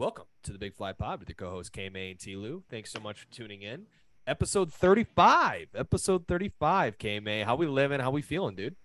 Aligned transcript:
Welcome 0.00 0.24
to 0.44 0.52
the 0.52 0.58
Big 0.58 0.74
Fly 0.74 0.94
Pod 0.94 1.20
with 1.20 1.28
your 1.28 1.36
co-host 1.36 1.74
K 1.74 1.90
May 1.90 2.12
and 2.12 2.18
T 2.18 2.34
Lew. 2.34 2.62
Thanks 2.70 2.90
so 2.90 3.00
much 3.00 3.20
for 3.20 3.26
tuning 3.30 3.60
in. 3.60 3.82
Episode 4.26 4.72
35. 4.72 5.68
Episode 5.74 6.26
35, 6.26 6.96
K 6.96 7.20
May. 7.20 7.42
How 7.42 7.54
we 7.54 7.66
living? 7.66 8.00
How 8.00 8.10
we 8.10 8.22
feeling, 8.22 8.56
dude? 8.56 8.76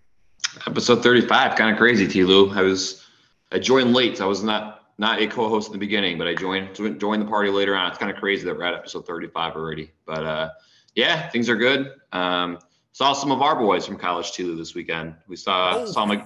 Episode 0.66 1.02
35, 1.02 1.56
kind 1.56 1.70
of 1.70 1.78
crazy, 1.78 2.06
T 2.06 2.22
Lew. 2.22 2.50
I 2.50 2.60
was 2.60 3.06
I 3.50 3.58
joined 3.58 3.94
late. 3.94 4.18
So 4.18 4.26
I 4.26 4.28
was 4.28 4.42
not 4.42 4.82
not 4.98 5.18
a 5.18 5.26
co-host 5.26 5.68
in 5.68 5.72
the 5.72 5.78
beginning, 5.78 6.18
but 6.18 6.26
I 6.26 6.34
joined 6.34 6.74
joined 6.74 7.22
the 7.22 7.26
party 7.26 7.48
later 7.48 7.74
on. 7.74 7.88
It's 7.88 7.96
kind 7.96 8.12
of 8.12 8.18
crazy 8.18 8.44
that 8.44 8.54
we're 8.54 8.64
at 8.64 8.74
episode 8.74 9.06
35 9.06 9.56
already. 9.56 9.92
But 10.04 10.22
uh 10.22 10.50
yeah, 10.96 11.30
things 11.30 11.48
are 11.48 11.56
good. 11.56 11.92
Um 12.12 12.58
saw 12.92 13.14
some 13.14 13.32
of 13.32 13.40
our 13.40 13.56
boys 13.56 13.86
from 13.86 13.96
college 13.96 14.32
T 14.32 14.42
Lew 14.42 14.54
this 14.54 14.74
weekend. 14.74 15.14
We 15.28 15.36
saw 15.36 15.78
Oh. 15.78 15.86
saw 15.86 16.04
my 16.04 16.22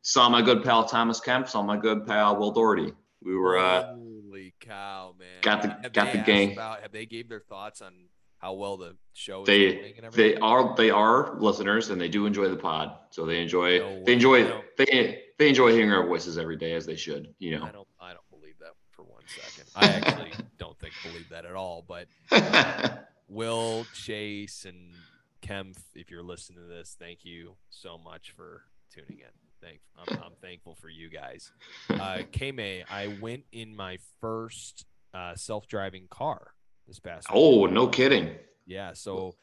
saw 0.00 0.28
my 0.28 0.42
good 0.42 0.64
pal 0.64 0.84
Thomas 0.84 1.20
Kemp, 1.20 1.48
saw 1.48 1.62
my 1.62 1.76
good 1.76 2.04
pal 2.08 2.34
Will 2.34 2.50
Doherty. 2.50 2.92
We 3.22 3.36
were 3.36 3.56
uh 3.56 3.94
Holy 4.32 4.54
cow, 4.60 5.14
man! 5.18 5.28
got 5.42 5.60
the- 5.60 5.68
Have 5.82 5.92
got 5.92 6.10
the 6.12 6.18
gang. 6.18 6.52
About, 6.52 6.80
have 6.80 6.90
they 6.90 7.04
gave 7.04 7.28
their 7.28 7.40
thoughts 7.40 7.82
on 7.82 7.92
how 8.38 8.54
well 8.54 8.78
the 8.78 8.96
show 9.12 9.42
is 9.42 9.46
they 9.46 9.94
they 10.10 10.36
are 10.36 10.74
they 10.74 10.88
are 10.90 11.38
listeners 11.38 11.90
and 11.90 12.00
they 12.00 12.08
do 12.08 12.24
enjoy 12.24 12.48
the 12.48 12.56
pod. 12.56 12.96
So 13.10 13.26
they 13.26 13.42
enjoy 13.42 13.78
No 13.80 14.04
they 14.04 14.14
enjoy 14.14 14.44
No. 14.44 14.62
they 14.78 15.22
they 15.38 15.48
enjoy 15.50 15.72
hearing 15.72 15.92
our 15.92 16.06
voices 16.06 16.38
every 16.38 16.56
day 16.56 16.72
as 16.72 16.86
they 16.86 16.96
should, 16.96 17.34
you 17.38 17.58
know. 17.58 17.64
I 17.66 17.72
don't. 17.72 17.88
I 18.00 18.12
don't 18.14 18.30
believe 18.30 18.58
that 18.60 18.72
for 18.90 19.02
one 19.02 19.22
second. 19.26 19.68
I 19.76 19.86
actually 19.88 20.32
don't 20.58 20.78
think 20.78 20.94
believe 21.02 21.28
that 21.28 21.44
at 21.44 21.54
all. 21.54 21.84
But 21.86 22.08
Will, 23.28 23.84
Chase, 23.92 24.64
and 24.64 24.94
kemp 25.42 25.76
if 25.94 26.10
you're 26.10 26.22
listening 26.22 26.60
to 26.60 26.66
this, 26.66 26.96
thank 26.98 27.26
you 27.26 27.56
so 27.68 27.98
much 27.98 28.30
for 28.30 28.62
tuning 28.94 29.18
in. 29.20 29.41
Thank, 29.62 29.80
I'm, 29.96 30.16
I'm 30.24 30.32
thankful 30.40 30.74
for 30.74 30.88
you 30.88 31.08
guys. 31.08 31.52
Uh, 31.88 32.18
K-May, 32.32 32.84
I 32.90 33.16
went 33.20 33.44
in 33.52 33.76
my 33.76 33.98
first 34.20 34.84
uh, 35.14 35.34
self-driving 35.34 36.08
car 36.10 36.52
this 36.88 36.98
past. 36.98 37.30
week. 37.30 37.38
oh, 37.38 37.66
no 37.66 37.86
kidding. 37.86 38.34
Yeah, 38.66 38.92
so 38.94 39.36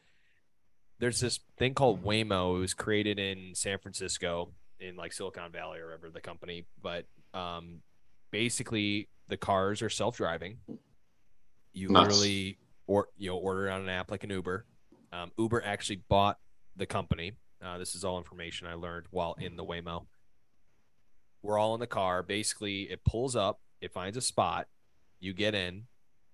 there's 0.99 1.19
this 1.19 1.39
thing 1.57 1.73
called 1.73 2.03
Waymo. 2.03 2.57
It 2.57 2.59
was 2.59 2.73
created 2.73 3.17
in 3.19 3.55
San 3.55 3.79
Francisco, 3.79 4.51
in 4.79 4.95
like 4.95 5.13
Silicon 5.13 5.51
Valley 5.51 5.79
or 5.79 5.85
whatever 5.85 6.09
the 6.09 6.21
company. 6.21 6.65
But 6.81 7.05
um, 7.33 7.81
basically, 8.31 9.07
the 9.27 9.37
cars 9.37 9.81
are 9.81 9.89
self-driving. 9.89 10.57
You 11.73 11.89
Nuts. 11.89 12.09
literally 12.09 12.57
or 12.87 13.07
you 13.17 13.29
know 13.29 13.37
order 13.37 13.67
it 13.67 13.71
on 13.71 13.81
an 13.81 13.89
app 13.89 14.11
like 14.11 14.23
an 14.23 14.31
Uber. 14.31 14.65
Um, 15.13 15.31
Uber 15.37 15.63
actually 15.65 16.01
bought 16.09 16.37
the 16.75 16.85
company. 16.85 17.33
Uh, 17.63 17.77
this 17.77 17.93
is 17.95 18.03
all 18.03 18.17
information 18.17 18.67
I 18.67 18.73
learned 18.73 19.05
while 19.11 19.35
in 19.39 19.55
the 19.55 19.63
Waymo. 19.63 20.05
We're 21.41 21.57
all 21.57 21.73
in 21.73 21.79
the 21.79 21.87
car. 21.87 22.21
Basically, 22.23 22.83
it 22.83 23.03
pulls 23.05 23.35
up. 23.35 23.59
It 23.81 23.93
finds 23.93 24.17
a 24.17 24.21
spot. 24.21 24.67
You 25.19 25.33
get 25.33 25.55
in. 25.55 25.83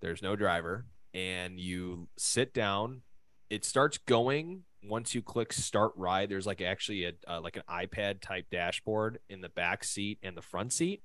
There's 0.01 0.21
no 0.21 0.35
driver, 0.35 0.85
and 1.13 1.59
you 1.59 2.07
sit 2.17 2.53
down. 2.53 3.01
It 3.49 3.63
starts 3.65 3.97
going 3.97 4.63
once 4.83 5.15
you 5.15 5.21
click 5.21 5.53
start 5.53 5.91
ride. 5.95 6.29
There's 6.29 6.45
like 6.47 6.61
actually 6.61 7.05
a 7.05 7.13
uh, 7.27 7.41
like 7.41 7.55
an 7.57 7.63
iPad 7.69 8.21
type 8.21 8.47
dashboard 8.51 9.19
in 9.29 9.41
the 9.41 9.49
back 9.49 9.83
seat 9.83 10.19
and 10.23 10.35
the 10.35 10.41
front 10.41 10.73
seat. 10.73 11.01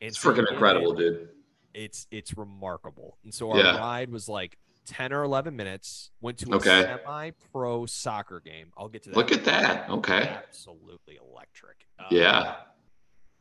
And 0.00 0.08
It's 0.08 0.18
freaking 0.18 0.50
incredible, 0.50 0.92
dude. 0.94 1.28
it's 1.74 2.06
it's 2.10 2.36
remarkable. 2.36 3.18
And 3.24 3.32
so 3.32 3.50
our 3.52 3.58
Yeah. 3.58 3.78
ride 3.78 4.10
was 4.10 4.28
like 4.28 4.58
10 4.88 5.12
or 5.12 5.22
11 5.22 5.54
minutes. 5.54 6.10
Went 6.20 6.38
to 6.38 6.52
a 6.52 6.56
Okay. 6.56 6.98
semi-pro 7.04 7.86
soccer 7.86 8.40
game. 8.40 8.72
I'll 8.76 8.88
get 8.88 9.02
to 9.04 9.10
that. 9.10 9.16
Look 9.16 9.32
at 9.32 9.44
that. 9.44 9.88
Okay. 9.90 10.22
Absolutely 10.22 11.18
electric. 11.30 11.86
Um, 11.98 12.06
Yeah. 12.10 12.56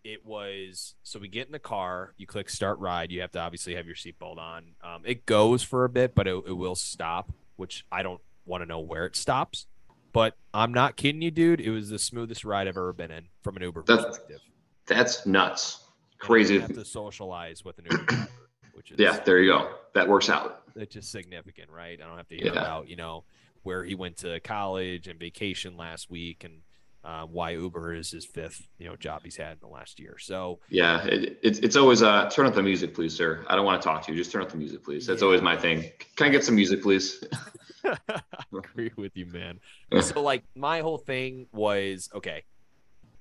It 0.03 0.25
was 0.25 0.95
so 1.03 1.19
we 1.19 1.27
get 1.27 1.47
in 1.47 1.51
the 1.51 1.59
car, 1.59 2.13
you 2.15 2.25
click 2.27 2.49
start 2.49 2.79
ride, 2.79 3.11
you 3.11 3.19
have 3.19 3.31
to 3.31 3.39
obviously 3.39 3.75
have 3.75 3.85
your 3.85 3.95
seatbelt 3.95 4.37
on. 4.37 4.75
Um, 4.81 5.01
it 5.03 5.25
goes 5.25 5.63
for 5.63 5.83
a 5.83 5.89
bit, 5.89 6.15
but 6.15 6.27
it, 6.27 6.35
it 6.47 6.53
will 6.53 6.75
stop, 6.75 7.29
which 7.57 7.85
I 7.91 8.03
don't 8.03 8.21
want 8.45 8.61
to 8.61 8.65
know 8.65 8.79
where 8.79 9.05
it 9.05 9.17
stops. 9.17 9.67
But 10.13 10.35
I'm 10.53 10.73
not 10.73 10.95
kidding 10.95 11.21
you, 11.21 11.29
dude. 11.31 11.59
It 11.59 11.71
was 11.71 11.89
the 11.89 11.99
smoothest 11.99 12.45
ride 12.45 12.69
I've 12.69 12.77
ever 12.77 12.93
been 12.93 13.11
in 13.11 13.25
from 13.43 13.57
an 13.57 13.63
Uber 13.63 13.83
That's 13.85 14.05
perspective. 14.05 14.39
That's 14.85 15.25
nuts. 15.25 15.83
Crazy. 16.19 16.53
didn't 16.57 16.69
have 16.75 16.77
to 16.77 16.89
socialize 16.89 17.65
with 17.65 17.77
an 17.79 17.87
Uber 17.91 18.27
which 18.77 18.91
is 18.91 18.99
Yeah, 18.99 19.19
there 19.25 19.39
you 19.39 19.51
go. 19.51 19.71
That 19.95 20.07
works 20.07 20.29
out. 20.29 20.61
it's 20.75 20.93
just 20.93 21.11
significant, 21.11 21.69
right? 21.71 21.99
I 22.01 22.05
don't 22.07 22.15
have 22.17 22.27
to 22.29 22.35
hear 22.37 22.53
Yeah. 22.53 22.61
about 22.61 22.87
you 22.87 22.95
know 22.95 23.25
where 23.63 23.83
he 23.83 23.95
went 23.95 24.17
to 24.17 24.39
college 24.41 25.07
and 25.07 25.19
vacation 25.19 25.75
last 25.75 26.09
week 26.09 26.43
and 26.45 26.61
uh, 27.03 27.25
why 27.25 27.51
Uber 27.51 27.93
is 27.93 28.11
his 28.11 28.25
fifth 28.25 28.67
you 28.77 28.85
know 28.87 28.95
job 28.95 29.21
he's 29.23 29.35
had 29.37 29.53
in 29.53 29.57
the 29.61 29.67
last 29.67 29.99
year. 29.99 30.17
So 30.19 30.59
Yeah, 30.69 31.03
it, 31.05 31.39
it's 31.41 31.59
it's 31.59 31.75
always 31.75 32.03
uh 32.03 32.29
turn 32.29 32.45
up 32.45 32.53
the 32.53 32.61
music, 32.63 32.93
please, 32.93 33.15
sir. 33.15 33.43
I 33.47 33.55
don't 33.55 33.65
want 33.65 33.81
to 33.81 33.85
talk 33.87 34.03
to 34.05 34.11
you. 34.11 34.17
Just 34.17 34.31
turn 34.31 34.43
up 34.43 34.51
the 34.51 34.57
music, 34.57 34.83
please. 34.83 35.07
That's 35.07 35.21
Yeah. 35.21 35.25
always 35.25 35.41
my 35.41 35.57
thing. 35.57 35.89
Can 36.15 36.27
I 36.27 36.29
get 36.29 36.45
some 36.45 36.55
music, 36.55 36.81
please? 36.83 37.23
I 37.83 38.19
agree 38.53 38.91
with 38.95 39.15
you, 39.17 39.25
man. 39.27 39.59
so 40.01 40.21
like 40.21 40.43
my 40.55 40.81
whole 40.81 40.97
thing 40.97 41.47
was 41.51 42.09
okay. 42.13 42.43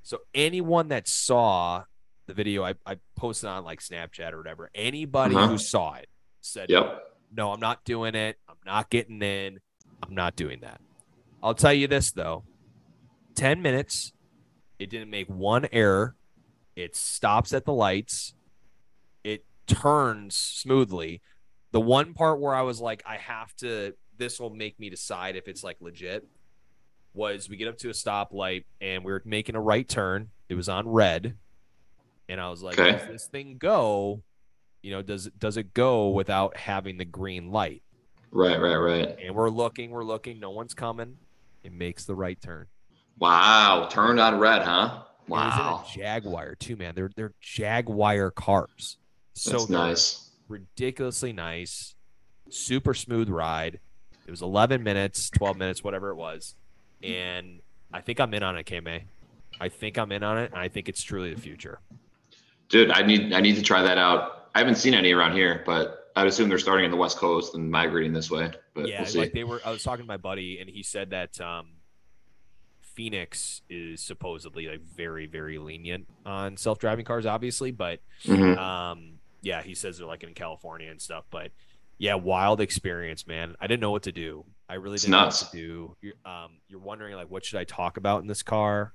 So 0.02 0.18
anyone 0.34 0.88
that 0.88 1.08
saw 1.08 1.84
the 2.26 2.34
video 2.34 2.64
I, 2.64 2.74
I 2.84 2.98
posted 3.16 3.48
on 3.48 3.64
like 3.64 3.80
Snapchat 3.80 4.32
or 4.32 4.38
whatever, 4.38 4.70
anybody 4.74 5.34
Uh-huh. 5.34 5.48
who 5.48 5.58
saw 5.58 5.94
it 5.94 6.08
said, 6.40 6.70
Yep. 6.70 7.02
no, 7.32 7.52
I'm 7.52 7.60
not 7.60 7.84
doing 7.84 8.14
it. 8.14 8.38
I'm 8.48 8.56
not 8.64 8.90
getting 8.90 9.22
in. 9.22 9.60
I'm 10.02 10.14
not 10.14 10.36
doing 10.36 10.60
that. 10.60 10.80
I'll 11.42 11.54
tell 11.54 11.72
you 11.72 11.86
this 11.86 12.12
though 12.12 12.44
10 13.34 13.60
minutes, 13.62 14.12
it 14.78 14.90
didn't 14.90 15.10
make 15.10 15.28
one 15.28 15.66
error. 15.72 16.16
It 16.74 16.94
stops 16.96 17.52
at 17.52 17.64
the 17.64 17.72
lights, 17.72 18.34
it 19.24 19.44
turns 19.66 20.36
smoothly. 20.36 21.22
The 21.72 21.80
one 21.80 22.14
part 22.14 22.40
where 22.40 22.54
I 22.54 22.62
was 22.62 22.80
like, 22.80 23.02
I 23.06 23.16
have 23.16 23.54
to, 23.56 23.94
this 24.16 24.38
will 24.40 24.50
make 24.50 24.78
me 24.80 24.88
decide 24.90 25.36
if 25.36 25.48
it's 25.48 25.62
like 25.64 25.76
legit 25.80 26.26
was 27.14 27.48
we 27.48 27.56
get 27.56 27.68
up 27.68 27.78
to 27.78 27.88
a 27.88 27.92
stoplight 27.92 28.64
and 28.80 29.04
we 29.04 29.12
are 29.12 29.22
making 29.24 29.54
a 29.56 29.60
right 29.60 29.88
turn. 29.88 30.28
It 30.48 30.54
was 30.54 30.68
on 30.68 30.86
red. 30.88 31.36
And 32.28 32.40
I 32.40 32.50
was 32.50 32.62
like, 32.62 32.78
Okay. 32.78 32.98
does 32.98 33.06
this 33.08 33.26
thing 33.26 33.56
go? 33.58 34.22
You 34.82 34.92
know, 34.92 35.02
does 35.02 35.26
it 35.26 35.38
does 35.38 35.56
it 35.56 35.74
go 35.74 36.10
without 36.10 36.56
having 36.56 36.96
the 36.98 37.04
green 37.04 37.50
light? 37.50 37.82
Right, 38.30 38.60
right, 38.60 38.76
right. 38.76 39.16
And 39.22 39.34
we're 39.34 39.50
looking, 39.50 39.90
we're 39.90 40.04
looking, 40.04 40.38
no 40.40 40.50
one's 40.50 40.74
coming. 40.74 41.16
It 41.64 41.72
makes 41.72 42.04
the 42.04 42.14
right 42.14 42.40
turn. 42.40 42.66
Wow. 43.18 43.88
Turned 43.90 44.20
on 44.20 44.38
red, 44.38 44.62
huh? 44.62 45.02
It 45.26 45.30
was 45.30 45.54
in 45.54 45.60
Wow. 45.60 45.84
a 45.88 45.92
Jaguar 45.96 46.54
too, 46.56 46.76
man. 46.76 46.94
They're 46.94 47.10
they're 47.16 47.34
Jaguar 47.40 48.30
cars. 48.30 48.98
So 49.34 49.50
That's 49.58 49.68
nice. 49.68 50.30
ridiculously 50.48 51.32
nice, 51.32 51.94
super 52.48 52.94
smooth 52.94 53.28
ride. 53.28 53.80
It 54.26 54.30
was 54.30 54.42
11 54.42 54.82
minutes, 54.82 55.30
12 55.30 55.56
minutes, 55.56 55.84
whatever 55.84 56.10
it 56.10 56.16
was, 56.16 56.56
and 57.02 57.60
I 57.92 58.00
think 58.00 58.18
I'm 58.18 58.32
in 58.34 58.42
on 58.42 58.56
it, 58.56 58.66
KMay. 58.66 59.02
I 59.60 59.68
think 59.68 59.98
I'm 59.98 60.10
in 60.10 60.22
on 60.22 60.38
it, 60.38 60.50
and 60.52 60.60
I 60.60 60.68
think 60.68 60.88
it's 60.88 61.02
truly 61.02 61.32
the 61.34 61.40
future. 61.40 61.78
Dude, 62.68 62.90
I 62.90 63.02
need 63.02 63.32
I 63.32 63.40
need 63.40 63.56
to 63.56 63.62
try 63.62 63.82
that 63.82 63.98
out. 63.98 64.48
I 64.54 64.58
haven't 64.58 64.76
seen 64.76 64.94
any 64.94 65.12
around 65.12 65.32
here, 65.36 65.62
but 65.66 66.10
I'd 66.16 66.26
assume 66.26 66.48
they're 66.48 66.58
starting 66.58 66.84
in 66.86 66.90
the 66.90 66.96
West 66.96 67.18
Coast 67.18 67.54
and 67.54 67.70
migrating 67.70 68.12
this 68.12 68.30
way. 68.30 68.50
But 68.74 68.88
yeah, 68.88 69.02
we'll 69.02 69.10
see. 69.10 69.18
like 69.18 69.32
they 69.32 69.44
were. 69.44 69.60
I 69.64 69.70
was 69.70 69.82
talking 69.82 70.04
to 70.04 70.08
my 70.08 70.16
buddy, 70.16 70.58
and 70.60 70.68
he 70.70 70.82
said 70.82 71.10
that 71.10 71.40
um, 71.40 71.68
Phoenix 72.80 73.60
is 73.68 74.00
supposedly 74.02 74.66
like 74.68 74.80
very, 74.80 75.26
very 75.26 75.58
lenient 75.58 76.06
on 76.24 76.56
self-driving 76.56 77.04
cars, 77.04 77.26
obviously, 77.26 77.70
but 77.70 78.00
Mhm. 78.24 78.56
um, 78.56 79.18
yeah, 79.42 79.62
he 79.62 79.74
says 79.74 79.98
they're 79.98 80.06
like 80.06 80.22
in 80.22 80.32
California 80.34 80.90
and 80.90 81.00
stuff, 81.00 81.24
but 81.30 81.52
yeah, 81.98 82.14
wild 82.14 82.60
experience, 82.60 83.26
man. 83.26 83.54
I 83.60 83.66
didn't 83.66 83.80
know 83.80 83.90
what 83.90 84.04
to 84.04 84.12
do. 84.12 84.44
I 84.68 84.74
really 84.74 84.94
It's 84.94 85.04
didn't 85.04 85.12
know 85.12 85.24
nuts. 85.24 85.42
what 85.44 85.52
to 85.52 85.56
do. 85.58 85.96
You're, 86.00 86.14
um, 86.24 86.52
you're 86.68 86.80
wondering 86.80 87.14
like, 87.16 87.30
what 87.30 87.44
should 87.44 87.58
I 87.58 87.64
talk 87.64 87.96
about 87.96 88.22
in 88.22 88.26
this 88.26 88.42
car? 88.42 88.92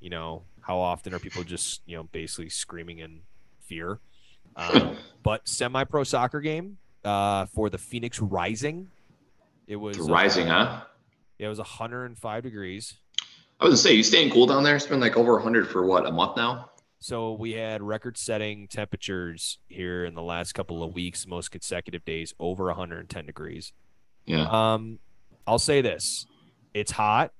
You 0.00 0.10
know, 0.10 0.44
how 0.66 0.78
often 0.78 1.14
are 1.14 1.18
people 1.18 1.44
just 1.44 1.82
you 1.86 1.96
know 1.96 2.04
basically 2.04 2.48
screaming 2.48 2.98
in 2.98 3.20
fear? 3.60 4.00
Um, 4.56 4.96
but 5.24 5.48
semi-pro 5.48 6.04
soccer 6.04 6.40
game 6.40 6.78
uh, 7.04 7.46
for 7.46 7.70
the 7.70 7.78
Phoenix 7.78 8.20
Rising. 8.20 8.88
It 9.66 9.74
was 9.74 9.96
It's 9.96 10.08
rising, 10.08 10.48
uh, 10.48 10.64
huh? 10.64 10.84
Yeah, 11.40 11.46
it 11.46 11.48
was 11.48 11.58
105 11.58 12.42
degrees. 12.44 12.94
I 13.58 13.64
was 13.64 13.70
gonna 13.72 13.76
say, 13.78 13.94
you 13.94 14.04
staying 14.04 14.30
cool 14.30 14.46
down 14.46 14.62
there? 14.62 14.76
It's 14.76 14.86
been 14.86 15.00
like 15.00 15.16
over 15.16 15.32
100 15.32 15.66
for 15.66 15.84
what, 15.84 16.06
a 16.06 16.12
month 16.12 16.36
now? 16.36 16.70
So 17.00 17.32
we 17.32 17.52
had 17.52 17.82
record-setting 17.82 18.68
temperatures 18.68 19.58
here 19.68 20.04
in 20.04 20.14
the 20.14 20.22
last 20.22 20.52
couple 20.52 20.84
of 20.84 20.94
weeks, 20.94 21.26
most 21.26 21.50
consecutive 21.50 22.04
days 22.04 22.32
over 22.38 22.66
110 22.66 23.26
degrees. 23.26 23.72
Yeah. 24.24 24.46
Um, 24.48 25.00
I'll 25.46 25.58
say 25.58 25.80
this: 25.80 26.26
it's 26.72 26.92
hot, 26.92 27.32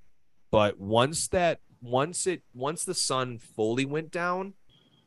but 0.50 0.78
once 0.78 1.28
that 1.28 1.60
once 1.84 2.26
it 2.26 2.42
once 2.54 2.84
the 2.84 2.94
sun 2.94 3.38
fully 3.38 3.84
went 3.84 4.10
down, 4.10 4.54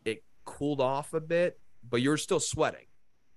it 0.05 0.23
cooled 0.45 0.79
off 0.79 1.13
a 1.13 1.19
bit, 1.19 1.59
but 1.87 2.01
you're 2.01 2.17
still 2.17 2.39
sweating. 2.39 2.85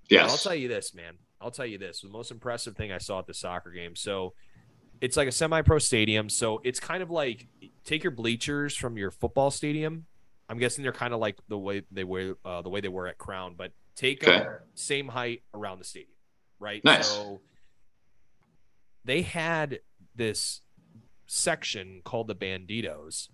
Yeah. 0.08 0.26
I'll 0.26 0.36
tell 0.36 0.54
you 0.54 0.68
this, 0.68 0.94
man. 0.94 1.14
I'll 1.40 1.50
tell 1.50 1.66
you 1.66 1.78
this. 1.78 2.02
The 2.02 2.08
most 2.08 2.30
impressive 2.30 2.76
thing 2.76 2.92
I 2.92 2.98
saw 2.98 3.18
at 3.20 3.26
the 3.26 3.34
soccer 3.34 3.70
game. 3.70 3.96
So 3.96 4.34
it's 5.00 5.16
like 5.16 5.26
a 5.28 5.32
semi 5.32 5.62
pro 5.62 5.78
stadium. 5.78 6.28
So 6.28 6.60
it's 6.64 6.78
kind 6.78 7.02
of 7.02 7.10
like 7.10 7.48
take 7.84 8.04
your 8.04 8.10
bleachers 8.10 8.76
from 8.76 8.98
your 8.98 9.10
football 9.10 9.50
stadium 9.50 10.06
I'm 10.50 10.58
guessing 10.58 10.82
they're 10.82 10.92
kind 10.92 11.14
of 11.14 11.20
like 11.20 11.38
the 11.48 11.56
way 11.56 11.82
they 11.92 12.02
were 12.02 12.36
uh, 12.44 12.60
the 12.62 12.68
way 12.68 12.80
they 12.80 12.88
were 12.88 13.06
at 13.06 13.18
Crown, 13.18 13.54
but 13.56 13.70
take 13.94 14.24
Okay. 14.24 14.44
same 14.74 15.06
height 15.06 15.44
around 15.54 15.78
the 15.78 15.84
stadium, 15.84 16.10
right? 16.58 16.84
Nice. 16.84 17.06
So 17.06 17.40
they 19.04 19.22
had 19.22 19.78
this 20.16 20.60
section 21.30 22.00
called 22.04 22.26
the 22.26 22.34
Banditos, 22.34 23.28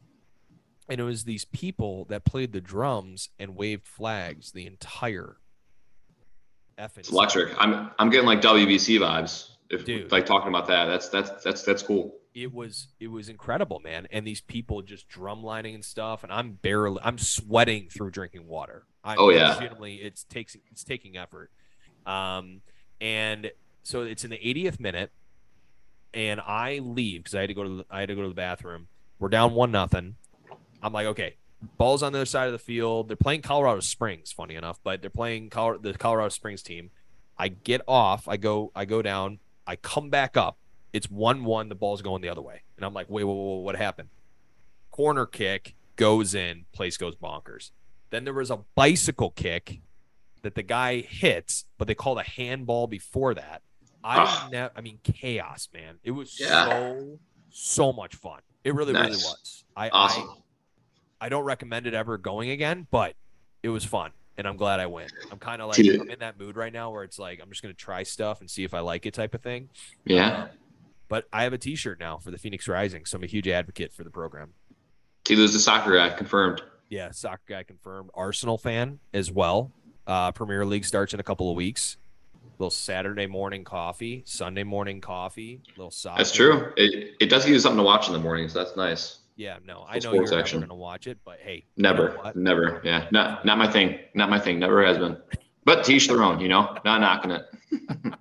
and 0.88 1.00
it 1.00 1.04
was 1.04 1.24
these 1.24 1.46
people 1.46 2.04
that 2.10 2.24
played 2.26 2.52
the 2.52 2.60
drums 2.60 3.30
and 3.38 3.56
waved 3.56 3.86
flags 3.86 4.52
the 4.52 4.66
entire 4.66 5.38
effing. 6.78 6.98
It's 6.98 7.10
electric. 7.10 7.54
I'm 7.58 7.90
I'm 7.98 8.10
getting 8.10 8.26
like 8.26 8.42
WBC 8.42 8.98
vibes. 9.00 9.50
If 9.70 9.84
Dude. 9.86 10.12
like 10.12 10.26
talking 10.26 10.48
about 10.48 10.66
that, 10.68 10.86
that's 10.86 11.08
that's 11.08 11.42
that's 11.42 11.62
that's 11.62 11.82
cool. 11.82 12.14
it 12.34 12.52
was 12.52 12.88
it 13.00 13.08
was 13.08 13.30
incredible, 13.30 13.80
man. 13.80 14.06
And 14.12 14.26
these 14.26 14.42
people 14.42 14.82
just 14.82 15.08
drumlining 15.08 15.74
and 15.74 15.84
stuff, 15.84 16.22
and 16.22 16.30
I'm 16.30 16.52
barely 16.52 17.00
I'm 17.02 17.16
sweating 17.18 17.88
through 17.88 18.10
drinking 18.10 18.46
water. 18.46 18.84
I 19.02 19.16
Oh, 19.16 19.30
yeah. 19.30 19.54
legitimately 19.54 19.96
it's 19.96 20.22
takes 20.24 20.54
it's 20.70 20.84
taking 20.84 21.16
effort. 21.16 21.50
Um 22.04 22.60
and 23.00 23.50
so 23.82 24.02
it's 24.02 24.22
in 24.24 24.30
the 24.30 24.38
80th 24.38 24.78
minute 24.78 25.12
and 26.16 26.40
I 26.40 26.80
leave 26.82 27.22
because 27.22 27.34
I 27.34 27.42
had 27.42 27.48
to 27.48 27.54
go 27.54 27.62
to 27.62 27.76
the, 27.76 27.86
I 27.90 28.00
had 28.00 28.08
to 28.08 28.14
go 28.14 28.22
to 28.22 28.28
the 28.28 28.34
bathroom. 28.34 28.88
We're 29.18 29.28
down 29.28 29.54
one 29.54 29.70
nothing. 29.70 30.16
I'm 30.82 30.92
like, 30.92 31.06
okay, 31.08 31.36
ball's 31.76 32.02
on 32.02 32.12
the 32.12 32.18
other 32.18 32.26
side 32.26 32.46
of 32.46 32.52
the 32.52 32.58
field. 32.58 33.08
They're 33.08 33.16
playing 33.16 33.42
Colorado 33.42 33.80
Springs, 33.80 34.32
funny 34.32 34.54
enough, 34.54 34.80
but 34.82 35.02
they're 35.02 35.10
playing 35.10 35.50
Col- 35.50 35.78
the 35.78 35.92
Colorado 35.92 36.30
Springs 36.30 36.62
team. 36.62 36.90
I 37.38 37.48
get 37.48 37.82
off, 37.86 38.26
I 38.28 38.38
go 38.38 38.72
I 38.74 38.86
go 38.86 39.02
down, 39.02 39.38
I 39.66 39.76
come 39.76 40.08
back 40.08 40.36
up. 40.38 40.56
It's 40.92 41.10
one 41.10 41.44
one. 41.44 41.68
The 41.68 41.74
ball's 41.74 42.00
going 42.00 42.22
the 42.22 42.30
other 42.30 42.40
way, 42.40 42.62
and 42.76 42.86
I'm 42.86 42.94
like, 42.94 43.10
wait, 43.10 43.24
wait, 43.24 43.34
wait, 43.34 43.62
what 43.62 43.76
happened? 43.76 44.08
Corner 44.90 45.26
kick 45.26 45.74
goes 45.96 46.34
in, 46.34 46.64
place 46.72 46.96
goes 46.96 47.14
bonkers. 47.14 47.72
Then 48.08 48.24
there 48.24 48.32
was 48.32 48.50
a 48.50 48.60
bicycle 48.74 49.30
kick 49.30 49.80
that 50.40 50.54
the 50.54 50.62
guy 50.62 51.00
hits, 51.00 51.66
but 51.76 51.88
they 51.88 51.94
called 51.94 52.18
a 52.18 52.22
handball 52.22 52.86
before 52.86 53.34
that. 53.34 53.60
I 54.06 54.70
I 54.76 54.80
mean, 54.80 54.98
chaos, 55.02 55.68
man. 55.74 55.96
It 56.04 56.10
was 56.12 56.38
Yeah. 56.38 56.66
so 56.66 57.18
so 57.50 57.92
much 57.92 58.14
fun. 58.14 58.40
It 58.64 58.74
really, 58.74 58.92
really 58.92 59.08
was. 59.10 59.64
I, 59.76 59.88
Awesome. 59.90 60.28
I 61.20 61.26
I 61.26 61.28
don't 61.28 61.44
recommend 61.44 61.86
it 61.86 61.94
ever 61.94 62.18
going 62.18 62.50
again, 62.50 62.86
but 62.90 63.14
it 63.62 63.70
was 63.70 63.84
fun, 63.84 64.10
and 64.36 64.46
I'm 64.46 64.56
glad 64.56 64.80
I 64.80 64.86
went. 64.86 65.12
I'm 65.32 65.38
kind 65.38 65.62
of 65.62 65.68
like 65.68 65.76
Dude. 65.76 66.00
I'm 66.00 66.10
in 66.10 66.18
that 66.18 66.38
mood 66.38 66.56
right 66.56 66.72
now 66.72 66.90
where 66.90 67.04
it's 67.04 67.18
like 67.18 67.40
I'm 67.42 67.48
just 67.48 67.62
gonna 67.62 67.74
try 67.74 68.02
stuff 68.02 68.40
and 68.40 68.50
see 68.50 68.64
if 68.64 68.74
I 68.74 68.80
like 68.80 69.06
it, 69.06 69.14
type 69.14 69.34
of 69.34 69.42
thing. 69.42 69.70
Yeah. 70.04 70.42
Um, 70.44 70.48
but 71.08 71.26
I 71.32 71.44
have 71.44 71.52
a 71.52 71.58
T-shirt 71.58 72.00
now 72.00 72.18
for 72.18 72.30
the 72.30 72.38
Phoenix 72.38 72.66
Rising, 72.68 73.04
so 73.06 73.16
I'm 73.16 73.22
a 73.24 73.28
huge 73.28 73.48
advocate 73.48 73.92
for 73.92 74.02
the 74.04 74.10
program. 74.10 74.52
TLew's 75.24 75.52
the 75.52 75.58
soccer 75.60 75.94
guy, 75.96 76.10
confirmed. 76.10 76.62
Yeah, 76.88 77.10
soccer 77.12 77.42
guy 77.48 77.62
confirmed. 77.62 78.10
Arsenal 78.14 78.58
fan 78.58 78.98
as 79.14 79.30
well. 79.30 79.72
Uh, 80.06 80.32
Premier 80.32 80.64
League 80.66 80.84
starts 80.84 81.14
in 81.14 81.20
a 81.20 81.22
couple 81.22 81.50
of 81.50 81.56
weeks. 81.56 81.96
Little 82.58 82.70
Saturday 82.70 83.26
morning 83.26 83.64
coffee, 83.64 84.22
Sunday 84.26 84.64
morning 84.64 85.00
coffee, 85.00 85.60
little 85.76 85.90
soccer. 85.90 86.18
That's 86.18 86.32
true. 86.32 86.72
It, 86.76 87.14
it 87.20 87.26
does 87.26 87.44
give 87.44 87.54
you 87.54 87.60
something 87.60 87.78
to 87.78 87.84
watch 87.84 88.06
in 88.06 88.12
the 88.12 88.18
morning, 88.18 88.48
so 88.48 88.58
that's 88.58 88.76
nice. 88.76 89.18
Yeah, 89.36 89.58
no, 89.64 89.84
I 89.86 89.98
know 89.98 90.14
you're 90.14 90.26
sports 90.26 90.52
never 90.52 90.66
going 90.66 90.68
to 90.68 90.74
watch 90.74 91.06
it, 91.06 91.18
but 91.24 91.38
hey, 91.40 91.66
you 91.76 91.82
know 91.82 91.92
Never, 91.92 92.32
never. 92.34 92.80
Yeah, 92.82 93.06
not 93.12 93.44
not 93.44 93.58
my 93.58 93.70
thing. 93.70 93.98
Not 94.14 94.30
my 94.30 94.38
thing. 94.38 94.58
Never 94.58 94.84
has 94.86 94.96
been. 94.96 95.18
But 95.64 95.84
teach 95.84 96.08
their 96.08 96.22
own, 96.22 96.40
you 96.40 96.48
know. 96.48 96.76
Not 96.84 97.00
knocking 97.00 97.32
it. 97.32 97.44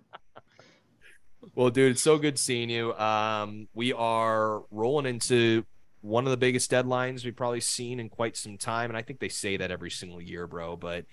Well, 1.55 1.69
dude, 1.69 1.91
it's 1.91 2.01
so 2.01 2.17
good 2.17 2.37
seeing 2.37 2.69
you. 2.69 2.93
Um, 2.95 3.69
we 3.73 3.93
are 3.93 4.63
rolling 4.71 5.05
into 5.05 5.63
one 6.01 6.25
of 6.25 6.31
the 6.31 6.37
biggest 6.37 6.69
deadlines 6.69 7.23
we've 7.23 7.35
probably 7.35 7.61
seen 7.61 8.01
in 8.01 8.09
quite 8.09 8.35
some 8.35 8.57
time, 8.57 8.89
and 8.89 8.97
I 8.97 9.01
think 9.01 9.19
they 9.19 9.29
say 9.29 9.55
that 9.55 9.71
every 9.71 9.89
single 9.89 10.21
year, 10.21 10.47
bro. 10.47 10.75
But 10.75 11.05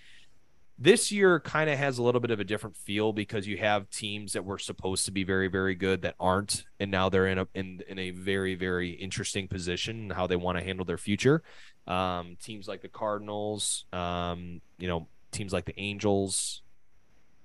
this 0.78 1.12
year 1.12 1.38
kind 1.40 1.70
of 1.70 1.78
has 1.78 1.98
a 1.98 2.02
little 2.02 2.20
bit 2.20 2.30
of 2.30 2.40
a 2.40 2.44
different 2.44 2.76
feel 2.76 3.12
because 3.12 3.46
you 3.46 3.56
have 3.58 3.88
teams 3.90 4.32
that 4.32 4.44
were 4.44 4.58
supposed 4.58 5.04
to 5.04 5.10
be 5.12 5.22
very, 5.24 5.48
very 5.48 5.74
good 5.74 6.02
that 6.02 6.14
aren't, 6.18 6.64
and 6.80 6.90
now 6.90 7.08
they're 7.08 7.26
in 7.28 7.38
a 7.38 7.46
in 7.54 7.82
in 7.88 7.98
a 7.98 8.10
very, 8.10 8.54
very 8.54 8.90
interesting 8.90 9.46
position 9.48 10.04
in 10.04 10.10
how 10.10 10.26
they 10.26 10.36
want 10.36 10.58
to 10.58 10.64
handle 10.64 10.84
their 10.84 10.98
future. 10.98 11.42
Um, 11.86 12.36
teams 12.42 12.66
like 12.68 12.80
the 12.82 12.88
Cardinals, 12.88 13.84
um, 13.92 14.60
you 14.78 14.88
know, 14.88 15.08
teams 15.30 15.52
like 15.52 15.64
the 15.66 15.78
Angels, 15.78 16.62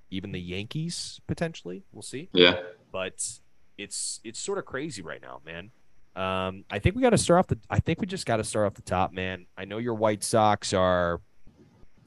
even 0.09 0.31
the 0.31 0.39
Yankees 0.41 1.19
potentially. 1.27 1.83
We'll 1.91 2.01
see 2.03 2.29
Yeah. 2.33 2.59
but 2.91 3.23
it's 3.77 4.19
it's 4.23 4.39
sort 4.39 4.57
of 4.57 4.65
crazy 4.65 5.01
right 5.01 5.21
now, 5.21 5.41
man. 5.45 5.71
Um, 6.15 6.63
I 6.71 6.79
think 6.79 6.95
we 6.95 7.03
got 7.03 7.11
to 7.11 7.17
start 7.19 7.39
off 7.39 7.47
the. 7.47 7.59
I 7.69 7.79
think 7.79 8.01
we 8.01 8.07
just 8.07 8.25
got 8.25 8.37
to 8.37 8.43
start 8.43 8.65
off 8.65 8.73
the 8.73 8.81
top, 8.81 9.13
man. 9.13 9.45
I 9.55 9.65
know 9.65 9.77
your 9.77 9.93
White 9.93 10.23
Sox 10.23 10.73
are. 10.73 11.21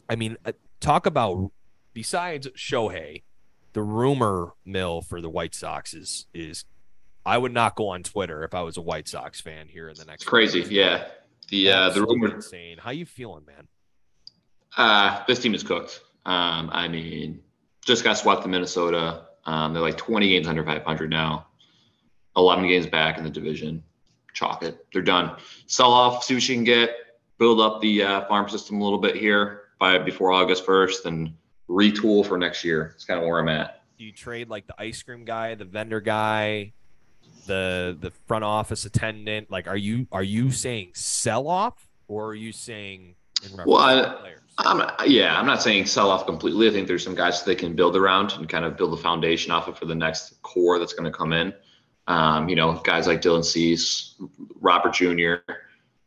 I 0.09 0.17
mean, 0.17 0.37
uh, 0.45 0.51
talk 0.81 1.07
about 1.07 1.53
besides 1.93 2.49
Shohei, 2.57 3.23
the 3.73 3.83
rumor 3.83 4.53
mill 4.65 5.01
for 5.01 5.21
the 5.21 5.31
White 5.31 5.55
Sox 5.55 5.95
is 5.95 6.27
is. 6.35 6.65
I 7.27 7.37
would 7.37 7.53
not 7.53 7.77
go 7.77 7.89
on 7.89 8.03
Twitter 8.03 8.45
if 8.45 8.55
I 8.55 8.63
was 8.63 8.79
a 8.79 8.81
White 8.81 9.07
Sox 9.07 9.43
fan 9.43 9.69
here 9.69 9.91
in 9.91 9.97
the 9.97 10.07
next. 10.07 10.23
It's 10.23 10.29
crazy. 10.29 10.61
Yeah. 10.75 11.07
The 11.51 11.71
uh, 11.71 11.91
the 11.91 12.01
rumor 12.03 12.35
insane. 12.35 12.79
How 12.79 12.93
you 12.93 13.05
feeling, 13.05 13.45
man? 13.45 13.69
Uh, 14.77 15.23
this 15.29 15.39
team 15.39 15.55
is 15.55 15.63
cooked. 15.63 16.01
Um, 16.25 16.71
I 16.73 16.89
mean, 16.89 17.41
just 17.85 18.05
got 18.05 18.15
swept 18.15 18.45
in 18.47 18.51
Minnesota. 18.51 19.27
Um, 19.45 19.75
they're 19.75 19.83
like 19.83 19.99
20 19.99 20.29
games 20.29 20.47
under 20.47 20.65
500 20.65 21.11
now. 21.11 21.47
11 22.37 22.67
games 22.69 22.87
back 22.87 23.19
in 23.19 23.25
the 23.25 23.31
division. 23.31 23.83
Chalk 24.33 24.63
it. 24.63 24.87
They're 24.93 25.03
done. 25.03 25.37
Sell 25.67 25.93
off, 25.93 26.25
see 26.25 26.35
what 26.35 26.49
you 26.49 26.55
can 26.55 26.65
get. 26.65 26.91
Build 27.39 27.61
up 27.61 27.81
the 27.81 28.03
uh, 28.03 28.27
farm 28.27 28.49
system 28.49 28.81
a 28.81 28.85
little 28.85 28.99
bit 28.99 29.17
here 29.17 29.60
by 29.81 29.99
before 29.99 30.31
August 30.31 30.65
1st, 30.65 31.07
and 31.07 31.35
retool 31.69 32.25
for 32.25 32.39
next 32.39 32.63
year. 32.65 32.93
It's 32.95 33.05
kind 33.05 33.19
of 33.19 33.27
where 33.27 33.41
I'm 33.41 33.49
at. 33.49 33.83
Do 33.99 34.05
you 34.05 34.13
trade 34.13 34.49
like 34.49 34.67
the 34.67 34.75
ice 34.79 35.03
cream 35.03 35.25
guy, 35.25 35.57
the 35.57 35.65
vendor 35.65 36.01
guy, 36.01 36.73
the 37.47 37.97
the 38.01 38.13
front 38.27 38.45
office 38.45 38.85
attendant? 38.85 39.51
Like, 39.51 39.67
are 39.67 39.77
you 39.77 40.07
are 40.13 40.23
you 40.23 40.53
saying 40.53 40.91
sell 40.95 41.49
off, 41.49 41.89
or 42.07 42.29
are 42.29 42.35
you 42.35 42.53
saying 42.53 43.17
Well, 43.67 43.79
I-? 43.79 44.35
I'm, 44.59 44.91
yeah, 45.07 45.39
I'm 45.39 45.47
not 45.47 45.63
saying 45.63 45.87
sell 45.87 46.11
off 46.11 46.27
completely. 46.27 46.69
I 46.69 46.71
think 46.71 46.87
there's 46.87 47.03
some 47.03 47.15
guys 47.15 47.39
that 47.39 47.47
they 47.47 47.55
can 47.55 47.75
build 47.75 47.97
around 47.97 48.33
and 48.33 48.47
kind 48.47 48.65
of 48.65 48.77
build 48.77 48.93
a 48.93 49.03
foundation 49.03 49.53
off 49.53 49.69
of 49.69 49.79
for 49.79 49.87
the 49.87 49.95
next 49.95 50.43
core 50.43 50.79
that's 50.79 50.93
going 50.93 51.11
to 51.11 51.17
come 51.17 51.33
in. 51.33 51.55
Um, 52.07 52.49
you 52.49 52.57
know, 52.57 52.75
guys 52.85 53.07
like 53.07 53.23
Dylan 53.23 53.45
Cease, 53.45 54.17
Robert 54.61 54.93
Jr., 54.93 55.37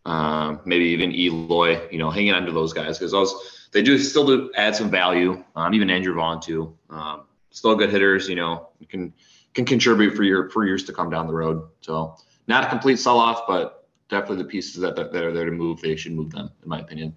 um, 0.06 0.60
maybe 0.66 0.86
even 0.86 1.12
Eloy. 1.12 1.90
You 1.90 1.98
know, 1.98 2.12
hanging 2.12 2.34
on 2.34 2.46
to 2.46 2.52
those 2.52 2.74
guys 2.74 3.00
because 3.00 3.12
those 3.12 3.63
they 3.74 3.82
do 3.82 3.98
still 3.98 4.26
do 4.26 4.52
add 4.56 4.76
some 4.76 4.90
value. 4.90 5.44
Um, 5.56 5.74
even 5.74 5.90
Andrew 5.90 6.14
Vaughn 6.14 6.40
too. 6.40 6.78
Um, 6.90 7.24
still 7.50 7.76
good 7.76 7.90
hitters. 7.90 8.30
You 8.30 8.36
know, 8.36 8.70
can 8.88 9.14
can 9.54 9.66
contribute 9.66 10.16
for 10.16 10.24
your 10.24 10.50
for 10.50 10.66
years 10.66 10.84
to 10.86 10.94
come 10.94 11.10
down 11.10 11.28
the 11.28 11.34
road. 11.34 11.68
So 11.82 12.16
not 12.48 12.64
a 12.64 12.70
complete 12.70 12.98
sell 13.00 13.20
off, 13.20 13.42
but 13.48 13.88
definitely 14.10 14.44
the 14.44 14.50
pieces 14.50 14.82
that, 14.82 14.96
that 14.96 15.12
that 15.12 15.24
are 15.24 15.34
there 15.34 15.46
to 15.46 15.52
move. 15.52 15.82
They 15.82 15.96
should 15.96 16.14
move 16.14 16.32
them, 16.32 16.50
in 16.62 16.70
my 16.70 16.80
opinion. 16.80 17.16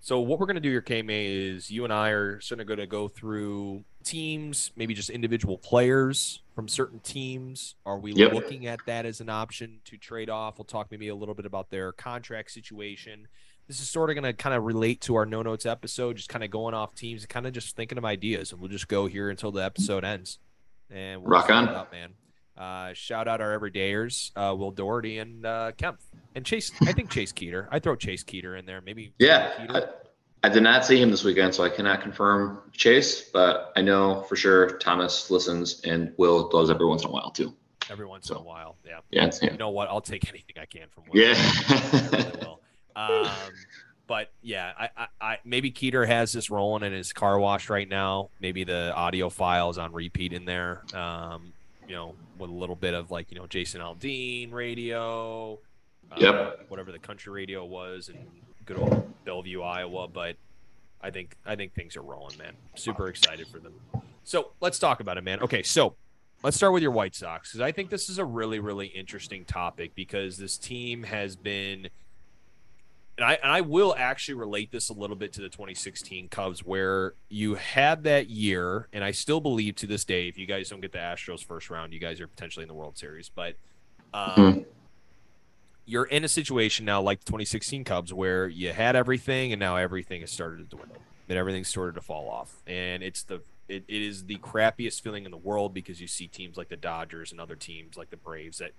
So 0.00 0.20
what 0.20 0.38
we're 0.40 0.46
gonna 0.46 0.60
do 0.60 0.70
here, 0.70 0.80
K 0.80 1.02
May, 1.02 1.26
is 1.26 1.70
you 1.70 1.84
and 1.84 1.92
I 1.92 2.10
are 2.10 2.40
sort 2.40 2.60
of 2.60 2.66
gonna 2.66 2.86
go 2.86 3.08
through 3.08 3.84
teams, 4.04 4.72
maybe 4.74 4.94
just 4.94 5.10
individual 5.10 5.58
players 5.58 6.40
from 6.54 6.66
certain 6.66 6.98
teams. 7.00 7.74
Are 7.84 7.98
we 7.98 8.12
Yep. 8.14 8.32
looking 8.32 8.66
at 8.66 8.80
that 8.86 9.04
as 9.04 9.20
an 9.20 9.28
option 9.28 9.80
to 9.84 9.98
trade 9.98 10.30
off? 10.30 10.56
We'll 10.58 10.64
talk 10.64 10.90
maybe 10.90 11.08
a 11.08 11.14
little 11.14 11.34
bit 11.34 11.44
about 11.44 11.68
their 11.68 11.92
contract 11.92 12.50
situation. 12.52 13.28
This 13.68 13.80
is 13.80 13.88
sort 13.88 14.08
of 14.10 14.16
gonna 14.16 14.32
kind 14.32 14.54
of 14.56 14.64
relate 14.64 15.02
to 15.02 15.14
our 15.16 15.26
no 15.26 15.42
notes 15.42 15.66
episode, 15.66 16.16
just 16.16 16.28
kind 16.30 16.42
of 16.42 16.50
going 16.50 16.74
off 16.74 16.94
teams 16.94 17.22
and 17.22 17.28
kind 17.28 17.46
of 17.46 17.52
just 17.52 17.76
thinking 17.76 17.98
of 17.98 18.04
ideas, 18.04 18.50
and 18.50 18.60
we'll 18.60 18.70
just 18.70 18.88
go 18.88 19.06
here 19.06 19.28
until 19.28 19.52
the 19.52 19.62
episode 19.62 20.04
ends. 20.04 20.38
And 20.90 21.20
we'll 21.20 21.30
Rock 21.30 21.50
on. 21.50 21.68
up, 21.68 21.92
man. 21.92 22.14
Uh, 22.56 22.92
shout 22.94 23.28
out 23.28 23.40
our 23.40 23.56
everydayers, 23.56 24.32
uh, 24.34 24.54
Will 24.56 24.70
Doherty 24.72 25.18
and 25.18 25.44
uh, 25.46 25.72
Kemp, 25.76 26.00
and 26.34 26.44
Chase. 26.44 26.72
I 26.80 26.92
think 26.92 27.10
Chase 27.10 27.30
Keeter. 27.32 27.68
I 27.70 27.78
throw 27.78 27.94
Chase 27.94 28.24
Keeter 28.24 28.58
in 28.58 28.64
there, 28.66 28.80
maybe. 28.80 29.12
Yeah, 29.18 29.52
I, 29.68 29.82
I 30.42 30.48
did 30.48 30.62
not 30.62 30.84
see 30.84 31.00
him 31.00 31.10
this 31.10 31.22
weekend, 31.22 31.54
so 31.54 31.62
I 31.62 31.68
cannot 31.68 32.00
confirm 32.00 32.62
Chase, 32.72 33.22
but 33.30 33.72
I 33.76 33.82
know 33.82 34.22
for 34.28 34.34
sure 34.34 34.78
Thomas 34.78 35.30
listens 35.30 35.82
and 35.82 36.14
Will 36.16 36.48
does 36.48 36.70
every 36.70 36.86
once 36.86 37.02
in 37.02 37.10
a 37.10 37.12
while 37.12 37.30
too. 37.30 37.54
every 37.90 38.06
once 38.06 38.30
in 38.30 38.36
a 38.36 38.42
while. 38.42 38.76
Yeah. 38.84 39.00
Yeah, 39.10 39.30
yeah, 39.42 39.52
You 39.52 39.58
know 39.58 39.70
what? 39.70 39.88
I'll 39.88 40.00
take 40.00 40.28
anything 40.28 40.56
I 40.60 40.64
can 40.64 40.88
from 40.88 41.04
Will. 41.12 41.20
I 41.22 41.32
yeah. 41.32 42.10
really 42.16 42.38
will. 42.40 42.60
Um, 42.96 43.28
but 44.06 44.30
yeah, 44.42 44.72
I, 44.78 44.88
I, 44.96 45.06
I 45.20 45.38
maybe 45.44 45.70
Keeter 45.70 46.06
has 46.06 46.32
this 46.32 46.50
rolling 46.50 46.82
in 46.82 46.92
his 46.92 47.12
car 47.12 47.38
wash 47.38 47.68
right 47.68 47.88
now. 47.88 48.30
Maybe 48.40 48.64
the 48.64 48.92
audio 48.94 49.28
file 49.28 49.70
is 49.70 49.78
on 49.78 49.92
repeat 49.92 50.32
in 50.32 50.44
there. 50.44 50.82
Um, 50.94 51.52
you 51.86 51.94
know, 51.94 52.14
with 52.38 52.50
a 52.50 52.54
little 52.54 52.76
bit 52.76 52.94
of 52.94 53.10
like 53.10 53.30
you 53.30 53.38
know 53.38 53.46
Jason 53.46 53.80
Aldean 53.80 54.52
radio. 54.52 55.58
uh, 56.12 56.16
Yep. 56.18 56.66
Whatever 56.68 56.92
the 56.92 56.98
country 56.98 57.32
radio 57.32 57.64
was 57.64 58.08
in 58.08 58.16
good 58.64 58.78
old 58.78 59.24
Bellevue, 59.24 59.62
Iowa. 59.62 60.08
But 60.08 60.36
I 61.00 61.10
think 61.10 61.36
I 61.46 61.54
think 61.56 61.74
things 61.74 61.96
are 61.96 62.02
rolling, 62.02 62.36
man. 62.38 62.54
Super 62.76 63.08
excited 63.08 63.46
for 63.48 63.58
them. 63.58 63.74
So 64.24 64.50
let's 64.60 64.78
talk 64.78 65.00
about 65.00 65.16
it, 65.18 65.24
man. 65.24 65.40
Okay, 65.40 65.62
so 65.62 65.94
let's 66.42 66.56
start 66.56 66.72
with 66.72 66.82
your 66.82 66.92
White 66.92 67.14
Sox 67.14 67.50
because 67.50 67.60
I 67.60 67.72
think 67.72 67.90
this 67.90 68.08
is 68.08 68.18
a 68.18 68.24
really, 68.24 68.58
really 68.58 68.86
interesting 68.86 69.44
topic 69.44 69.94
because 69.94 70.36
this 70.38 70.58
team 70.58 71.02
has 71.04 71.36
been 71.36 71.88
and 73.18 73.26
I 73.26 73.34
and 73.42 73.50
I 73.50 73.60
will 73.62 73.94
actually 73.98 74.34
relate 74.34 74.70
this 74.70 74.88
a 74.88 74.92
little 74.92 75.16
bit 75.16 75.32
to 75.34 75.40
the 75.40 75.48
2016 75.48 76.28
Cubs, 76.28 76.64
where 76.64 77.14
you 77.28 77.56
had 77.56 78.04
that 78.04 78.30
year, 78.30 78.88
and 78.92 79.02
I 79.02 79.10
still 79.10 79.40
believe 79.40 79.74
to 79.76 79.86
this 79.86 80.04
day, 80.04 80.28
if 80.28 80.38
you 80.38 80.46
guys 80.46 80.70
don't 80.70 80.80
get 80.80 80.92
the 80.92 80.98
Astros 80.98 81.44
first 81.44 81.68
round, 81.68 81.92
you 81.92 81.98
guys 81.98 82.20
are 82.20 82.28
potentially 82.28 82.62
in 82.62 82.68
the 82.68 82.74
World 82.74 82.96
Series. 82.96 83.28
But 83.28 83.56
um, 84.14 84.30
mm-hmm. 84.30 84.60
you're 85.84 86.04
in 86.04 86.22
a 86.22 86.28
situation 86.28 86.84
now, 86.84 87.02
like 87.02 87.18
the 87.18 87.26
2016 87.26 87.82
Cubs, 87.82 88.14
where 88.14 88.46
you 88.46 88.72
had 88.72 88.94
everything, 88.94 89.52
and 89.52 89.58
now 89.58 89.74
everything 89.74 90.20
has 90.20 90.30
started 90.30 90.58
to 90.70 90.76
dwindle, 90.76 91.02
and 91.28 91.36
everything 91.36 91.64
started 91.64 91.96
to 91.96 92.00
fall 92.00 92.30
off, 92.30 92.62
and 92.68 93.02
it's 93.02 93.24
the 93.24 93.42
it, 93.68 93.84
it 93.88 94.02
is 94.02 94.26
the 94.26 94.36
crappiest 94.36 95.02
feeling 95.02 95.24
in 95.24 95.32
the 95.32 95.36
world 95.36 95.74
because 95.74 96.00
you 96.00 96.06
see 96.06 96.28
teams 96.28 96.56
like 96.56 96.68
the 96.68 96.76
Dodgers 96.76 97.32
and 97.32 97.40
other 97.40 97.56
teams 97.56 97.96
like 97.96 98.10
the 98.10 98.16
Braves 98.16 98.58
that 98.58 98.70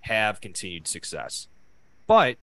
have 0.00 0.40
continued 0.40 0.88
success. 0.88 1.46
But 2.06 2.36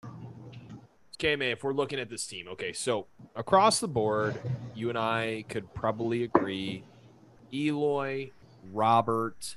okay, 1.21 1.37
man, 1.37 1.51
if 1.51 1.63
we're 1.63 1.75
looking 1.75 2.01
at 2.01 2.09
this 2.09 2.27
team, 2.27 2.49
okay, 2.49 2.73
so 2.73 3.07
across 3.37 3.79
the 3.79 3.89
board, 3.89 4.35
you 4.75 4.89
and 4.89 4.97
I 4.97 5.45
could 5.51 5.73
probably 5.75 6.25
agree 6.25 6.83
Eloy, 7.53 8.31
Robert, 8.73 9.57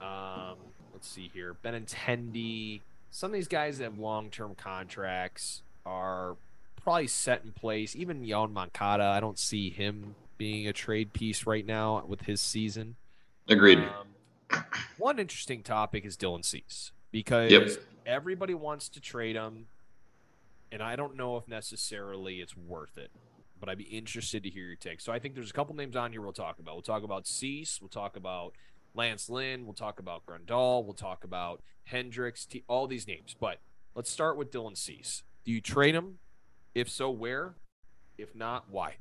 um, 0.00 0.54
let's 0.92 1.08
see 1.08 1.32
here, 1.34 1.56
Benintendi, 1.64 2.80
some 3.10 3.30
of 3.30 3.34
these 3.34 3.48
guys 3.48 3.78
that 3.78 3.84
have 3.84 3.98
long 3.98 4.30
term 4.30 4.54
contracts 4.54 5.62
are 5.84 6.36
probably 6.80 7.08
set 7.08 7.42
in 7.44 7.50
place. 7.50 7.96
Even 7.96 8.24
Yoan 8.24 8.52
Moncada, 8.52 9.02
I 9.02 9.18
don't 9.18 9.38
see 9.38 9.68
him 9.68 10.14
being 10.38 10.68
a 10.68 10.72
trade 10.72 11.12
piece 11.12 11.44
right 11.44 11.66
now 11.66 12.04
with 12.06 12.22
his 12.22 12.40
season. 12.40 12.94
Agreed. 13.48 13.78
Um, 13.78 14.64
one 14.96 15.18
interesting 15.18 15.64
topic 15.64 16.04
is 16.04 16.16
Dylan 16.16 16.44
Cease 16.44 16.92
because 17.10 17.50
yep. 17.50 17.68
Everybody 18.10 18.54
wants 18.54 18.88
to 18.88 19.00
trade 19.00 19.36
him, 19.36 19.66
and 20.72 20.82
I 20.82 20.96
don't 20.96 21.16
know 21.16 21.36
if 21.36 21.46
necessarily 21.46 22.40
it's 22.40 22.56
worth 22.56 22.98
it. 22.98 23.12
But 23.60 23.68
I'd 23.68 23.78
be 23.78 23.84
interested 23.84 24.42
to 24.42 24.50
hear 24.50 24.64
your 24.64 24.74
take. 24.74 25.00
So 25.00 25.12
I 25.12 25.20
think 25.20 25.36
there's 25.36 25.50
a 25.50 25.52
couple 25.52 25.76
names 25.76 25.94
on 25.94 26.10
here 26.10 26.20
we'll 26.20 26.32
talk 26.32 26.58
about. 26.58 26.74
We'll 26.74 26.82
talk 26.82 27.04
about 27.04 27.28
Cease. 27.28 27.78
We'll 27.80 27.88
talk 27.88 28.16
about 28.16 28.54
Lance 28.96 29.30
Lynn. 29.30 29.64
We'll 29.64 29.74
talk 29.74 30.00
about 30.00 30.26
Grandal. 30.26 30.84
We'll 30.84 30.94
talk 30.94 31.22
about 31.22 31.62
Hendriks. 31.92 32.48
All 32.66 32.88
these 32.88 33.06
names. 33.06 33.36
But 33.38 33.60
let's 33.94 34.10
start 34.10 34.36
with 34.36 34.50
Dylan 34.50 34.76
Cease. 34.76 35.22
Do 35.44 35.52
you 35.52 35.60
trade 35.60 35.94
him? 35.94 36.18
If 36.74 36.90
so, 36.90 37.10
where? 37.10 37.54
If 38.18 38.34
not, 38.34 38.64
why? 38.70 38.96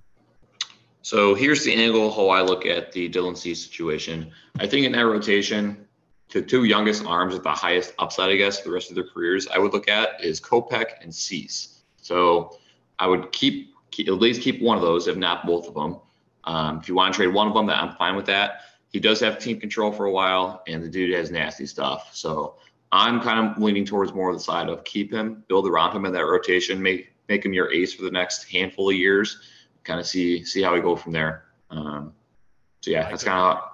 So 1.02 1.34
here's 1.34 1.64
the 1.64 1.74
angle 1.74 2.12
how 2.12 2.28
I 2.28 2.44
look 2.44 2.68
at 2.68 2.92
the 2.92 3.10
Dylan 3.10 3.36
Cease 3.36 3.64
situation. 3.64 4.32
I 4.60 4.68
think 4.68 4.86
in 4.86 4.92
that 4.92 5.06
rotation, 5.06 5.88
the 6.32 6.42
two 6.42 6.64
youngest 6.66 7.06
arms 7.06 7.34
with 7.34 7.44
the 7.44 7.52
highest 7.52 7.94
upside, 8.00 8.30
I 8.30 8.36
guess, 8.36 8.60
for 8.60 8.70
the 8.70 8.74
rest 8.74 8.90
of 8.90 8.96
their 8.96 9.08
careers, 9.08 9.48
I 9.48 9.58
would 9.58 9.74
look 9.74 9.90
at 9.90 10.24
is 10.24 10.40
Kopech 10.40 11.02
and 11.02 11.14
Cease. 11.14 11.82
So 11.98 12.58
I 13.00 13.08
would 13.08 13.32
keep, 13.32 13.74
keep, 13.92 14.08
at 14.08 14.14
least 14.14 14.42
keep 14.42 14.62
one 14.62 14.78
of 14.78 14.84
those, 14.84 15.08
if 15.08 15.18
not 15.18 15.46
both 15.46 15.68
of 15.68 15.74
them. 15.74 16.00
Um, 16.44 16.80
if 16.80 16.88
you 16.88 16.96
want 16.96 17.14
to 17.14 17.18
trade 17.18 17.34
one 17.34 17.48
of 17.48 17.54
them, 17.54 17.66
that 17.68 17.82
I'm 17.82 17.96
fine 17.96 18.16
with 18.16 18.26
that. 18.28 18.62
He 18.92 19.00
does 19.00 19.20
have 19.20 19.40
team 19.40 19.60
control 19.60 19.92
for 19.92 20.06
a 20.06 20.12
while, 20.12 20.64
and 20.68 20.84
the 20.84 20.90
dude 20.90 21.14
has 21.16 21.32
nasty 21.32 21.66
stuff. 21.66 22.10
So 22.14 22.56
I'm 22.92 23.22
kind 23.22 23.52
of 23.52 23.62
leaning 23.62 23.86
towards 23.86 24.14
more 24.14 24.30
of 24.30 24.36
the 24.36 24.42
side 24.42 24.70
of 24.70 24.84
keep 24.84 25.12
him, 25.12 25.44
build 25.48 25.68
around 25.68 25.96
him 25.96 26.06
in 26.06 26.14
that 26.14 26.26
rotation, 26.26 26.82
make 26.82 27.14
make 27.28 27.46
him 27.46 27.54
your 27.54 27.72
ace 27.72 27.94
for 27.94 28.04
the 28.04 28.12
next 28.12 28.46
handful 28.46 28.90
of 28.90 28.96
years. 28.96 29.40
Kind 29.84 30.00
of 30.00 30.08
see 30.08 30.44
see 30.44 30.62
how 30.62 30.74
we 30.74 30.82
go 30.82 30.96
from 30.96 31.12
there. 31.12 31.46
Um, 31.70 32.14
so 32.82 32.90
yeah, 32.92 33.10
that's 33.10 33.24
kind 33.24 33.58
of 33.58 33.69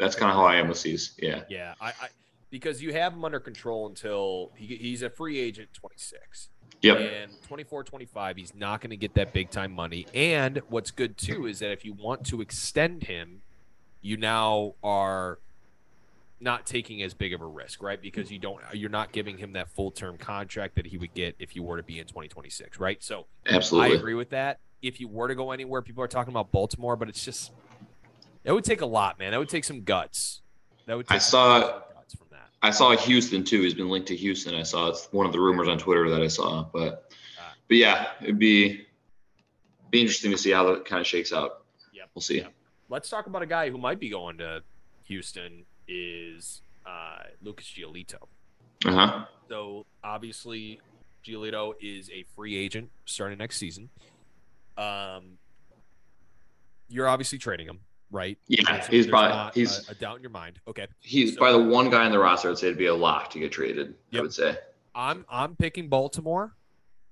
that's 0.00 0.16
kind 0.16 0.30
of 0.30 0.36
how 0.36 0.44
I 0.44 0.56
am 0.56 0.68
with 0.68 0.82
these. 0.82 1.12
Yeah. 1.18 1.42
Yeah, 1.48 1.74
I, 1.80 1.88
I 1.88 2.08
because 2.50 2.82
you 2.82 2.92
have 2.92 3.12
him 3.12 3.24
under 3.24 3.38
control 3.38 3.86
until 3.86 4.50
he, 4.56 4.74
he's 4.76 5.02
a 5.02 5.10
free 5.10 5.38
agent 5.38 5.68
26. 5.74 6.48
Yep. 6.82 6.98
And 6.98 7.42
24, 7.46 7.84
25, 7.84 8.36
he's 8.36 8.54
not 8.54 8.80
going 8.80 8.90
to 8.90 8.96
get 8.96 9.14
that 9.14 9.32
big 9.32 9.50
time 9.50 9.72
money. 9.72 10.06
And 10.14 10.62
what's 10.68 10.90
good 10.90 11.16
too 11.16 11.46
is 11.46 11.58
that 11.60 11.70
if 11.70 11.84
you 11.84 11.92
want 11.92 12.24
to 12.26 12.40
extend 12.40 13.04
him, 13.04 13.42
you 14.00 14.16
now 14.16 14.74
are 14.82 15.38
not 16.40 16.64
taking 16.64 17.02
as 17.02 17.12
big 17.12 17.34
of 17.34 17.42
a 17.42 17.46
risk, 17.46 17.82
right? 17.82 18.00
Because 18.00 18.32
you 18.32 18.38
don't 18.38 18.60
you're 18.72 18.88
not 18.88 19.12
giving 19.12 19.36
him 19.36 19.52
that 19.52 19.68
full 19.68 19.90
term 19.90 20.16
contract 20.16 20.74
that 20.76 20.86
he 20.86 20.96
would 20.96 21.12
get 21.12 21.36
if 21.38 21.54
you 21.54 21.62
were 21.62 21.76
to 21.76 21.82
be 21.82 21.98
in 21.98 22.06
2026, 22.06 22.80
right? 22.80 23.02
So 23.02 23.26
absolutely, 23.46 23.92
I 23.92 23.98
agree 23.98 24.14
with 24.14 24.30
that. 24.30 24.58
If 24.80 24.98
you 24.98 25.08
were 25.08 25.28
to 25.28 25.34
go 25.34 25.50
anywhere, 25.52 25.82
people 25.82 26.02
are 26.02 26.08
talking 26.08 26.32
about 26.32 26.50
Baltimore, 26.50 26.96
but 26.96 27.10
it's 27.10 27.22
just 27.22 27.52
it 28.44 28.52
would 28.52 28.64
take 28.64 28.80
a 28.80 28.86
lot, 28.86 29.18
man. 29.18 29.32
That 29.32 29.38
would 29.38 29.48
take 29.48 29.64
some 29.64 29.82
guts. 29.82 30.42
That 30.86 30.96
would. 30.96 31.06
I 31.08 31.18
saw. 31.18 31.80
I 32.62 32.70
saw 32.70 32.94
Houston 32.94 33.42
too. 33.42 33.62
He's 33.62 33.74
been 33.74 33.88
linked 33.88 34.08
to 34.08 34.16
Houston. 34.16 34.54
I 34.54 34.64
saw 34.64 34.88
it's 34.88 35.08
one 35.12 35.24
of 35.24 35.32
the 35.32 35.40
rumors 35.40 35.66
on 35.66 35.78
Twitter 35.78 36.10
that 36.10 36.20
I 36.20 36.28
saw, 36.28 36.64
but 36.64 37.10
ah. 37.38 37.54
but 37.68 37.76
yeah, 37.76 38.08
it'd 38.20 38.38
be 38.38 38.86
be 39.90 40.00
interesting 40.00 40.30
to 40.30 40.38
see 40.38 40.50
how 40.50 40.64
that 40.72 40.84
kind 40.84 41.00
of 41.00 41.06
shakes 41.06 41.32
out. 41.32 41.64
Yeah, 41.92 42.02
we'll 42.14 42.22
see. 42.22 42.38
Yep. 42.38 42.52
Let's 42.88 43.08
talk 43.08 43.26
about 43.26 43.42
a 43.42 43.46
guy 43.46 43.70
who 43.70 43.78
might 43.78 43.98
be 43.98 44.10
going 44.10 44.38
to 44.38 44.62
Houston 45.04 45.64
is 45.88 46.62
uh, 46.86 47.24
Lucas 47.42 47.66
Giolito. 47.66 48.26
Uh 48.84 48.92
huh. 48.92 49.24
So 49.48 49.86
obviously, 50.04 50.80
Giolito 51.24 51.74
is 51.80 52.10
a 52.10 52.24
free 52.36 52.56
agent 52.56 52.90
starting 53.04 53.38
next 53.38 53.56
season. 53.56 53.90
Um, 54.76 55.38
you're 56.88 57.08
obviously 57.08 57.38
trading 57.38 57.66
him, 57.66 57.80
right? 58.10 58.38
Yeah, 58.48 58.86
he's 58.88 59.06
probably 59.06 59.60
he's 59.60 59.88
a, 59.88 59.92
a, 59.92 59.94
doubt 59.94 60.16
in 60.16 60.22
your 60.22 60.30
mind. 60.30 60.58
Okay, 60.66 60.86
he's 61.00 61.34
so, 61.34 61.38
probably 61.38 61.64
the 61.64 61.70
one 61.70 61.90
guy 61.90 62.06
in 62.06 62.12
the 62.12 62.18
roster 62.18 62.50
I'd 62.50 62.58
say 62.58 62.68
it'd 62.68 62.78
be 62.78 62.86
a 62.86 62.94
lock 62.94 63.30
to 63.30 63.38
get 63.38 63.52
traded. 63.52 63.94
Yep. 64.10 64.18
I 64.18 64.22
would 64.22 64.34
say. 64.34 64.58
I'm 64.94 65.24
I'm 65.30 65.56
picking 65.56 65.88
Baltimore, 65.88 66.54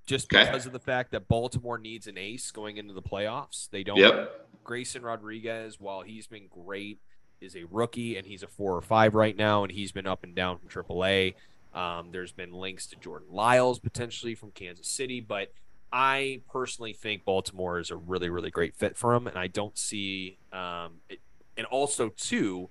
just 0.07 0.33
okay. 0.33 0.45
because 0.45 0.67
of 0.67 0.73
the 0.73 0.81
fact 0.81 1.12
that 1.12 1.28
Baltimore 1.28 1.78
needs 1.78 2.07
an 2.07 2.19
ace 2.19 2.50
going 2.50 2.76
into 2.76 2.95
the 2.95 3.02
playoffs. 3.02 3.69
They 3.71 3.85
don't. 3.85 3.99
Yep. 3.99 4.47
Grayson 4.64 5.02
Rodriguez, 5.02 5.81
while 5.81 6.02
he's 6.02 6.26
been 6.26 6.49
great 6.50 6.99
is 7.40 7.57
a 7.57 7.64
rookie 7.71 8.17
and 8.17 8.26
he's 8.26 8.43
a 8.43 8.49
four 8.49 8.76
or 8.76 8.83
five 8.83 9.14
right 9.14 9.37
now, 9.37 9.62
and 9.62 9.73
he's 9.73 9.93
been 9.93 10.07
up 10.07 10.25
and 10.25 10.35
down 10.35 10.59
from 10.59 10.69
AAA. 10.69 11.35
Um, 11.75 12.09
there's 12.11 12.33
been 12.33 12.52
links 12.52 12.87
to 12.88 12.97
Jordan 12.97 13.28
Lyles 13.31 13.78
potentially 13.78 14.35
from 14.35 14.50
Kansas 14.50 14.88
City, 14.88 15.21
but 15.21 15.52
I 15.92 16.42
personally 16.50 16.92
think 16.92 17.25
Baltimore 17.25 17.78
is 17.78 17.90
a 17.90 17.97
really, 17.97 18.28
really 18.28 18.50
great 18.50 18.75
fit 18.75 18.97
for 18.97 19.14
him, 19.14 19.26
and 19.26 19.38
I 19.38 19.47
don't 19.47 19.76
see. 19.78 20.38
Um, 20.52 21.00
it, 21.09 21.21
and 21.57 21.66
also, 21.66 22.11
too, 22.11 22.68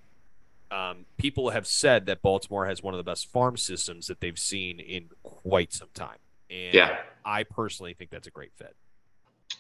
um, 0.72 1.06
people 1.18 1.50
have 1.50 1.66
said 1.68 2.06
that 2.06 2.22
Baltimore 2.22 2.68
has 2.68 2.84
one 2.84 2.94
of 2.94 2.98
the 2.98 3.04
best 3.04 3.32
farm 3.32 3.58
systems 3.58 4.08
that 4.08 4.22
they've 4.22 4.38
seen 4.38 4.80
in 4.80 5.10
quite 5.24 5.74
some 5.74 5.90
time, 5.94 6.20
and 6.50 6.74
yeah. 6.74 6.98
I 7.26 7.44
personally 7.44 7.94
think 7.94 8.12
that's 8.12 8.28
a 8.28 8.32
great 8.32 8.52
fit. 8.56 8.76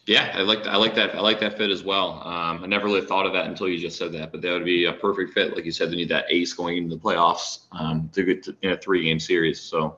Yeah, 0.05 0.31
I 0.33 0.41
like 0.41 0.65
I 0.65 0.77
like 0.77 0.95
that. 0.95 1.15
I 1.15 1.19
like 1.19 1.39
that 1.41 1.57
fit 1.57 1.69
as 1.69 1.83
well. 1.83 2.21
Um, 2.25 2.63
I 2.63 2.67
never 2.67 2.85
really 2.85 3.05
thought 3.05 3.25
of 3.25 3.33
that 3.33 3.45
until 3.45 3.67
you 3.67 3.77
just 3.77 3.97
said 3.97 4.13
that, 4.13 4.31
but 4.31 4.41
that 4.41 4.51
would 4.51 4.63
be 4.63 4.85
a 4.85 4.93
perfect 4.93 5.33
fit. 5.33 5.53
Like 5.53 5.65
you 5.65 5.71
said, 5.71 5.91
they 5.91 5.97
need 5.97 6.09
that 6.09 6.25
ace 6.29 6.53
going 6.53 6.77
into 6.77 6.95
the 6.95 7.01
playoffs 7.01 7.65
um, 7.73 8.09
to 8.13 8.23
get 8.23 8.43
to, 8.43 8.55
in 8.61 8.71
a 8.71 8.77
three 8.77 9.03
game 9.03 9.19
series. 9.19 9.59
So, 9.59 9.97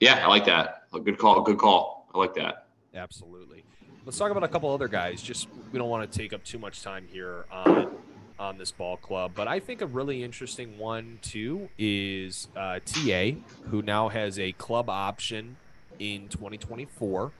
yeah, 0.00 0.24
I 0.24 0.28
like 0.28 0.46
that. 0.46 0.84
A 0.94 1.00
good 1.00 1.18
call. 1.18 1.42
Good 1.42 1.58
call. 1.58 2.08
I 2.14 2.18
like 2.18 2.34
that. 2.34 2.61
Absolutely. 2.94 3.64
Let's 4.04 4.18
talk 4.18 4.30
about 4.30 4.44
a 4.44 4.48
couple 4.48 4.72
other 4.72 4.88
guys. 4.88 5.22
Just 5.22 5.48
we 5.72 5.78
don't 5.78 5.88
want 5.88 6.10
to 6.10 6.18
take 6.18 6.32
up 6.32 6.44
too 6.44 6.58
much 6.58 6.82
time 6.82 7.06
here 7.10 7.44
on 7.50 7.96
on 8.38 8.58
this 8.58 8.72
ball 8.72 8.96
club, 8.96 9.32
but 9.34 9.46
I 9.46 9.60
think 9.60 9.82
a 9.82 9.86
really 9.86 10.24
interesting 10.24 10.76
one 10.76 11.18
too 11.22 11.68
is 11.78 12.48
uh, 12.56 12.80
TA, 12.84 13.32
who 13.70 13.82
now 13.82 14.08
has 14.08 14.38
a 14.38 14.50
club 14.52 14.90
option 14.90 15.56
in 16.00 16.26
2024 16.28 17.30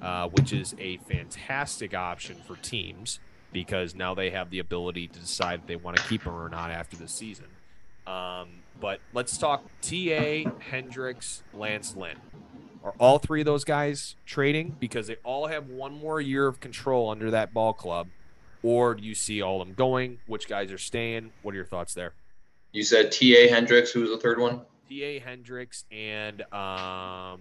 uh, 0.00 0.28
which 0.28 0.52
is 0.52 0.74
a 0.78 0.98
fantastic 0.98 1.94
option 1.94 2.36
for 2.46 2.56
teams 2.56 3.18
because 3.52 3.94
now 3.94 4.14
they 4.14 4.30
have 4.30 4.50
the 4.50 4.58
ability 4.58 5.08
to 5.08 5.18
decide 5.18 5.60
if 5.60 5.66
they 5.66 5.76
want 5.76 5.96
to 5.96 6.02
keep 6.04 6.22
him 6.22 6.34
or 6.34 6.48
not 6.48 6.70
after 6.70 6.96
the 6.96 7.08
season. 7.08 7.46
Um, 8.06 8.48
but 8.80 9.00
let's 9.14 9.38
talk 9.38 9.64
TA, 9.80 10.44
Hendriks, 10.70 11.42
Lance 11.54 11.96
Lynn. 11.96 12.16
Are 12.86 12.94
all 13.00 13.18
three 13.18 13.40
of 13.40 13.46
those 13.46 13.64
guys 13.64 14.14
trading 14.26 14.76
because 14.78 15.08
they 15.08 15.16
all 15.24 15.48
have 15.48 15.68
one 15.68 15.98
more 15.98 16.20
year 16.20 16.46
of 16.46 16.60
control 16.60 17.10
under 17.10 17.32
that 17.32 17.52
ball 17.52 17.72
club? 17.72 18.06
Or 18.62 18.94
do 18.94 19.02
you 19.02 19.16
see 19.16 19.42
all 19.42 19.60
of 19.60 19.66
them 19.66 19.74
going? 19.74 20.20
Which 20.28 20.48
guys 20.48 20.70
are 20.70 20.78
staying? 20.78 21.32
What 21.42 21.52
are 21.52 21.56
your 21.56 21.66
thoughts 21.66 21.94
there? 21.94 22.14
You 22.70 22.84
said 22.84 23.10
TA 23.10 23.50
Hendriks. 23.50 23.90
Who 23.90 24.02
was 24.02 24.10
the 24.10 24.18
third 24.18 24.38
one? 24.38 24.58
TA 24.88 25.18
Hendriks 25.18 25.82
and 25.90 26.42
um, 26.54 27.40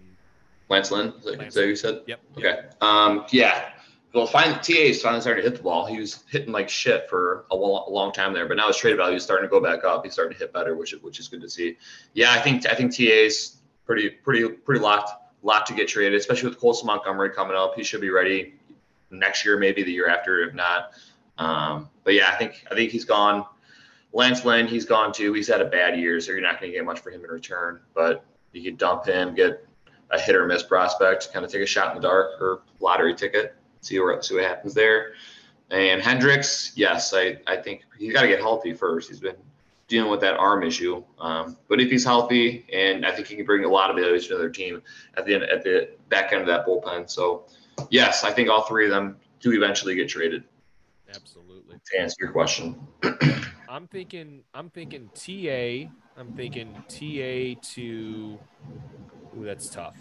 Lance 0.68 0.90
Lynn, 0.90 1.14
is 1.20 1.25
that, 1.25 1.38
Lance 1.38 1.56
what 1.56 1.68
you 1.68 1.75
said? 1.75 2.02
Yep. 2.08 2.20
Okay. 2.40 2.60
Um, 2.82 3.25
yeah. 3.30 3.70
Well, 4.16 4.25
finally, 4.25 4.56
TA 4.56 4.74
is 4.74 5.04
finally 5.04 5.22
starting 5.22 5.44
to 5.44 5.50
hit 5.52 5.58
the 5.58 5.64
ball. 5.64 5.86
He 5.86 6.00
was 6.00 6.24
hitting 6.32 6.54
like 6.54 6.70
shit 6.70 7.08
for 7.08 7.46
a 7.52 7.56
long, 7.56 7.86
a 7.88 7.92
long 7.92 8.12
time 8.12 8.34
there, 8.34 8.48
but 8.48 8.58
now 8.58 8.66
his 8.66 8.78
trade 8.78 8.98
value 8.98 9.18
is 9.18 9.24
starting 9.24 9.48
to 9.48 9.52
go 9.52 9.62
back 9.62 9.84
up. 9.84 10.04
He's 10.04 10.14
starting 10.14 10.34
to 10.34 10.40
hit 10.40 10.54
better, 10.54 10.75
which 10.75 10.94
is 10.94 11.04
which 11.04 11.20
is 11.20 11.28
good 11.28 11.42
to 11.42 11.50
see. 11.50 11.78
Yeah, 12.16 12.32
I 12.32 12.40
think 12.40 12.66
I 12.66 12.74
think 12.74 12.96
TA's 12.96 13.58
pretty 13.86 14.10
pretty 14.10 14.48
pretty 14.48 14.82
locked 14.82 15.12
locked 15.46 15.68
to 15.68 15.74
get 15.74 15.88
traded, 15.88 16.20
especially 16.20 16.50
with 16.50 16.60
Colson 16.60 16.88
Montgomery 16.88 17.30
coming 17.30 17.56
up. 17.56 17.75
He 17.75 17.84
should 17.84 18.02
be 18.02 18.10
ready 18.10 18.56
next 19.12 19.46
year, 19.46 19.58
maybe 19.58 19.84
the 19.84 19.92
year 19.92 20.10
after, 20.10 20.42
if 20.42 20.54
not. 20.54 20.92
Um, 21.38 21.90
but 22.04 22.16
yeah, 22.16 22.30
I 22.30 22.36
think 22.36 22.66
I 22.70 22.75
think 22.75 22.92
he's 22.92 23.06
gone. 23.06 23.46
Lance 24.12 24.44
Lynn, 24.44 24.68
he's 24.68 24.86
gone 24.86 25.14
too. 25.14 25.34
He's 25.34 25.48
had 25.48 25.62
a 25.62 25.66
bad 25.66 26.00
year, 26.00 26.20
so 26.20 26.32
you're 26.32 26.42
not 26.42 26.60
going 26.60 26.72
to 26.72 26.78
get 26.78 26.84
much 26.84 27.00
for 27.00 27.12
him 27.12 27.24
in 27.24 27.30
return. 27.30 27.80
But 27.94 28.25
you 28.54 28.64
could 28.64 28.78
dump 28.78 29.06
him, 29.06 29.36
get 29.36 29.66
a 30.10 30.20
hit 30.20 30.36
or 30.36 30.46
miss 30.48 30.64
prospect, 30.64 31.32
kind 31.32 31.46
of 31.46 31.52
take 31.52 31.62
a 31.62 31.66
shot 31.66 31.96
in 31.96 32.02
the 32.02 32.08
dark 32.08 32.42
or 32.42 32.62
lottery 32.80 33.14
ticket, 33.14 33.56
see 33.82 34.00
where 34.00 34.22
see 34.22 34.36
what 34.36 34.46
happens 34.46 34.74
there. 34.74 35.14
And 35.70 36.02
Hendriks, 36.02 36.72
yes, 36.75 37.14
I, 37.14 37.38
I 37.48 37.58
think 37.58 37.84
he's 37.98 38.14
got 38.14 38.22
to 38.22 38.28
get 38.28 38.40
healthy 38.40 38.74
first. 38.74 39.10
He's 39.10 39.20
been 39.20 39.36
dealing 39.88 40.10
with 40.10 40.22
that 40.22 40.38
arm 40.38 40.63
issue. 40.63 41.04
Um, 41.20 41.58
but 41.68 41.80
if 41.80 41.89
he's 41.89 42.04
healthy, 42.04 42.65
and 42.74 43.06
I 43.06 43.12
think 43.12 43.27
he 43.27 43.36
can 43.36 43.46
bring 43.46 43.63
a 43.65 43.70
lot 43.70 43.89
of 43.89 43.96
value 43.96 44.20
to 44.20 44.38
their 44.38 44.50
team 44.50 44.82
at 45.15 45.25
the 45.25 45.36
end, 45.36 45.44
at 45.44 45.63
the 45.63 45.89
back 46.10 46.34
end 46.34 46.42
of 46.42 46.48
that 46.48 46.65
bullpen. 46.65 47.10
So, 47.10 47.46
yes, 47.89 48.24
I 48.24 48.32
think 48.32 48.50
all 48.50 48.63
three 48.63 48.86
of 48.86 48.92
them 48.92 49.18
do 49.39 49.51
eventually 49.51 49.96
get 49.96 50.10
traded. 50.10 50.44
Absolutely. 51.13 51.77
To 51.92 52.00
answer 52.00 52.15
your 52.20 52.32
question, 52.32 52.80
I'm 53.70 53.88
thinking. 53.88 54.42
I'm 54.54 54.70
thinking 54.70 55.10
TA. 55.13 55.92
I'm 56.18 56.34
thinking 56.36 56.74
TA 56.88 57.60
to. 57.74 58.39
Ooh, 59.38 59.44
that's 59.44 59.70
tough. 59.70 59.98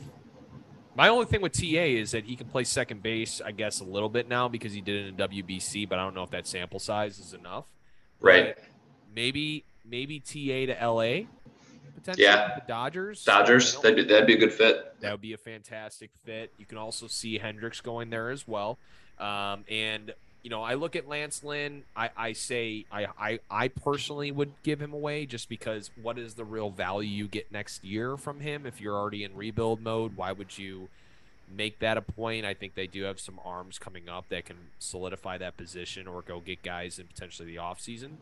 My 0.97 1.09
only 1.09 1.27
thing 1.27 1.41
with 1.41 1.53
TA 1.53 1.65
is 1.65 2.13
that 2.13 2.25
he 2.25 2.37
can 2.37 2.47
play 2.47 2.63
second 2.63 3.03
base, 3.03 3.43
I 3.45 3.51
guess, 3.51 3.81
a 3.81 3.85
little 3.85 4.09
bit 4.09 4.29
now 4.29 4.49
because 4.49 4.73
he 4.73 4.81
did 4.81 5.05
it 5.05 5.09
in 5.09 5.17
WBC, 5.17 5.89
but 5.89 5.99
I 5.99 6.05
don't 6.05 6.15
know 6.15 6.23
if 6.23 6.31
that 6.31 6.47
sample 6.47 6.79
size 6.79 7.19
is 7.19 7.35
enough. 7.35 7.67
Right. 8.21 8.55
But 8.55 8.65
maybe 9.15 9.65
maybe 9.85 10.21
TA 10.21 10.73
to 10.73 10.77
LA 10.81 11.27
potentially. 11.95 12.25
Yeah. 12.25 12.55
The 12.57 12.63
Dodgers. 12.67 13.25
Dodgers, 13.25 13.77
that'd 13.81 13.97
be, 13.97 14.05
that'd 14.05 14.27
be 14.27 14.35
a 14.35 14.39
good 14.39 14.53
fit. 14.53 14.95
that 15.01 15.11
would 15.13 15.21
be 15.21 15.33
a 15.33 15.39
fantastic 15.39 16.11
fit. 16.25 16.53
You 16.59 16.67
can 16.67 16.79
also 16.79 17.07
see 17.07 17.39
Hendriks 17.39 17.83
going 17.83 18.11
there 18.11 18.31
as 18.31 18.47
well. 18.47 18.79
Um, 19.19 19.65
and 19.71 20.13
you 20.43 20.51
know, 20.51 20.63
I 20.63 20.75
look 20.75 20.95
at 20.95 21.09
Lance 21.09 21.43
Lynn. 21.43 21.85
I, 21.97 22.11
I 22.17 22.33
say 22.35 22.85
I, 22.93 23.07
I 23.19 23.41
I 23.51 23.69
personally 23.69 24.31
would 24.31 24.53
give 24.63 24.81
him 24.81 24.93
away 24.93 25.25
just 25.25 25.49
because 25.49 25.91
what 26.01 26.19
is 26.19 26.35
the 26.35 26.45
real 26.45 26.69
value 26.69 27.09
you 27.09 27.29
get 27.29 27.51
next 27.51 27.83
year 27.83 28.19
from 28.19 28.41
him 28.41 28.67
if 28.67 28.79
you're 28.79 28.95
already 28.95 29.25
in 29.25 29.35
rebuild 29.35 29.81
mode? 29.81 30.17
Why 30.17 30.33
would 30.33 30.59
you 30.59 30.89
make 31.51 31.79
that 31.79 31.97
a 31.97 32.03
point? 32.03 32.45
I 32.45 32.53
think 32.53 32.75
they 32.75 32.87
do 32.87 33.05
have 33.05 33.19
some 33.21 33.41
arms 33.43 33.79
coming 33.79 34.09
up 34.11 34.29
that 34.29 34.45
can 34.45 34.57
solidify 34.79 35.39
that 35.39 35.57
position 35.57 36.07
or 36.07 36.21
go 36.21 36.41
get 36.41 36.63
guys 36.63 36.99
in 36.99 37.07
potentially 37.07 37.49
the 37.49 37.57
offseason. 37.57 38.17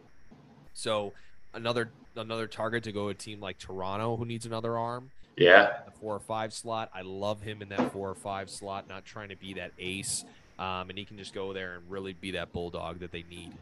So 0.75 1.13
another 1.55 1.91
another 2.17 2.47
target 2.47 2.85
to 2.85 2.93
go 2.93 3.09
a 3.09 3.15
team 3.15 3.41
like 3.41 3.59
Toronto 3.59 4.17
who 4.17 4.25
needs 4.25 4.45
another 4.47 4.77
arm 4.77 5.11
Yeah. 5.37 5.81
the 5.87 5.91
four 5.93 6.15
or 6.15 6.21
five 6.21 6.53
slot. 6.53 6.91
I 6.95 7.01
love 7.03 7.41
him 7.41 7.63
in 7.63 7.69
that 7.71 7.93
four 7.93 8.11
or 8.11 8.15
five 8.15 8.51
slot, 8.51 8.87
not 8.89 9.05
trying 9.05 9.31
to 9.31 9.37
be 9.37 9.55
that 9.55 9.73
ace. 9.79 10.25
Um, 10.59 10.91
and 10.91 10.99
he 10.99 11.05
can 11.07 11.17
just 11.17 11.33
go 11.33 11.53
there 11.55 11.75
and 11.77 11.91
really 11.91 12.13
be 12.13 12.33
that 12.33 12.53
bulldog 12.53 13.01
that 13.01 13.11
they 13.13 13.25
need, 13.29 13.53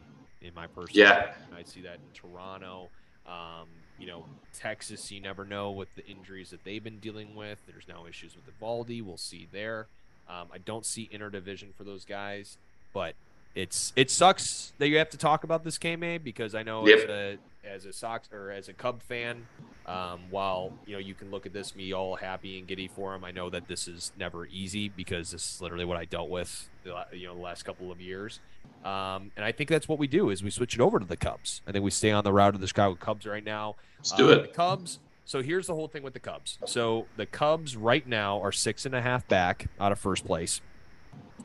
in 0.41 0.53
my 0.53 0.67
personal 0.67 1.07
Yeah. 1.07 1.33
I 1.55 1.63
see 1.63 1.81
that 1.81 1.95
in 1.95 2.01
Toronto. 2.13 2.89
Um, 3.25 3.67
you 3.97 4.07
know, 4.07 4.25
Texas, 4.53 5.09
you 5.11 5.21
never 5.21 5.45
know 5.45 5.71
with 5.71 5.87
the 5.95 6.05
injuries 6.05 6.49
that 6.49 6.63
they've 6.65 6.83
been 6.83 6.99
dealing 6.99 7.35
with. 7.35 7.59
There's 7.67 7.87
now 7.87 8.05
issues 8.07 8.35
with 8.35 8.45
the 8.45 8.51
Eovaldi. 8.61 9.01
We'll 9.01 9.15
see 9.17 9.47
there. 9.51 9.87
Um, 10.27 10.47
I 10.53 10.57
don't 10.57 10.85
see 10.85 11.09
interdivision 11.13 11.73
for 11.75 11.83
those 11.83 12.03
guys, 12.03 12.57
but 12.93 13.15
it's 13.55 13.91
it 13.95 14.09
sucks 14.09 14.73
that 14.77 14.87
you 14.87 14.97
have 14.97 15.09
to 15.11 15.17
talk 15.17 15.43
about 15.43 15.63
this 15.63 15.77
K 15.77 15.95
May 15.95 16.17
because 16.17 16.55
I 16.55 16.63
know 16.63 16.85
as 16.87 17.03
a 17.03 17.37
as 17.63 17.85
a 17.85 17.93
Sox 17.93 18.29
or 18.31 18.49
as 18.51 18.69
a 18.69 18.73
Cub 18.73 19.01
fan, 19.03 19.45
um, 19.85 20.21
while 20.29 20.73
you 20.85 20.93
know 20.93 20.99
you 20.99 21.13
can 21.13 21.29
look 21.31 21.45
at 21.45 21.53
this 21.53 21.75
me 21.75 21.93
all 21.93 22.15
happy 22.15 22.57
and 22.57 22.67
giddy 22.67 22.87
for 22.87 23.13
him, 23.13 23.23
I 23.23 23.31
know 23.31 23.49
that 23.49 23.67
this 23.67 23.87
is 23.87 24.11
never 24.17 24.45
easy 24.47 24.89
because 24.89 25.31
this 25.31 25.55
is 25.55 25.61
literally 25.61 25.85
what 25.85 25.97
I 25.97 26.05
dealt 26.05 26.29
with, 26.29 26.69
the, 26.83 27.05
you 27.13 27.27
know, 27.27 27.35
the 27.35 27.41
last 27.41 27.63
couple 27.63 27.91
of 27.91 27.99
years. 28.01 28.39
Um, 28.83 29.31
and 29.35 29.45
I 29.45 29.51
think 29.51 29.69
that's 29.69 29.87
what 29.87 29.99
we 29.99 30.07
do 30.07 30.31
is 30.31 30.41
we 30.43 30.49
switch 30.49 30.73
it 30.73 30.81
over 30.81 30.99
to 30.99 31.05
the 31.05 31.17
Cubs. 31.17 31.61
I 31.67 31.71
think 31.71 31.83
we 31.83 31.91
stay 31.91 32.09
on 32.11 32.23
the 32.23 32.33
route 32.33 32.55
of 32.55 32.61
the 32.61 32.67
Chicago 32.67 32.95
Cubs 32.95 33.27
right 33.27 33.43
now. 33.43 33.75
Let's 33.99 34.11
do 34.13 34.25
Uh, 34.31 34.35
The 34.35 34.43
it. 34.45 34.53
Cubs. 34.53 34.99
So 35.23 35.43
here's 35.43 35.67
the 35.67 35.75
whole 35.75 35.87
thing 35.87 36.01
with 36.01 36.13
the 36.13 36.19
Cubs. 36.19 36.57
So 36.65 37.05
the 37.15 37.27
Cubs 37.27 37.77
right 37.77 38.05
now 38.07 38.41
are 38.41 38.51
six 38.51 38.87
and 38.87 38.95
a 38.95 39.01
half 39.01 39.27
back 39.27 39.67
out 39.79 39.91
of 39.91 39.99
first 39.99 40.25
place. 40.25 40.61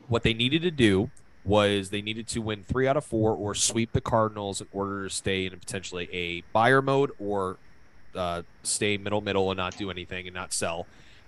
What 0.07 0.23
they 0.23 0.33
needed 0.33 0.63
to 0.63 0.71
do 0.71 1.11
was 1.47 1.89
they 1.89 2.01
needed 2.01 2.27
to 2.27 2.41
win 2.41 2.63
three 2.63 2.87
out 2.87 2.97
of 2.97 3.05
four 3.05 3.31
or 3.31 3.55
sweep 3.55 3.93
the 3.93 4.01
Cardinals 4.01 4.59
in 4.59 4.67
order 4.73 5.07
to 5.07 5.09
stay 5.09 5.45
in 5.45 5.57
potentially 5.57 6.09
a 6.11 6.41
buyer 6.51 6.81
mode 6.81 7.11
or 7.19 7.57
uh, 8.13 8.41
stay 8.63 8.97
middle 8.97 9.21
middle 9.21 9.49
and 9.49 9.57
not 9.57 9.77
do 9.77 9.89
anything 9.89 10.27
and 10.27 10.35
not 10.35 10.51
sell. 10.51 10.85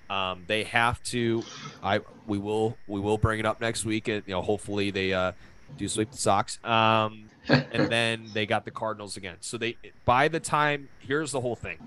Um, 0.09 0.43
they 0.47 0.63
have 0.63 1.01
to. 1.03 1.43
I 1.81 2.01
we 2.27 2.37
will 2.37 2.77
we 2.87 2.99
will 2.99 3.17
bring 3.17 3.39
it 3.39 3.45
up 3.45 3.61
next 3.61 3.85
week. 3.85 4.07
And, 4.07 4.23
you 4.25 4.33
know, 4.33 4.41
hopefully 4.41 4.91
they 4.91 5.13
uh, 5.13 5.31
do 5.77 5.87
sweep 5.87 6.11
the 6.11 6.17
Sox. 6.17 6.59
Um, 6.63 7.29
and 7.47 7.89
then 7.91 8.29
they 8.33 8.45
got 8.45 8.65
the 8.65 8.71
Cardinals 8.71 9.15
again. 9.15 9.37
So 9.39 9.57
they 9.57 9.77
by 10.05 10.27
the 10.27 10.39
time 10.39 10.89
here's 10.99 11.31
the 11.31 11.41
whole 11.41 11.55
thing. 11.55 11.77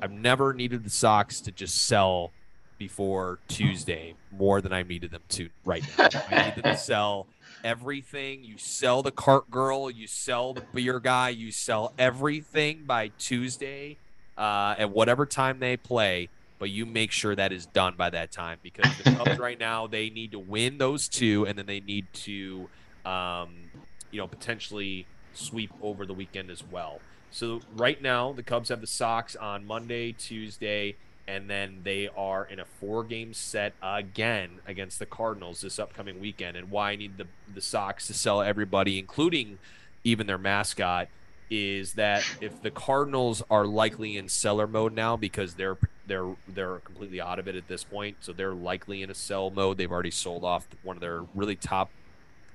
I've 0.00 0.12
never 0.12 0.52
needed 0.52 0.84
the 0.84 0.90
Sox 0.90 1.40
to 1.40 1.50
just 1.50 1.86
sell 1.86 2.30
before 2.78 3.38
Tuesday 3.48 4.14
more 4.30 4.60
than 4.60 4.72
I 4.72 4.82
needed 4.82 5.10
them 5.10 5.22
to 5.30 5.48
right 5.64 5.82
now. 5.96 6.08
I 6.30 6.48
needed 6.50 6.64
to 6.64 6.76
sell 6.76 7.26
everything. 7.66 8.44
You 8.44 8.58
sell 8.58 9.02
the 9.02 9.10
cart 9.10 9.50
girl, 9.50 9.90
you 9.90 10.06
sell 10.06 10.54
the 10.54 10.62
beer 10.72 11.00
guy, 11.00 11.30
you 11.30 11.50
sell 11.50 11.92
everything 11.98 12.84
by 12.86 13.08
Tuesday 13.18 13.98
uh, 14.38 14.76
at 14.78 14.90
whatever 14.90 15.26
time 15.26 15.58
they 15.58 15.76
play. 15.76 16.28
But 16.60 16.70
you 16.70 16.86
make 16.86 17.10
sure 17.10 17.34
that 17.34 17.52
is 17.52 17.66
done 17.66 17.96
by 17.98 18.08
that 18.10 18.30
time 18.30 18.60
because 18.62 18.96
the 18.98 19.10
Cubs 19.10 19.38
right 19.38 19.58
now 19.58 19.88
they 19.88 20.08
need 20.08 20.30
to 20.30 20.38
win 20.38 20.78
those 20.78 21.06
two, 21.08 21.44
and 21.44 21.58
then 21.58 21.66
they 21.66 21.80
need 21.80 22.06
to, 22.14 22.70
um, 23.04 23.50
you 24.10 24.20
know, 24.20 24.26
potentially 24.26 25.06
sweep 25.34 25.70
over 25.82 26.06
the 26.06 26.14
weekend 26.14 26.50
as 26.50 26.64
well. 26.64 27.00
So 27.30 27.60
right 27.74 28.00
now 28.00 28.32
the 28.32 28.42
Cubs 28.42 28.70
have 28.70 28.80
the 28.80 28.86
Sox 28.86 29.36
on 29.36 29.66
Monday, 29.66 30.12
Tuesday, 30.12 30.96
and 31.28 31.50
then 31.50 31.80
they 31.82 32.08
are 32.16 32.44
in 32.44 32.60
a 32.60 32.64
four-game 32.64 33.34
set 33.34 33.74
again 33.82 34.60
against 34.66 34.98
the 34.98 35.06
Cardinals 35.06 35.60
this 35.60 35.78
upcoming 35.78 36.20
weekend. 36.20 36.56
And 36.56 36.70
why 36.70 36.92
I 36.92 36.96
need 36.96 37.18
the 37.18 37.26
the 37.52 37.60
Sox 37.60 38.06
to 38.06 38.14
sell 38.14 38.42
everybody, 38.42 38.98
including 38.98 39.58
even 40.04 40.26
their 40.26 40.38
mascot, 40.38 41.08
is 41.50 41.94
that 41.94 42.24
if 42.40 42.62
the 42.62 42.70
Cardinals 42.70 43.42
are 43.50 43.66
likely 43.66 44.16
in 44.16 44.28
seller 44.28 44.66
mode 44.66 44.94
now 44.94 45.16
because 45.16 45.54
they're 45.54 45.78
they're 46.06 46.36
they're 46.46 46.78
completely 46.78 47.20
out 47.20 47.38
of 47.38 47.48
it 47.48 47.56
at 47.56 47.68
this 47.68 47.84
point, 47.84 48.18
so 48.20 48.32
they're 48.32 48.54
likely 48.54 49.02
in 49.02 49.10
a 49.10 49.14
sell 49.14 49.50
mode. 49.50 49.78
They've 49.78 49.90
already 49.90 50.10
sold 50.10 50.44
off 50.44 50.68
one 50.82 50.96
of 50.96 51.00
their 51.00 51.22
really 51.34 51.56
top. 51.56 51.90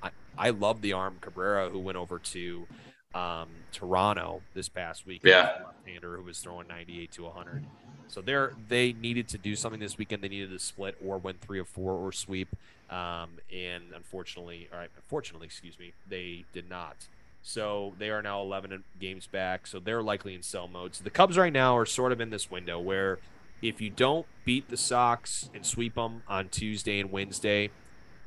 I, 0.01 0.11
I 0.37 0.49
love 0.49 0.81
the 0.81 0.93
arm 0.93 1.17
Cabrera 1.21 1.69
who 1.69 1.79
went 1.79 1.97
over 1.97 2.19
to 2.19 2.67
um, 3.13 3.49
Toronto 3.71 4.41
this 4.53 4.69
past 4.69 5.05
week. 5.05 5.21
Yeah. 5.23 5.53
left-hander 5.65 6.17
who 6.17 6.23
was 6.23 6.39
throwing 6.39 6.67
98 6.67 7.11
to 7.13 7.23
100. 7.23 7.65
So 8.07 8.21
they're 8.21 8.53
they 8.67 8.91
needed 8.93 9.29
to 9.29 9.37
do 9.37 9.55
something 9.55 9.79
this 9.79 9.97
weekend. 9.97 10.21
They 10.21 10.27
needed 10.29 10.51
to 10.51 10.59
split 10.59 10.97
or 11.05 11.17
win 11.17 11.35
three 11.39 11.59
or 11.59 11.65
four 11.65 11.93
or 11.93 12.11
sweep. 12.11 12.49
Um, 12.89 13.39
and 13.53 13.85
unfortunately, 13.95 14.67
all 14.71 14.79
right, 14.79 14.89
unfortunately, 14.97 15.45
excuse 15.47 15.79
me, 15.79 15.93
they 16.09 16.43
did 16.51 16.69
not. 16.69 17.07
So 17.41 17.93
they 17.97 18.09
are 18.09 18.21
now 18.21 18.41
11 18.41 18.83
games 18.99 19.27
back. 19.27 19.65
So 19.65 19.79
they're 19.79 20.03
likely 20.03 20.35
in 20.35 20.43
sell 20.43 20.67
mode. 20.67 20.95
So 20.95 21.03
the 21.03 21.09
Cubs 21.09 21.37
right 21.37 21.53
now 21.53 21.77
are 21.77 21.85
sort 21.85 22.11
of 22.11 22.19
in 22.19 22.29
this 22.29 22.51
window 22.51 22.79
where 22.79 23.19
if 23.61 23.79
you 23.79 23.89
don't 23.89 24.25
beat 24.43 24.69
the 24.69 24.77
Sox 24.77 25.49
and 25.53 25.65
sweep 25.65 25.95
them 25.95 26.23
on 26.27 26.49
Tuesday 26.49 26.99
and 26.99 27.11
Wednesday, 27.11 27.69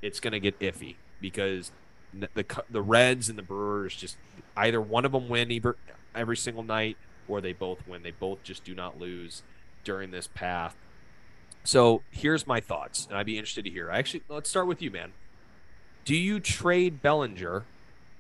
it's 0.01 0.19
going 0.19 0.33
to 0.33 0.41
get 0.41 0.59
iffy 0.61 0.97
because 1.21 1.71
the 2.35 2.45
the 2.71 2.83
Reds 2.83 3.29
and 3.29 3.39
the 3.39 3.43
Brewers 3.43 3.95
just 3.95 4.17
either 4.57 4.81
one 4.81 5.05
of 5.05 5.13
them 5.13 5.29
win 5.29 5.51
every, 5.53 5.75
every 6.15 6.37
single 6.37 6.63
night 6.63 6.97
or 7.29 7.41
they 7.41 7.53
both 7.53 7.87
win. 7.87 8.03
They 8.03 8.11
both 8.11 8.43
just 8.43 8.65
do 8.65 8.75
not 8.75 8.99
lose 9.01 9.43
during 9.83 10.11
this 10.11 10.29
path. 10.35 10.77
So 11.65 12.03
here's 12.11 12.47
my 12.47 12.61
thoughts, 12.61 13.07
and 13.07 13.17
I'd 13.17 13.27
be 13.27 13.39
interested 13.39 13.65
to 13.65 13.71
hear. 13.71 13.91
Actually, 13.91 14.23
let's 14.29 14.51
start 14.51 14.67
with 14.67 14.83
you, 14.83 14.91
man. 14.91 15.13
Do 16.05 16.15
you 16.15 16.39
trade 16.39 17.01
Bellinger, 17.01 17.65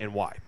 and 0.00 0.14
why? 0.14 0.38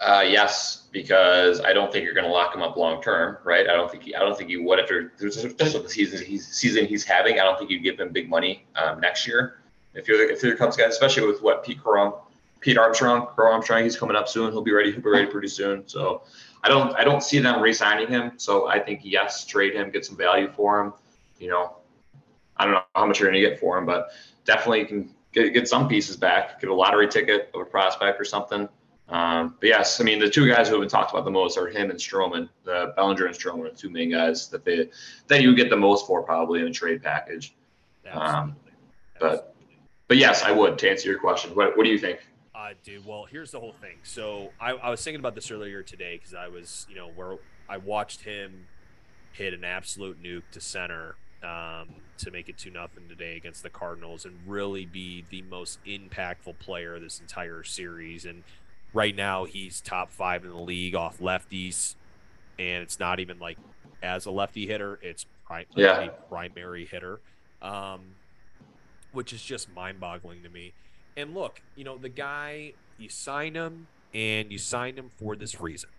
Uh, 0.00 0.24
yes, 0.26 0.84
because 0.90 1.60
I 1.60 1.74
don't 1.74 1.92
think 1.92 2.04
you're 2.04 2.14
going 2.14 2.26
to 2.26 2.32
lock 2.32 2.54
him 2.54 2.62
up 2.62 2.76
long 2.76 3.02
term, 3.02 3.36
right? 3.44 3.68
I 3.68 3.74
don't 3.74 3.90
think 3.90 4.04
he, 4.04 4.14
I 4.14 4.20
don't 4.20 4.36
think 4.36 4.48
you 4.48 4.62
would 4.64 4.80
after 4.80 5.12
the 5.18 5.84
season 5.88 6.24
he's 6.24 6.46
season 6.46 6.86
he's 6.86 7.04
having. 7.04 7.38
I 7.38 7.44
don't 7.44 7.58
think 7.58 7.70
you'd 7.70 7.82
give 7.82 8.00
him 8.00 8.10
big 8.10 8.28
money 8.28 8.64
um, 8.76 9.00
next 9.00 9.26
year 9.26 9.63
if 9.94 10.08
you're 10.08 10.30
if 10.30 10.42
you're 10.42 10.56
Cubs 10.56 10.76
guys, 10.76 10.92
especially 10.92 11.26
with 11.26 11.42
what 11.42 11.64
Pete 11.64 11.82
Crow, 11.82 12.22
Pete 12.60 12.78
Armstrong, 12.78 13.26
Crow 13.26 13.52
Armstrong, 13.52 13.84
he's 13.84 13.96
coming 13.96 14.16
up 14.16 14.28
soon. 14.28 14.50
He'll 14.52 14.62
be 14.62 14.72
ready. 14.72 14.92
He'll 14.92 15.00
be 15.00 15.10
ready 15.10 15.26
pretty 15.26 15.48
soon. 15.48 15.86
So 15.86 16.22
I 16.62 16.68
don't 16.68 16.94
I 16.96 17.04
don't 17.04 17.22
see 17.22 17.38
them 17.38 17.62
re-signing 17.62 18.08
him. 18.08 18.32
So 18.36 18.68
I 18.68 18.78
think 18.78 19.00
yes, 19.02 19.44
trade 19.44 19.74
him, 19.74 19.90
get 19.90 20.04
some 20.04 20.16
value 20.16 20.50
for 20.50 20.80
him. 20.80 20.92
You 21.38 21.50
know, 21.50 21.76
I 22.56 22.64
don't 22.64 22.74
know 22.74 22.82
how 22.94 23.06
much 23.06 23.20
you're 23.20 23.30
going 23.30 23.42
to 23.42 23.48
get 23.48 23.60
for 23.60 23.78
him, 23.78 23.86
but 23.86 24.10
definitely 24.44 24.80
you 24.80 24.86
can 24.86 25.14
get, 25.32 25.52
get 25.52 25.68
some 25.68 25.88
pieces 25.88 26.16
back. 26.16 26.60
Get 26.60 26.70
a 26.70 26.74
lottery 26.74 27.08
ticket 27.08 27.50
of 27.54 27.60
a 27.60 27.64
prospect 27.64 28.20
or 28.20 28.24
something. 28.24 28.68
Um, 29.10 29.56
but 29.60 29.68
yes, 29.68 30.00
I 30.00 30.04
mean 30.04 30.18
the 30.18 30.30
two 30.30 30.48
guys 30.48 30.68
who 30.68 30.74
have 30.74 30.82
been 30.82 30.88
talked 30.88 31.12
about 31.12 31.26
the 31.26 31.30
most 31.30 31.58
are 31.58 31.68
him 31.68 31.90
and 31.90 31.98
Stroman. 31.98 32.48
The 32.64 32.94
Bellinger 32.96 33.26
and 33.26 33.36
Stroman 33.36 33.66
are 33.66 33.70
the 33.70 33.76
two 33.76 33.90
main 33.90 34.10
guys 34.10 34.48
that 34.48 34.64
they 34.64 34.88
that 35.28 35.42
you 35.42 35.48
would 35.48 35.58
get 35.58 35.68
the 35.68 35.76
most 35.76 36.06
for 36.06 36.22
probably 36.22 36.60
in 36.60 36.66
a 36.66 36.72
trade 36.72 37.02
package. 37.02 37.54
Um, 38.10 38.56
but-. 39.20 39.53
But 40.08 40.18
yes, 40.18 40.42
I 40.42 40.50
would 40.52 40.78
to 40.78 40.90
answer 40.90 41.08
your 41.08 41.18
question. 41.18 41.54
What 41.54 41.76
what 41.76 41.84
do 41.84 41.90
you 41.90 41.98
think? 41.98 42.20
Uh, 42.54 42.70
dude, 42.84 43.04
well, 43.04 43.24
here's 43.24 43.50
the 43.50 43.58
whole 43.60 43.72
thing. 43.80 43.96
So 44.04 44.50
I, 44.60 44.70
I 44.72 44.88
was 44.90 45.02
thinking 45.02 45.18
about 45.20 45.34
this 45.34 45.50
earlier 45.50 45.82
today 45.82 46.16
because 46.16 46.34
I 46.34 46.48
was, 46.48 46.86
you 46.88 46.94
know, 46.94 47.08
where 47.08 47.36
I 47.68 47.78
watched 47.78 48.22
him 48.22 48.66
hit 49.32 49.52
an 49.52 49.64
absolute 49.64 50.22
nuke 50.22 50.44
to 50.52 50.60
center 50.60 51.16
um, 51.42 51.88
to 52.18 52.30
make 52.30 52.48
it 52.48 52.56
two 52.56 52.70
nothing 52.70 53.08
today 53.08 53.36
against 53.36 53.64
the 53.64 53.70
Cardinals 53.70 54.24
and 54.24 54.34
really 54.46 54.86
be 54.86 55.24
the 55.30 55.42
most 55.42 55.78
impactful 55.84 56.58
player 56.60 56.98
this 57.00 57.18
entire 57.20 57.64
series. 57.64 58.24
And 58.24 58.44
right 58.92 59.14
now, 59.16 59.44
he's 59.44 59.80
top 59.80 60.12
five 60.12 60.44
in 60.44 60.50
the 60.50 60.56
league 60.56 60.94
off 60.94 61.18
lefties, 61.18 61.96
and 62.58 62.82
it's 62.82 63.00
not 63.00 63.18
even 63.18 63.38
like 63.40 63.58
as 64.02 64.26
a 64.26 64.30
lefty 64.30 64.66
hitter; 64.66 64.98
it's 65.02 65.26
pri- 65.44 65.66
Yeah. 65.74 65.98
a 66.04 66.08
primary 66.28 66.86
hitter, 66.86 67.20
um, 67.60 68.00
which 69.14 69.32
is 69.32 69.42
just 69.42 69.72
mind-boggling 69.74 70.42
to 70.42 70.48
me. 70.48 70.72
And 71.16 71.34
look, 71.34 71.62
you 71.76 71.84
know, 71.84 71.96
the 71.96 72.08
guy 72.08 72.72
you 72.98 73.08
sign 73.08 73.54
him, 73.54 73.86
and 74.12 74.52
you 74.52 74.58
signed 74.58 74.98
him 74.98 75.10
for 75.16 75.34
this 75.36 75.60
reason. 75.60 75.90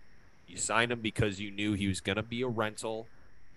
You 0.46 0.56
signed 0.56 0.92
him 0.92 1.00
because 1.00 1.40
you 1.40 1.50
knew 1.50 1.72
he 1.74 1.88
was 1.88 2.00
going 2.00 2.16
to 2.16 2.22
be 2.22 2.42
a 2.42 2.46
rental, 2.48 3.06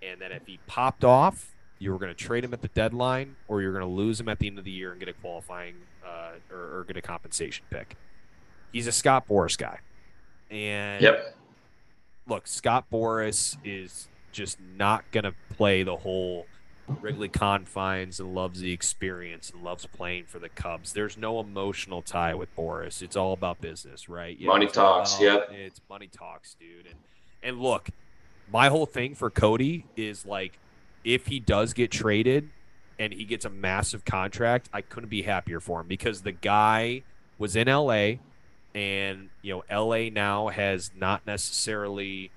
and 0.01 0.19
that 0.21 0.31
if 0.31 0.47
he 0.47 0.59
popped 0.67 1.03
off, 1.05 1.53
you 1.77 1.91
were 1.91 1.99
going 1.99 2.13
to 2.13 2.25
trade 2.25 2.43
him 2.43 2.53
at 2.53 2.61
the 2.61 2.67
deadline, 2.69 3.35
or 3.47 3.61
you're 3.61 3.71
going 3.71 3.85
to 3.85 3.91
lose 3.91 4.19
him 4.19 4.27
at 4.27 4.39
the 4.39 4.47
end 4.47 4.57
of 4.57 4.65
the 4.65 4.71
year 4.71 4.91
and 4.91 4.99
get 4.99 5.07
a 5.07 5.13
qualifying 5.13 5.75
uh, 6.05 6.31
or, 6.51 6.79
or 6.79 6.85
get 6.87 6.97
a 6.97 7.01
compensation 7.01 7.65
pick. 7.69 7.95
He's 8.73 8.87
a 8.87 8.91
Scott 8.91 9.27
Boras 9.27 9.57
guy, 9.57 9.79
and 10.51 11.01
Yep. 11.01 11.35
look, 12.27 12.47
Scott 12.47 12.85
Boras 12.91 13.57
is 13.63 14.09
just 14.31 14.59
not 14.77 15.09
going 15.11 15.23
to 15.23 15.33
play 15.55 15.83
the 15.83 15.95
whole 15.95 16.45
Wrigley 17.01 17.29
confines 17.29 18.19
and 18.19 18.33
loves 18.35 18.59
the 18.59 18.71
experience 18.71 19.49
and 19.51 19.63
loves 19.63 19.85
playing 19.85 20.25
for 20.25 20.39
the 20.39 20.49
Cubs. 20.49 20.93
There's 20.93 21.17
no 21.17 21.39
emotional 21.39 22.01
tie 22.01 22.33
with 22.33 22.53
Boras. 22.55 23.01
It's 23.01 23.15
all 23.15 23.33
about 23.33 23.61
business, 23.61 24.09
right? 24.09 24.39
Money 24.41 24.65
it's 24.65 24.77
all 24.77 24.99
talks, 24.99 25.19
about- 25.21 25.53
It's 25.53 25.79
money 25.89 26.07
talks, 26.07 26.55
dude. 26.55 26.85
And 26.87 26.95
and 27.41 27.61
look, 27.61 27.89
my 28.51 28.67
whole 28.67 28.85
thing 28.85 29.15
for 29.15 29.29
Cody 29.29 29.85
is 29.95 30.25
like 30.25 30.59
if 31.03 31.27
he 31.27 31.39
does 31.39 31.73
get 31.73 31.89
traded 31.91 32.49
and 32.97 33.13
he 33.13 33.23
gets 33.23 33.45
a 33.45 33.49
massive 33.49 34.03
contract, 34.03 34.67
I 34.73 34.81
couldn't 34.81 35.09
be 35.09 35.21
happier 35.21 35.61
for 35.61 35.79
him 35.81 35.87
because 35.87 36.23
the 36.23 36.33
guy 36.33 37.03
was 37.37 37.55
in 37.55 37.67
LA 37.69 38.15
and 38.75 39.29
you 39.41 39.53
know 39.53 39.63
LA 39.71 40.09
now 40.09 40.49
has 40.49 40.91
not 40.95 41.25
necessarily 41.25 42.31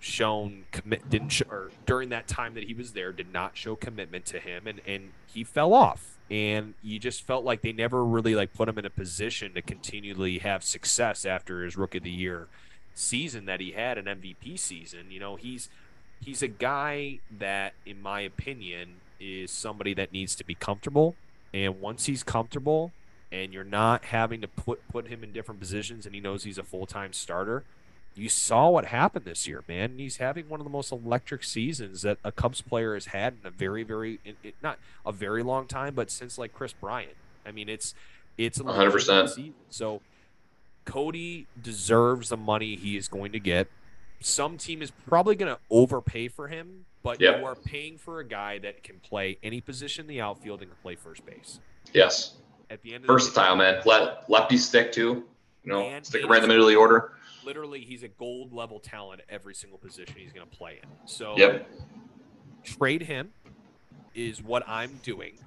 shown 0.00 0.64
commit 0.70 1.08
didn't 1.10 1.30
sh- 1.30 1.42
or 1.50 1.70
during 1.86 2.08
that 2.10 2.28
time 2.28 2.54
that 2.54 2.64
he 2.64 2.74
was 2.74 2.92
there 2.92 3.12
did 3.12 3.32
not 3.32 3.56
show 3.56 3.74
commitment 3.74 4.24
to 4.26 4.38
him 4.38 4.66
and 4.66 4.80
and 4.86 5.10
he 5.26 5.44
fell 5.44 5.74
off. 5.74 6.18
And 6.30 6.74
you 6.82 6.98
just 6.98 7.22
felt 7.22 7.44
like 7.44 7.62
they 7.62 7.72
never 7.72 8.04
really 8.04 8.34
like 8.34 8.52
put 8.52 8.68
him 8.68 8.78
in 8.78 8.84
a 8.84 8.90
position 8.90 9.54
to 9.54 9.62
continually 9.62 10.38
have 10.38 10.62
success 10.62 11.24
after 11.24 11.64
his 11.64 11.76
rookie 11.76 11.98
of 11.98 12.04
the 12.04 12.10
year 12.10 12.48
season 12.94 13.46
that 13.46 13.60
he 13.60 13.72
had 13.72 13.96
an 13.96 14.04
MVP 14.04 14.58
season. 14.58 15.10
You 15.10 15.20
know 15.20 15.36
he's 15.36 15.68
he's 16.20 16.42
a 16.42 16.48
guy 16.48 17.20
that 17.38 17.74
in 17.86 18.02
my 18.02 18.20
opinion 18.20 18.96
is 19.20 19.50
somebody 19.50 19.94
that 19.94 20.12
needs 20.12 20.34
to 20.36 20.44
be 20.44 20.54
comfortable. 20.54 21.14
And 21.52 21.80
once 21.80 22.06
he's 22.06 22.22
comfortable 22.22 22.92
and 23.32 23.52
you're 23.52 23.64
not 23.64 24.06
having 24.06 24.40
to 24.42 24.48
put 24.48 24.86
put 24.88 25.08
him 25.08 25.24
in 25.24 25.32
different 25.32 25.60
positions 25.60 26.06
and 26.06 26.14
he 26.14 26.20
knows 26.20 26.44
he's 26.44 26.58
a 26.58 26.62
full-time 26.62 27.12
starter 27.12 27.64
you 28.18 28.28
saw 28.28 28.68
what 28.68 28.86
happened 28.86 29.24
this 29.24 29.46
year, 29.46 29.62
man. 29.68 29.98
He's 29.98 30.16
having 30.16 30.48
one 30.48 30.60
of 30.60 30.64
the 30.64 30.70
most 30.70 30.90
electric 30.92 31.44
seasons 31.44 32.02
that 32.02 32.18
a 32.24 32.32
Cubs 32.32 32.60
player 32.60 32.94
has 32.94 33.06
had 33.06 33.34
in 33.40 33.46
a 33.46 33.50
very, 33.50 33.82
very, 33.84 34.18
in, 34.24 34.34
in- 34.42 34.52
not 34.62 34.78
a 35.06 35.12
very 35.12 35.42
long 35.42 35.66
time, 35.66 35.94
but 35.94 36.10
since 36.10 36.36
like 36.38 36.52
Kris 36.52 36.72
Bryant. 36.72 37.14
I 37.46 37.52
mean, 37.52 37.68
it's 37.68 37.94
it's 38.36 38.60
a 38.60 38.62
100%. 38.64 39.52
So 39.70 40.00
Cody 40.84 41.46
deserves 41.60 42.28
the 42.30 42.36
money 42.36 42.76
he 42.76 42.96
is 42.96 43.08
going 43.08 43.32
to 43.32 43.40
get. 43.40 43.68
Some 44.20 44.56
team 44.58 44.82
is 44.82 44.90
probably 45.06 45.34
going 45.36 45.52
to 45.54 45.60
overpay 45.70 46.28
for 46.28 46.48
him, 46.48 46.86
but 47.02 47.20
Yep. 47.20 47.38
you 47.40 47.44
are 47.46 47.54
paying 47.54 47.98
for 47.98 48.20
a 48.20 48.24
guy 48.24 48.58
that 48.58 48.82
can 48.82 48.98
play 49.00 49.38
any 49.42 49.60
position 49.60 50.02
in 50.04 50.08
the 50.08 50.20
outfield 50.20 50.60
and 50.62 50.70
can 50.70 50.78
play 50.82 50.94
first 50.96 51.24
base. 51.26 51.60
Yes. 51.92 52.34
At 52.70 52.82
the 52.82 52.94
end 52.94 53.04
of 53.04 53.08
the 53.08 53.08
day, 53.08 53.12
Versatile, 53.24 53.56
man. 53.56 53.82
Let 53.86 54.28
lefty 54.28 54.56
stick 54.56 54.92
too. 54.92 55.24
You 55.68 55.74
know, 55.74 55.82
And 55.82 56.06
stick 56.06 56.22
him 56.22 56.30
right 56.30 56.38
in 56.38 56.42
the 56.42 56.48
middle 56.48 56.64
of 56.66 56.70
the 56.70 56.76
order. 56.76 57.12
literally, 57.44 57.80
he's 57.80 58.02
a 58.02 58.08
gold 58.08 58.52
level 58.52 58.80
talent 58.80 59.20
at 59.20 59.34
every 59.34 59.54
single 59.54 59.78
position 59.78 60.20
he's 60.20 60.32
going 60.32 60.48
to 60.48 60.56
play 60.56 60.72
in. 60.82 60.88
So 61.04 61.36
Yep. 61.36 61.70
trade 62.64 63.02
him 63.02 63.30
is 64.14 64.42
what 64.42 64.62
I'm 64.68 64.98
doing. 64.98 65.38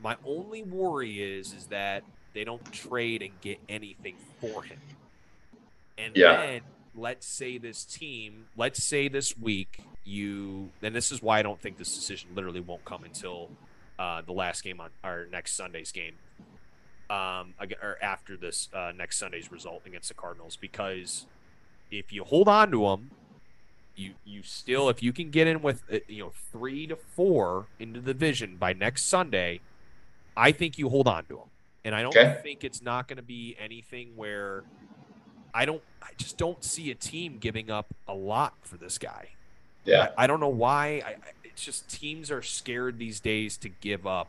My 0.00 0.16
only 0.24 0.62
worry 0.62 1.20
is 1.22 1.52
is 1.52 1.68
that 1.68 2.04
they 2.34 2.44
don't 2.44 2.70
trade 2.70 3.22
and 3.22 3.40
get 3.40 3.60
anything 3.68 4.16
for 4.40 4.62
him. 4.62 4.78
And 5.96 6.14
Yeah. 6.14 6.36
then 6.36 6.62
let's 6.94 7.26
say 7.26 7.58
this 7.58 7.84
team, 7.84 8.46
let's 8.56 8.82
say 8.82 9.08
this 9.08 9.36
week 9.36 9.80
you 10.04 10.70
and 10.82 10.94
this 10.94 11.12
is 11.12 11.20
why 11.20 11.38
I 11.38 11.42
don't 11.42 11.60
think 11.60 11.76
this 11.76 11.94
decision 11.94 12.30
literally 12.34 12.60
won't 12.60 12.84
come 12.84 13.04
until 13.04 13.50
uh, 13.98 14.22
the 14.22 14.32
last 14.32 14.62
game 14.62 14.80
on 14.80 14.90
our 15.04 15.26
next 15.26 15.56
Sunday's 15.56 15.92
game. 15.92 16.14
Um, 17.10 17.54
or 17.82 17.96
after 18.02 18.36
this 18.36 18.68
uh, 18.74 18.92
next 18.94 19.18
Sunday's 19.18 19.50
result 19.50 19.82
against 19.86 20.08
the 20.08 20.14
Cardinals, 20.14 20.56
because 20.56 21.26
if 21.90 22.12
you 22.12 22.24
hold 22.24 22.48
on 22.48 22.70
to 22.72 22.82
them, 22.82 23.12
you 23.96 24.14
you 24.24 24.42
still 24.42 24.88
if 24.88 25.02
you 25.02 25.12
can 25.12 25.30
get 25.30 25.46
in 25.46 25.62
with 25.62 25.82
uh, 25.92 25.98
you 26.08 26.24
know 26.24 26.32
three 26.52 26.86
to 26.86 26.96
four 26.96 27.68
into 27.78 28.00
the 28.00 28.12
division 28.14 28.56
by 28.58 28.72
next 28.72 29.04
Sunday, 29.06 29.62
I 30.36 30.52
think 30.52 30.78
you 30.78 30.88
hold 30.90 31.08
on 31.08 31.26
to 31.26 31.36
them, 31.36 31.50
and 31.84 31.94
I 31.94 32.02
don't 32.02 32.16
Okay. 32.16 32.36
think 32.42 32.64
it's 32.64 32.82
not 32.82 33.08
going 33.08 33.16
to 33.18 33.22
be 33.22 33.56
anything 33.58 34.16
where 34.16 34.66
I 35.54 35.64
don't 35.66 35.82
I 36.02 36.10
just 36.18 36.38
don't 36.38 36.62
see 36.64 36.90
a 36.90 36.94
team 36.94 37.38
giving 37.38 37.70
up 37.70 37.94
a 38.08 38.14
lot 38.14 38.54
for 38.62 38.76
this 38.78 38.98
guy. 38.98 39.30
Yeah. 39.84 40.08
I, 40.16 40.24
I 40.24 40.26
don't 40.26 40.40
know 40.40 40.48
why. 40.48 41.02
I, 41.06 41.10
I- 41.10 41.16
it's 41.44 41.62
just 41.64 41.88
teams 41.88 42.30
are 42.30 42.42
scared 42.42 42.98
these 42.98 43.20
days 43.20 43.58
to 43.58 43.68
give 43.70 44.06
up 44.06 44.28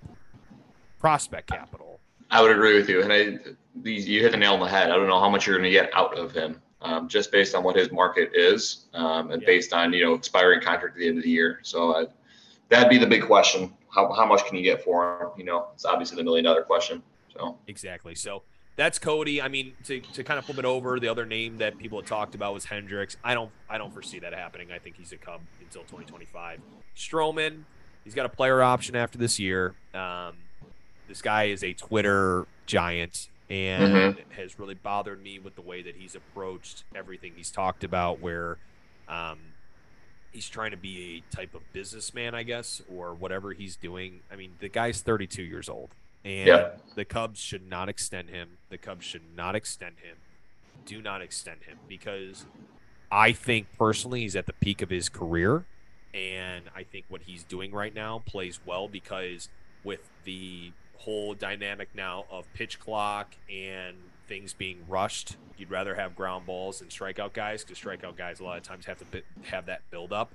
prospect 1.00 1.48
capital. 1.50 1.89
I 2.32 2.42
would 2.42 2.52
agree 2.52 2.76
with 2.76 2.90
you. 2.90 3.02
And 3.02 3.12
I, 3.12 3.38
these, 3.76 4.08
you 4.08 4.22
hit 4.22 4.32
the 4.32 4.38
nail 4.38 4.54
on 4.54 4.60
the 4.60 4.68
head. 4.68 4.92
I 4.92 4.96
don't 4.96 5.08
know 5.08 5.20
how 5.20 5.30
much 5.30 5.48
you're 5.48 5.58
going 5.58 5.64
to 5.64 5.72
get 5.72 5.90
out 5.94 6.18
of 6.18 6.32
him, 6.32 6.62
um, 6.82 7.08
just 7.08 7.32
based 7.32 7.56
on 7.56 7.64
what 7.64 7.76
his 7.76 7.92
market 7.92 8.32
is, 8.34 8.86
um, 8.94 9.32
and 9.32 9.42
Yeah. 9.42 9.46
based 9.48 9.74
on 9.74 9.94
you 9.94 10.06
know 10.06 10.14
expiring 10.14 10.62
contract 10.62 10.96
at 10.96 11.00
the 11.00 11.08
end 11.08 11.18
of 11.18 11.24
the 11.24 11.30
year. 11.30 11.60
So 11.64 11.96
I, 11.96 12.06
that'd 12.70 12.90
be 12.90 12.98
the 12.98 13.08
big 13.08 13.24
question. 13.24 13.74
How, 13.94 14.12
how 14.14 14.26
much 14.26 14.46
can 14.46 14.56
you 14.58 14.64
get 14.64 14.84
for 14.84 15.22
him? 15.22 15.30
You 15.38 15.46
know, 15.46 15.68
it's 15.74 15.86
obviously 15.86 16.18
the 16.18 16.24
million 16.24 16.46
dollar 16.46 16.62
question. 16.64 17.02
So 17.34 17.58
Exactly. 17.68 18.14
So 18.16 18.44
that's 18.76 19.00
Cody. 19.00 19.42
I 19.42 19.48
mean, 19.48 19.74
to, 19.86 20.00
to 20.00 20.24
kind 20.24 20.38
of 20.38 20.46
flip 20.46 20.60
it 20.60 20.66
over, 20.66 21.00
the 21.00 21.08
other 21.10 21.26
name 21.26 21.58
that 21.58 21.78
people 21.78 22.00
had 22.00 22.08
talked 22.08 22.36
about 22.36 22.54
was 22.54 22.66
Hendricks. 22.66 23.18
I 23.24 23.34
don't 23.34 23.52
I 23.70 23.78
don't 23.78 23.92
foresee 23.92 24.20
that 24.20 24.34
happening. 24.34 24.72
I 24.72 24.78
think 24.80 24.98
he's 24.98 25.12
a 25.12 25.18
Cub 25.18 25.42
until 25.60 25.82
2025. 25.82 26.62
Stroman, 26.96 27.64
he's 28.04 28.14
got 28.14 28.26
a 28.26 28.30
player 28.30 28.62
option 28.62 28.96
after 28.96 29.18
this 29.18 29.40
year. 29.40 29.74
Um, 29.94 30.34
this 31.10 31.22
guy 31.22 31.46
is 31.46 31.64
a 31.64 31.74
Twitter 31.74 32.46
giant 32.66 33.28
and 33.50 34.16
has 34.38 34.58
really 34.60 34.76
bothered 34.76 35.22
me 35.22 35.40
with 35.40 35.56
the 35.56 35.62
way 35.62 35.82
that 35.82 35.96
he's 35.96 36.14
approached 36.16 36.84
everything 36.96 37.34
he's 37.36 37.50
talked 37.52 37.84
about, 37.84 38.20
where 38.22 38.58
um, 39.08 39.40
he's 40.32 40.48
trying 40.48 40.70
to 40.72 40.78
be 40.78 41.24
a 41.32 41.36
type 41.36 41.56
of 41.56 41.62
businessman, 41.74 42.36
I 42.36 42.44
guess, 42.44 42.82
or 42.96 43.14
whatever 43.16 43.52
he's 43.52 43.76
doing. 43.76 44.20
I 44.32 44.36
mean, 44.36 44.52
the 44.60 44.70
guy's 44.70 45.02
32 45.02 45.42
years 45.42 45.68
old, 45.68 45.90
and 46.24 46.48
Yeah. 46.48 46.70
the 46.96 47.06
Cubs 47.06 47.40
should 47.40 47.68
not 47.68 47.90
extend 47.90 48.30
him. 48.30 48.60
The 48.70 48.78
Cubs 48.78 49.04
should 49.04 49.36
not 49.36 49.56
extend 49.56 49.96
him. 50.04 50.18
Do 50.86 51.02
not 51.02 51.22
extend 51.24 51.64
him 51.64 51.80
because 51.88 52.46
I 53.12 53.32
think 53.32 53.66
personally 53.80 54.22
he's 54.22 54.36
at 54.36 54.46
the 54.46 54.54
peak 54.54 54.84
of 54.84 54.92
his 54.92 55.10
career, 55.10 55.66
and 56.14 56.66
I 56.76 56.84
think 56.84 57.06
what 57.10 57.24
he's 57.24 57.44
doing 57.44 57.72
right 57.72 57.96
now 57.96 58.22
plays 58.28 58.60
well 58.64 58.88
because 58.88 59.50
with 59.84 60.08
the 60.24 60.72
whole 61.00 61.34
dynamic 61.34 61.90
now 61.96 62.26
of 62.30 62.46
pitch 62.54 62.80
clock 62.80 63.36
and 63.52 63.96
things 64.28 64.54
being 64.54 64.80
rushed, 64.88 65.38
you'd 65.58 65.72
rather 65.72 65.96
have 65.96 66.16
ground 66.16 66.46
balls 66.46 66.80
than 66.80 66.90
strikeout 66.90 67.34
guys 67.34 67.64
because 67.64 67.80
strikeout 67.80 68.16
guys 68.16 68.40
a 68.40 68.44
lot 68.44 68.58
of 68.58 68.64
times 68.64 68.86
have 68.86 69.00
to 69.00 69.06
bi- 69.06 69.24
have 69.50 69.66
that 69.66 69.82
build 69.92 70.14
up, 70.14 70.32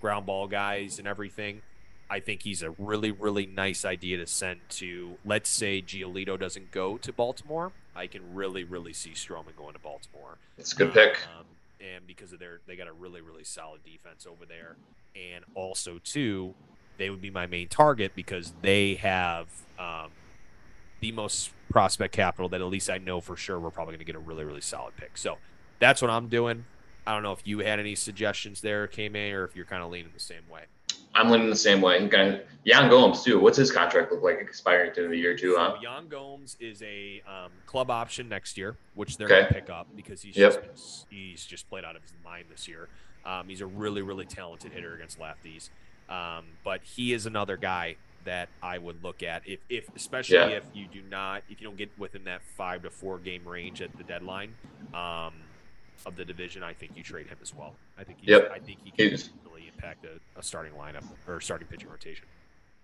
ground 0.00 0.26
ball 0.26 0.46
guys 0.46 0.98
and 0.98 1.06
everything. 1.06 1.62
I 2.08 2.20
think 2.20 2.42
he's 2.42 2.62
a 2.62 2.70
really, 2.70 3.10
really 3.10 3.46
nice 3.46 3.84
idea 3.84 4.18
to 4.18 4.26
send 4.26 4.60
to. 4.70 5.16
Let's 5.24 5.48
say 5.50 5.82
Giolito 5.82 6.38
doesn't 6.38 6.70
go 6.70 6.98
to 6.98 7.12
Baltimore, 7.12 7.72
I 7.96 8.06
can 8.06 8.34
really, 8.34 8.64
really 8.64 8.92
see 8.92 9.10
Stroman 9.10 9.56
going 9.56 9.74
to 9.74 9.78
Baltimore. 9.78 10.38
it's 10.58 10.72
a 10.72 10.76
good 10.76 10.92
pick. 10.92 11.18
Um, 11.38 11.46
and 11.80 12.06
because 12.06 12.32
of 12.32 12.38
their, 12.38 12.60
they 12.66 12.76
got 12.76 12.88
a 12.88 12.92
really, 12.92 13.20
really 13.20 13.44
solid 13.44 13.84
defense 13.84 14.26
over 14.26 14.44
there, 14.46 14.76
and 15.14 15.44
also 15.54 15.98
too, 16.02 16.54
they 16.98 17.10
would 17.10 17.20
be 17.20 17.30
my 17.30 17.46
main 17.46 17.68
target 17.68 18.12
because 18.14 18.52
they 18.62 18.94
have 18.96 19.48
um, 19.78 20.10
the 21.00 21.12
most 21.12 21.50
prospect 21.70 22.14
capital 22.14 22.48
that 22.50 22.60
at 22.60 22.66
least 22.68 22.88
I 22.90 22.98
know 22.98 23.20
for 23.20 23.36
sure 23.36 23.58
we're 23.58 23.70
probably 23.70 23.92
going 23.92 24.00
to 24.00 24.04
get 24.04 24.16
a 24.16 24.20
really, 24.20 24.44
really 24.44 24.60
solid 24.60 24.96
pick. 24.96 25.16
So 25.18 25.38
that's 25.80 26.00
what 26.00 26.10
I'm 26.10 26.28
doing. 26.28 26.64
I 27.06 27.12
don't 27.12 27.22
know 27.22 27.32
if 27.32 27.40
you 27.46 27.58
had 27.58 27.80
any 27.80 27.94
suggestions 27.94 28.60
there, 28.60 28.86
K-May, 28.86 29.32
or 29.32 29.44
if 29.44 29.54
you're 29.56 29.66
kind 29.66 29.82
of 29.82 29.90
leaning 29.90 30.12
the 30.14 30.20
same 30.20 30.48
way. 30.48 30.62
I'm 31.16 31.30
leaning 31.30 31.50
the 31.50 31.54
same 31.56 31.80
way. 31.80 32.08
Kind 32.08 32.34
of, 32.34 32.40
Yan 32.64 32.88
Gomes 32.90 33.22
too. 33.22 33.38
What's 33.38 33.56
his 33.58 33.70
contract 33.70 34.10
look 34.10 34.22
like 34.22 34.38
expiring 34.40 34.88
at 34.88 34.94
the 34.94 35.02
end 35.02 35.06
of 35.06 35.10
the 35.12 35.18
year 35.18 35.36
too? 35.36 35.54
Huh? 35.56 35.74
So 35.76 35.82
Yan 35.82 36.08
Gomes 36.08 36.56
is 36.58 36.82
a 36.82 37.22
um, 37.28 37.52
club 37.66 37.90
option 37.90 38.28
next 38.28 38.56
year, 38.56 38.78
which 38.94 39.16
they're 39.16 39.26
Okay. 39.26 39.34
going 39.42 39.46
to 39.48 39.54
pick 39.54 39.70
up 39.70 39.86
because 39.94 40.22
he's 40.22 40.36
Yep. 40.36 40.74
just 40.74 41.06
he's 41.10 41.44
just 41.44 41.68
played 41.68 41.84
out 41.84 41.94
of 41.94 42.02
his 42.02 42.14
mind 42.24 42.46
this 42.50 42.66
year. 42.66 42.88
Um, 43.24 43.48
he's 43.48 43.60
a 43.60 43.66
really 43.66 44.02
really 44.02 44.24
talented 44.24 44.72
hitter 44.72 44.94
against 44.94 45.18
lefties. 45.20 45.70
Um, 46.08 46.44
but 46.64 46.82
he 46.82 47.12
is 47.12 47.26
another 47.26 47.56
guy 47.56 47.96
that 48.24 48.48
I 48.62 48.78
would 48.78 49.02
look 49.04 49.22
at 49.22 49.42
if, 49.46 49.60
if 49.68 49.88
especially 49.94 50.36
Yeah. 50.36 50.46
if 50.48 50.64
you 50.72 50.86
do 50.86 51.02
not 51.10 51.42
if 51.50 51.60
you 51.60 51.66
don't 51.66 51.76
get 51.76 51.90
within 51.98 52.24
that 52.24 52.40
five 52.56 52.82
to 52.82 52.90
four 52.90 53.18
game 53.18 53.46
range 53.46 53.82
at 53.82 53.94
the 53.96 54.02
deadline 54.04 54.54
um, 54.94 55.32
of 56.06 56.16
the 56.16 56.24
division. 56.24 56.62
I 56.62 56.72
think 56.72 56.92
you 56.96 57.02
trade 57.02 57.26
him 57.26 57.36
as 57.42 57.54
well. 57.54 57.74
I 57.98 58.04
think 58.04 58.18
he's, 58.20 58.30
Yep. 58.30 58.50
I 58.54 58.58
think 58.58 58.78
he 58.84 58.90
can 58.90 59.08
He's- 59.10 59.30
really 59.46 59.68
impact 59.74 60.06
a, 60.06 60.38
a 60.38 60.42
starting 60.42 60.72
lineup 60.72 61.04
or 61.28 61.40
starting 61.40 61.68
pitching 61.68 61.88
rotation. 61.90 62.24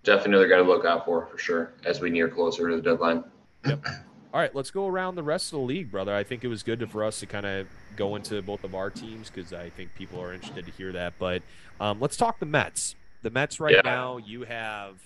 Definitely 0.03 0.33
another 0.33 0.49
guy 0.49 0.57
to 0.57 0.63
look 0.63 0.85
out 0.85 1.05
for 1.05 1.27
for 1.27 1.39
sure 1.39 1.73
as 1.85 2.01
we 2.01 2.11
near 2.11 2.29
closer 2.29 2.69
to 2.71 2.77
the 2.77 2.83
deadline. 2.83 3.25
Yep. 3.67 3.87
All 4.33 4.41
right, 4.41 4.55
let's 4.55 4.71
go 4.71 4.87
around 4.87 5.17
the 5.17 5.23
rest 5.25 5.47
of 5.53 5.59
the 5.59 5.65
league, 5.67 5.91
brother. 5.91 6.15
I 6.15 6.23
think 6.23 6.45
it 6.45 6.49
was 6.49 6.63
good 6.63 6.79
to, 6.81 6.87
for 6.87 7.03
us 7.03 7.19
to 7.21 7.27
kind 7.27 7.45
of 7.45 7.67
go 7.97 8.15
into 8.15 8.41
both 8.43 8.63
of 8.63 8.75
our 8.77 8.89
teams 8.89 9.29
because 9.29 9.53
I 9.53 9.71
think 9.71 9.93
people 9.97 10.23
are 10.23 10.33
interested 10.33 10.67
to 10.67 10.73
hear 10.73 10.93
that. 10.93 11.15
But 11.19 11.43
um, 11.81 11.99
let's 12.01 12.17
talk 12.17 12.39
the 12.39 12.47
Mets. 12.47 12.95
The 13.23 13.31
Mets 13.31 13.61
right 13.61 13.75
Yeah. 13.75 13.81
now, 13.85 14.17
you 14.17 14.45
have. 14.45 14.99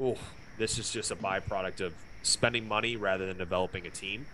Oh, 0.00 0.16
this 0.58 0.78
is 0.78 0.90
just 0.92 1.10
a 1.10 1.16
byproduct 1.16 1.80
of 1.80 1.94
spending 2.22 2.68
money 2.68 2.96
rather 2.96 3.26
than 3.26 3.38
developing 3.38 3.86
a 3.86 3.90
team. 3.90 4.26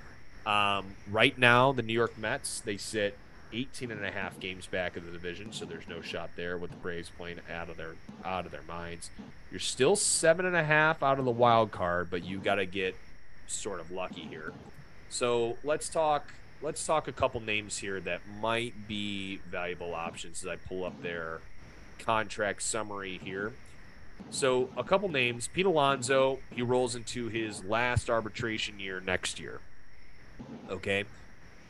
Um, 0.44 0.96
right 1.10 1.36
now, 1.38 1.72
the 1.72 1.82
New 1.82 1.92
York 1.92 2.18
Mets 2.18 2.60
they 2.60 2.76
sit 2.76 3.16
18 3.52 3.90
and 3.90 4.04
a 4.04 4.10
half 4.10 4.40
games 4.40 4.66
back 4.66 4.96
of 4.96 5.04
the 5.04 5.12
division, 5.12 5.52
so 5.52 5.64
there's 5.64 5.86
no 5.86 6.00
shot 6.00 6.30
there 6.36 6.56
with 6.58 6.70
the 6.70 6.76
Braves 6.76 7.10
playing 7.16 7.38
out 7.52 7.68
of 7.68 7.76
their 7.76 7.94
out 8.24 8.44
of 8.46 8.52
their 8.52 8.62
minds. 8.62 9.10
You're 9.50 9.60
still 9.60 9.94
seven 9.94 10.44
and 10.46 10.56
a 10.56 10.64
half 10.64 11.02
out 11.02 11.18
of 11.18 11.24
the 11.24 11.30
wild 11.30 11.70
card, 11.70 12.10
but 12.10 12.24
you 12.24 12.38
got 12.38 12.56
to 12.56 12.66
get 12.66 12.96
sort 13.46 13.78
of 13.80 13.90
lucky 13.90 14.22
here. 14.22 14.52
So 15.10 15.58
let's 15.62 15.88
talk. 15.88 16.32
Let's 16.60 16.84
talk 16.86 17.08
a 17.08 17.12
couple 17.12 17.40
names 17.40 17.78
here 17.78 18.00
that 18.00 18.20
might 18.40 18.86
be 18.88 19.38
valuable 19.50 19.94
options 19.94 20.42
as 20.42 20.48
I 20.48 20.56
pull 20.56 20.84
up 20.84 21.02
their 21.02 21.40
contract 22.12 22.62
summary 22.62 23.20
here. 23.22 23.52
So 24.30 24.70
a 24.76 24.84
couple 24.84 25.08
names. 25.08 25.48
Pete 25.48 25.66
Alonso. 25.66 26.38
He 26.50 26.62
rolls 26.62 26.94
into 26.94 27.28
his 27.28 27.64
last 27.64 28.08
arbitration 28.10 28.78
year 28.78 29.00
next 29.00 29.40
year. 29.40 29.60
Okay, 30.70 31.04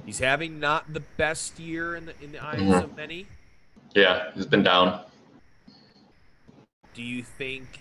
he's 0.05 0.19
having 0.19 0.59
not 0.61 0.93
the 0.93 1.01
best 1.01 1.59
year 1.59 1.95
in 1.97 2.07
the 2.07 2.15
in 2.23 2.33
the 2.33 2.43
eyes 2.45 2.61
Mhm. 2.61 2.85
of 2.85 2.97
many. 2.97 3.27
Yeah, 3.95 4.31
he's 4.35 4.47
been 4.47 4.63
down. 4.63 5.05
do 6.95 7.03
you 7.03 7.23
think 7.23 7.81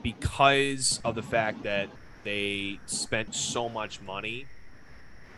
because 0.00 1.00
of 1.04 1.16
the 1.16 1.22
fact 1.24 1.64
that 1.64 1.88
they 2.22 2.78
spent 2.86 3.34
so 3.34 3.68
much 3.68 4.00
money 4.00 4.46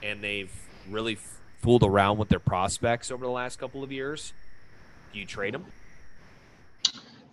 and 0.03 0.23
they've 0.23 0.53
really 0.91 1.15
f- 1.15 1.41
fooled 1.63 1.83
around 1.83 2.19
with 2.19 2.29
their 2.29 2.39
prospects 2.39 3.11
over 3.11 3.25
the 3.25 3.31
last 3.31 3.59
couple 3.59 3.83
of 3.83 3.91
years, 3.91 4.35
do 5.15 5.19
you 5.19 5.25
trade 5.25 5.55
them? 5.55 5.65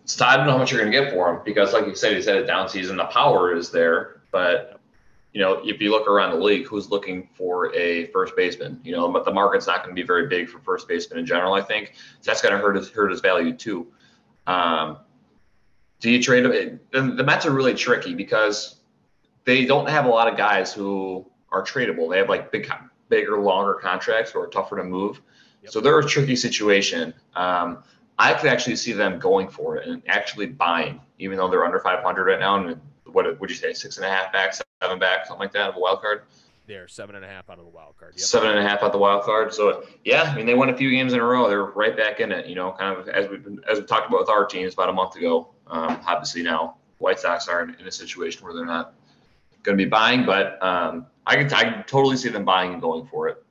It's 0.04 0.22
I 0.22 0.38
don't 0.38 0.46
know 0.46 0.54
how 0.54 0.58
much 0.58 0.72
you're 0.72 0.82
going 0.82 0.92
to 0.92 1.00
get 1.00 1.14
for 1.14 1.34
him 1.34 1.42
because, 1.46 1.74
like 1.74 1.88
you 1.88 1.96
said, 1.96 2.16
he's 2.16 2.26
had 2.26 2.38
a 2.38 2.46
down 2.46 2.68
season. 2.70 2.98
The 2.98 3.06
power 3.06 3.56
is 3.56 3.72
there, 3.72 4.22
but 4.32 4.80
you 5.34 5.42
know, 5.42 5.62
if 5.64 5.82
you 5.82 5.90
look 5.90 6.08
around 6.08 6.32
the 6.32 6.44
league, 6.44 6.68
who's 6.68 6.92
looking 6.92 7.28
for 7.34 7.74
a 7.74 8.08
first 8.08 8.36
baseman? 8.36 8.80
You 8.84 8.92
know, 8.92 9.12
but 9.12 9.26
the 9.26 9.34
market's 9.34 9.66
not 9.66 9.84
going 9.84 9.96
to 9.96 10.00
be 10.00 10.06
very 10.06 10.28
big 10.28 10.48
for 10.48 10.60
first 10.60 10.88
baseman 10.88 11.20
in 11.20 11.26
general. 11.26 11.54
I 11.54 11.62
think 11.62 11.94
so 12.22 12.32
that's 12.32 12.42
going 12.42 12.54
to 12.54 12.60
hurt 12.60 12.76
his 12.76 12.90
hurt 12.90 13.12
his 13.12 13.22
value 13.22 13.54
too. 13.54 13.88
Um, 14.46 14.98
do 16.02 16.12
you 16.12 16.22
trade 16.22 16.46
him? 16.46 16.80
The, 16.92 17.02
the 17.02 17.24
Mets 17.24 17.46
are 17.46 17.52
really 17.52 17.74
tricky 17.74 18.14
because 18.14 18.76
they 19.46 19.66
don't 19.66 19.90
have 19.90 20.06
a 20.06 20.10
lot 20.10 20.28
of 20.28 20.38
guys 20.38 20.74
who 20.74 21.26
are 21.50 21.64
tradable. 21.64 22.12
They 22.12 22.18
have 22.18 22.30
like 22.30 22.52
big, 22.52 22.70
bigger, 23.10 23.40
longer 23.40 23.76
contracts 23.76 24.32
who 24.32 24.40
are 24.40 24.48
tougher 24.48 24.76
to 24.78 24.84
move. 24.84 25.22
Yep. 25.64 25.72
So 25.72 25.82
they're 25.82 25.98
a 25.98 26.06
tricky 26.06 26.36
situation. 26.36 27.14
Um, 27.36 27.84
I 28.20 28.34
could 28.34 28.50
actually 28.50 28.76
see 28.76 28.94
them 28.94 29.20
going 29.20 29.48
for 29.48 29.78
it 29.78 29.88
and 29.88 30.02
actually 30.08 30.48
buying, 30.48 31.02
even 31.20 31.38
though 31.38 31.50
they're 31.50 31.66
under 31.66 31.80
500 31.80 32.26
right 32.26 32.40
now. 32.40 32.56
And 32.56 32.80
what 33.06 33.40
would 33.40 33.50
you 33.50 33.56
say, 33.56 33.74
six 33.74 33.98
and 33.98 34.06
a 34.06 34.10
half 34.10 34.32
back, 34.32 34.54
seven 34.82 35.00
back, 35.00 35.26
something 35.26 35.40
like 35.40 35.52
that 35.54 35.70
of 35.70 35.76
a 35.76 35.80
wild 35.80 36.02
card? 36.02 36.24
They're 36.66 36.88
seven 36.88 37.16
and 37.16 37.26
a 37.26 37.28
half 37.28 37.50
out 37.50 37.60
of 37.60 37.66
the 37.66 37.72
wild 37.72 37.98
card. 37.98 38.14
Yep. 38.16 38.22
Seven 38.22 38.50
and 38.50 38.60
a 38.60 38.62
half 38.64 38.80
out 38.80 38.86
of 38.86 38.92
the 38.94 38.98
wild 38.98 39.24
card. 39.24 39.54
So 39.54 39.84
yeah, 40.06 40.24
I 40.24 40.36
mean 40.36 40.46
they 40.46 40.54
won 40.54 40.70
a 40.70 40.78
few 40.78 40.90
games 40.90 41.12
in 41.12 41.20
a 41.20 41.24
row. 41.24 41.50
They're 41.50 41.66
right 41.66 41.96
back 41.96 42.22
in 42.22 42.32
it. 42.32 42.46
You 42.48 42.56
know, 42.56 42.72
kind 42.72 42.98
of 42.98 43.10
as 43.10 43.30
we 43.30 43.38
as 43.70 43.80
we 43.80 43.86
talked 43.86 44.08
about 44.08 44.22
with 44.22 44.30
our 44.30 44.46
teams 44.46 44.74
about 44.74 44.90
a 44.90 44.94
month 44.94 45.16
ago. 45.16 45.50
Um, 45.68 46.00
obviously 46.06 46.42
now 46.44 46.78
White 47.00 47.20
Sox 47.20 47.48
are 47.48 47.64
in, 47.64 47.76
in 47.76 47.88
a 47.88 47.92
situation 47.92 48.46
where 48.46 48.54
they're 48.54 48.66
not 48.66 48.94
going 49.64 49.78
to 49.78 49.84
be 49.84 49.90
buying, 49.90 50.26
but 50.26 50.62
um, 50.64 51.08
I 51.26 51.36
can 51.36 51.54
I 51.54 51.64
can 51.64 51.84
totally 51.84 52.16
see 52.16 52.30
them 52.30 52.46
buying 52.46 52.74
and 52.74 52.82
going 52.82 53.08
for 53.08 53.28
it. 53.28 53.44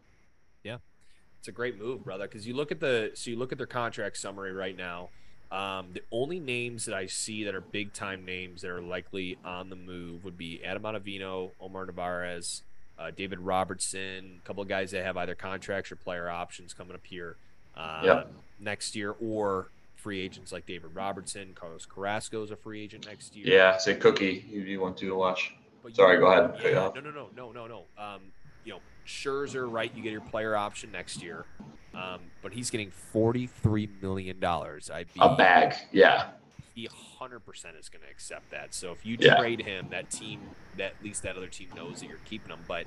It's 1.42 1.48
a 1.48 1.52
great 1.52 1.76
move, 1.76 2.04
brother. 2.04 2.28
Because 2.28 2.46
you 2.46 2.54
look 2.54 2.70
at 2.70 2.78
the 2.78 3.10
so 3.14 3.28
you 3.28 3.36
look 3.36 3.50
at 3.50 3.58
their 3.58 3.66
contract 3.66 4.16
summary 4.16 4.52
right 4.52 4.76
now. 4.76 5.08
Um, 5.50 5.88
the 5.92 6.02
only 6.12 6.38
names 6.38 6.84
that 6.84 6.94
I 6.94 7.06
see 7.06 7.42
that 7.44 7.54
are 7.56 7.60
big 7.60 7.92
time 7.92 8.24
names 8.24 8.62
that 8.62 8.70
are 8.70 8.80
likely 8.80 9.36
on 9.44 9.68
the 9.68 9.74
move 9.74 10.24
would 10.24 10.38
be 10.38 10.64
Adam 10.64 10.84
Ottavino, 10.84 11.50
Omar 11.60 11.86
Narvaez, 11.86 12.62
uh, 12.96 13.10
David 13.10 13.40
Robertson, 13.40 14.38
a 14.40 14.46
couple 14.46 14.62
of 14.62 14.68
guys 14.68 14.92
that 14.92 15.04
have 15.04 15.16
either 15.16 15.34
contracts 15.34 15.90
or 15.90 15.96
player 15.96 16.30
options 16.30 16.72
coming 16.72 16.94
up 16.94 17.04
here 17.04 17.34
um, 17.76 18.22
next 18.60 18.94
year, 18.94 19.16
or 19.20 19.66
free 19.96 20.20
agents 20.20 20.52
like 20.52 20.64
David 20.64 20.94
Robertson, 20.94 21.54
Carlos 21.56 21.86
Carrasco 21.86 22.44
is 22.44 22.52
a 22.52 22.56
free 22.56 22.84
agent 22.84 23.06
next 23.08 23.34
year. 23.34 23.48
Yeah, 23.48 23.78
say 23.78 23.96
Cookie, 23.96 24.44
you, 24.48 24.60
you 24.60 24.80
want 24.80 24.96
to 24.98 25.16
watch? 25.16 25.52
But 25.82 25.96
Sorry, 25.96 26.14
you- 26.14 26.20
go 26.20 26.26
ahead. 26.32 26.54
Yeah, 26.62 26.90
no, 26.94 27.00
no, 27.00 27.10
no, 27.10 27.28
no, 27.36 27.50
no, 27.52 27.66
no. 27.66 27.82
Um, 27.98 28.20
you 28.64 28.72
know, 28.72 28.82
Scherzer, 29.06 29.70
right? 29.70 29.92
You 29.92 30.02
get 30.02 30.12
your 30.12 30.20
player 30.20 30.56
option 30.56 30.90
next 30.90 31.22
year, 31.22 31.46
um, 31.94 32.32
but 32.42 32.52
he's 32.52 32.70
getting 32.70 32.90
forty-three 32.90 33.88
million 34.00 34.40
dollars. 34.40 34.90
I'd 34.90 35.08
A 35.18 35.34
bag, 35.36 35.74
yeah, 35.92 36.32
he 36.74 36.88
hundred 36.90 37.40
percent 37.40 37.76
is 37.76 37.88
going 37.88 38.02
to 38.02 38.10
accept 38.10 38.50
that. 38.50 38.74
So 38.74 38.92
if 38.92 39.04
you 39.04 39.16
Yeah. 39.18 39.34
trade 39.36 39.60
him, 39.62 39.90
that 39.90 40.10
team, 40.10 40.54
that 40.74 40.92
at 40.92 41.02
least 41.02 41.22
that 41.22 41.36
other 41.36 41.48
team 41.48 41.72
knows 41.74 42.00
that 42.00 42.06
you're 42.06 42.18
keeping 42.18 42.52
him. 42.52 42.64
But 42.66 42.86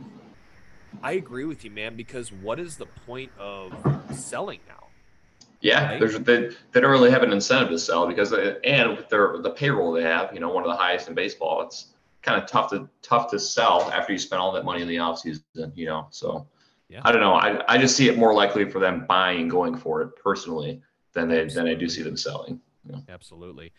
I 1.04 1.14
agree 1.14 1.46
with 1.46 1.64
you, 1.64 1.72
man. 1.72 1.96
Because 1.96 2.32
what 2.32 2.60
is 2.60 2.78
the 2.78 2.88
point 2.88 3.34
of 3.38 3.88
selling 4.10 4.62
now? 4.68 4.92
yeah. 5.62 5.92
Right. 5.92 6.00
There's 6.00 6.18
they, 6.20 6.50
they 6.72 6.82
don't 6.82 6.92
really 6.92 7.12
have 7.12 7.24
an 7.24 7.32
incentive 7.32 7.70
to 7.70 7.80
sell 7.80 8.08
because 8.08 8.34
uh, 8.34 8.56
and 8.64 8.98
with 8.98 9.10
their 9.10 9.38
the 9.40 9.52
payroll 9.52 9.92
they 9.94 10.04
have, 10.04 10.34
you 10.34 10.40
know, 10.40 10.50
one 10.50 10.64
of 10.64 10.70
the 10.70 10.76
highest 10.76 11.08
in 11.08 11.16
baseball. 11.16 11.62
It's 11.64 11.95
kind 12.26 12.42
of 12.42 12.50
tough 12.50 12.72
to 12.72 12.90
tough 13.04 13.30
to 13.32 13.40
sell 13.40 13.90
after 13.92 14.12
you 14.12 14.20
spend 14.20 14.42
all 14.42 14.52
that 14.52 14.66
money 14.66 14.82
in 14.82 14.88
the 14.88 14.96
offseason, 14.96 15.72
you 15.76 15.86
know. 15.86 16.08
So 16.10 16.48
Yeah. 16.90 17.02
I 17.04 17.12
don't 17.12 17.22
know. 17.22 17.36
I, 17.36 17.64
I 17.72 17.78
just 17.78 17.96
see 17.96 18.10
it 18.10 18.18
more 18.18 18.34
likely 18.34 18.70
for 18.70 18.80
them 18.80 19.06
buying 19.08 19.48
going 19.48 19.78
for 19.78 20.02
it 20.02 20.16
personally 20.16 20.82
than 21.14 21.30
they 21.30 21.46
than 21.46 21.68
I 21.68 21.76
do 21.76 21.88
see 21.88 22.02
them 22.02 22.18
selling. 22.18 22.60
Absolutely. 23.10 23.72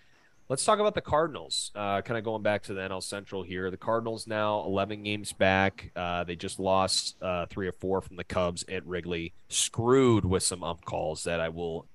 Let's 0.48 0.64
talk 0.64 0.78
about 0.78 0.94
the 0.94 1.00
Cardinals. 1.00 1.72
Uh, 1.74 2.02
kind 2.02 2.16
of 2.16 2.22
going 2.22 2.42
back 2.42 2.62
to 2.64 2.74
the 2.74 2.80
NL 2.80 3.02
Central 3.02 3.42
here. 3.42 3.68
The 3.68 3.76
Cardinals 3.76 4.28
now 4.28 4.61
11 4.61 5.02
games 5.02 5.32
back. 5.32 5.90
Uh, 5.96 6.22
they 6.22 6.37
just 6.37 6.61
lost 6.61 7.20
uh, 7.20 7.46
three 7.46 7.66
or 7.66 7.72
four 7.72 8.00
from 8.00 8.14
the 8.14 8.22
Cubs 8.22 8.64
at 8.68 8.87
Wrigley. 8.87 9.35
Screwed 9.48 10.24
with 10.24 10.44
some 10.44 10.62
ump 10.62 10.85
calls 10.85 11.24
that 11.24 11.40
I 11.40 11.48
will, 11.48 11.88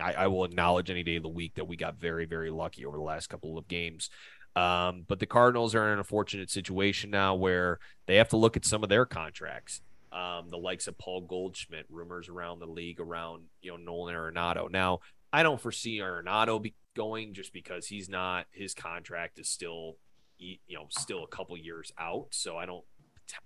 I, 0.00 0.14
I 0.14 0.26
will 0.28 0.44
acknowledge 0.44 0.88
any 0.88 1.02
day 1.02 1.16
of 1.16 1.22
the 1.22 1.28
week 1.28 1.56
that 1.56 1.68
we 1.68 1.76
got 1.76 1.96
very 1.96 2.24
very 2.24 2.50
lucky 2.50 2.86
over 2.86 2.96
the 2.96 3.02
last 3.02 3.26
couple 3.26 3.58
of 3.58 3.68
games. 3.68 4.08
Um, 4.54 5.04
but 5.08 5.18
the 5.18 5.26
Cardinals 5.26 5.74
are 5.74 5.86
in 5.86 5.94
an 5.94 5.98
unfortunate 5.98 6.50
situation 6.50 7.10
now 7.10 7.34
where 7.34 7.78
they 8.06 8.16
have 8.16 8.28
to 8.30 8.36
look 8.36 8.56
at 8.56 8.64
some 8.64 8.82
of 8.82 8.88
their 8.88 9.06
contracts. 9.06 9.80
Um, 10.12 10.50
the 10.50 10.58
likes 10.58 10.88
of 10.88 10.98
Paul 10.98 11.22
Goldschmidt, 11.22 11.86
rumors 11.88 12.28
around 12.28 12.58
the 12.58 12.66
league 12.66 13.00
around 13.00 13.44
you 13.62 13.70
know 13.70 13.78
Nolan 13.78 14.14
Arenado. 14.14 14.70
Now 14.70 15.00
I 15.32 15.42
don't 15.42 15.60
foresee 15.60 16.00
Arenado 16.00 16.60
be 16.60 16.74
going 16.94 17.32
just 17.32 17.52
because 17.54 17.86
he's 17.86 18.10
not 18.10 18.46
his 18.52 18.74
contract 18.74 19.38
is 19.38 19.48
still 19.48 19.96
you 20.38 20.58
know 20.70 20.86
still 20.90 21.24
a 21.24 21.28
couple 21.28 21.56
years 21.56 21.92
out. 21.98 22.26
So 22.30 22.58
I 22.58 22.66
don't 22.66 22.84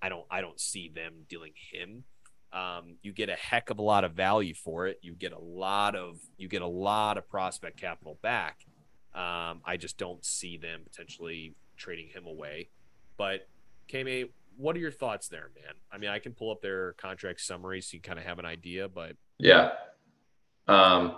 I 0.03 0.09
don't 0.09 0.25
I 0.31 0.41
don't 0.41 0.61
see 0.61 0.91
them 0.93 1.27
dealing 1.29 1.53
him. 1.73 2.05
Um, 2.53 2.97
you 3.03 3.13
get 3.13 3.29
a 3.29 3.35
heck 3.35 3.71
of 3.71 3.79
a 3.79 3.83
lot 3.83 4.05
of 4.05 4.13
value 4.13 4.55
for 4.55 4.87
it. 4.87 4.99
You 5.03 5.15
get 5.15 5.33
a 5.33 5.39
lot 5.39 5.95
of 5.95 6.19
you 6.37 6.49
get 6.49 6.63
a 6.63 6.67
lot 6.67 7.19
of 7.19 7.29
prospect 7.29 7.79
capital 7.79 8.19
back. 8.23 8.59
Um, 9.17 9.63
I 9.65 9.77
just 9.79 9.99
don't 9.99 10.25
see 10.25 10.57
them 10.57 10.83
potentially 10.85 11.55
trading 11.77 12.09
him 12.09 12.27
away. 12.27 12.69
But 13.17 13.49
KMay, 13.89 14.29
what 14.57 14.77
are 14.77 14.79
your 14.79 14.91
thoughts 14.91 15.29
there, 15.29 15.51
man? 15.55 15.75
I 15.91 15.99
mean, 15.99 16.11
I 16.11 16.19
can 16.19 16.33
pull 16.33 16.51
up 16.51 16.61
their 16.61 16.93
contract 16.93 17.41
summary 17.41 17.81
so 17.81 17.95
you 17.95 18.01
kind 18.01 18.19
of 18.19 18.25
have 18.25 18.39
an 18.39 18.45
idea, 18.45 18.89
but 18.89 19.17
Yeah. 19.39 19.73
Um, 20.69 21.17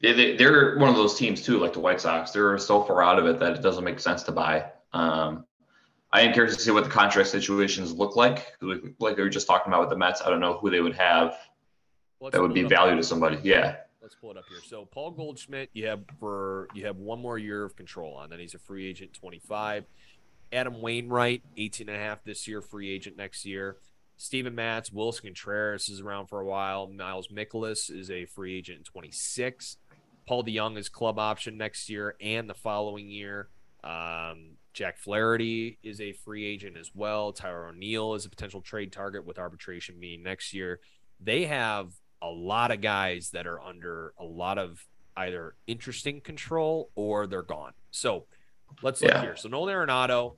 they, 0.00 0.36
they're 0.36 0.78
one 0.78 0.88
of 0.88 0.94
those 0.94 1.16
teams 1.16 1.42
too, 1.42 1.58
like 1.58 1.72
the 1.72 1.80
White 1.80 2.00
Sox. 2.00 2.30
They're 2.30 2.56
so 2.58 2.82
far 2.82 3.02
out 3.02 3.18
of 3.18 3.26
it 3.26 3.38
that 3.40 3.56
it 3.56 3.62
doesn't 3.62 3.84
make 3.84 4.00
sense 4.00 4.22
to 4.24 4.32
buy. 4.32 4.66
Um, 4.92 5.44
I 6.12 6.22
am 6.22 6.32
curious 6.32 6.56
to 6.56 6.62
see 6.62 6.70
what 6.70 6.84
the 6.84 6.90
contract 6.90 7.28
situations 7.28 7.92
look 7.92 8.16
like. 8.16 8.54
Like 8.62 9.16
we 9.16 9.22
were 9.22 9.28
just 9.28 9.46
talking 9.46 9.70
about 9.70 9.80
with 9.80 9.90
the 9.90 9.96
Mets, 9.96 10.22
I 10.22 10.30
don't 10.30 10.40
know 10.40 10.56
who 10.58 10.70
they 10.70 10.80
would 10.80 10.96
have 10.96 11.36
let's 12.20 12.34
that 12.34 12.42
would 12.42 12.54
be 12.54 12.62
value 12.62 12.96
to 12.96 13.02
somebody. 13.02 13.38
Yeah. 13.42 13.76
Let's 14.08 14.16
pull 14.22 14.30
it 14.30 14.38
up 14.38 14.46
here. 14.48 14.60
So 14.66 14.86
Paul 14.86 15.10
Goldschmidt, 15.10 15.68
you 15.74 15.86
have 15.88 16.00
for 16.18 16.68
you 16.72 16.86
have 16.86 16.96
one 16.96 17.20
more 17.20 17.36
year 17.36 17.62
of 17.62 17.76
control 17.76 18.14
on. 18.14 18.30
Then 18.30 18.38
he's 18.38 18.54
a 18.54 18.58
free 18.58 18.88
agent, 18.88 19.12
25. 19.12 19.84
Adam 20.50 20.80
Wainwright, 20.80 21.42
18 21.58 21.90
and 21.90 21.96
a 21.98 22.00
half 22.00 22.24
this 22.24 22.48
year, 22.48 22.62
free 22.62 22.88
agent 22.88 23.18
next 23.18 23.44
year. 23.44 23.76
Steven 24.16 24.54
Matz, 24.54 24.88
Willson 24.88 25.24
Contreras 25.24 25.90
is 25.90 26.00
around 26.00 26.28
for 26.28 26.40
a 26.40 26.46
while. 26.46 26.86
Miles 26.86 27.28
Mikolas 27.28 27.94
is 27.94 28.10
a 28.10 28.24
free 28.24 28.56
agent 28.56 28.78
in 28.78 28.84
26. 28.84 29.76
Paul 30.26 30.42
DeJong 30.42 30.78
is 30.78 30.88
club 30.88 31.18
option 31.18 31.58
next 31.58 31.90
year 31.90 32.16
and 32.18 32.48
the 32.48 32.54
following 32.54 33.10
year. 33.10 33.50
Um, 33.84 34.56
Jack 34.72 34.96
Flaherty 34.96 35.76
is 35.82 36.00
a 36.00 36.14
free 36.14 36.46
agent 36.46 36.78
as 36.78 36.92
well. 36.94 37.34
Tyler 37.34 37.66
O'Neill 37.66 38.14
is 38.14 38.24
a 38.24 38.30
potential 38.30 38.62
trade 38.62 38.90
target 38.90 39.26
with 39.26 39.38
arbitration 39.38 39.96
being 40.00 40.22
next 40.22 40.54
year. 40.54 40.80
They 41.20 41.44
have 41.44 41.92
a 42.22 42.28
lot 42.28 42.70
of 42.70 42.80
guys 42.80 43.30
that 43.30 43.46
are 43.46 43.60
under 43.60 44.12
a 44.18 44.24
lot 44.24 44.58
of 44.58 44.86
either 45.16 45.54
interesting 45.66 46.20
control 46.20 46.90
or 46.94 47.26
they're 47.26 47.42
gone. 47.42 47.72
So 47.90 48.26
let's 48.82 49.00
look 49.02 49.10
Yeah. 49.10 49.20
here. 49.22 49.36
So 49.36 49.48
Nolan 49.48 49.74
Arenado, 49.74 50.36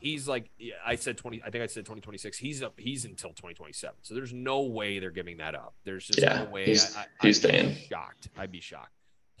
he's 0.00 0.26
like 0.28 0.50
I 0.86 0.94
said 0.96 1.16
20 1.16 1.42
I 1.42 1.50
think 1.50 1.62
I 1.62 1.66
said 1.66 1.84
2026. 1.84 2.38
He's 2.38 2.62
up 2.62 2.78
he's 2.78 3.04
until 3.04 3.30
2027. 3.30 3.96
So 4.02 4.14
there's 4.14 4.32
no 4.32 4.62
way 4.62 4.98
they're 4.98 5.10
giving 5.10 5.36
that 5.38 5.54
up. 5.54 5.74
There's 5.84 6.06
just 6.06 6.20
Yeah, 6.20 6.44
no 6.44 6.50
way 6.50 6.66
he's- 6.66 6.96
I, 6.96 7.00
I, 7.00 7.04
he's 7.22 7.44
I'd 7.44 7.48
be 7.52 7.58
staying. 7.58 7.76
shocked. 7.88 8.28
I'd 8.36 8.52
be 8.52 8.60
shocked. 8.60 8.92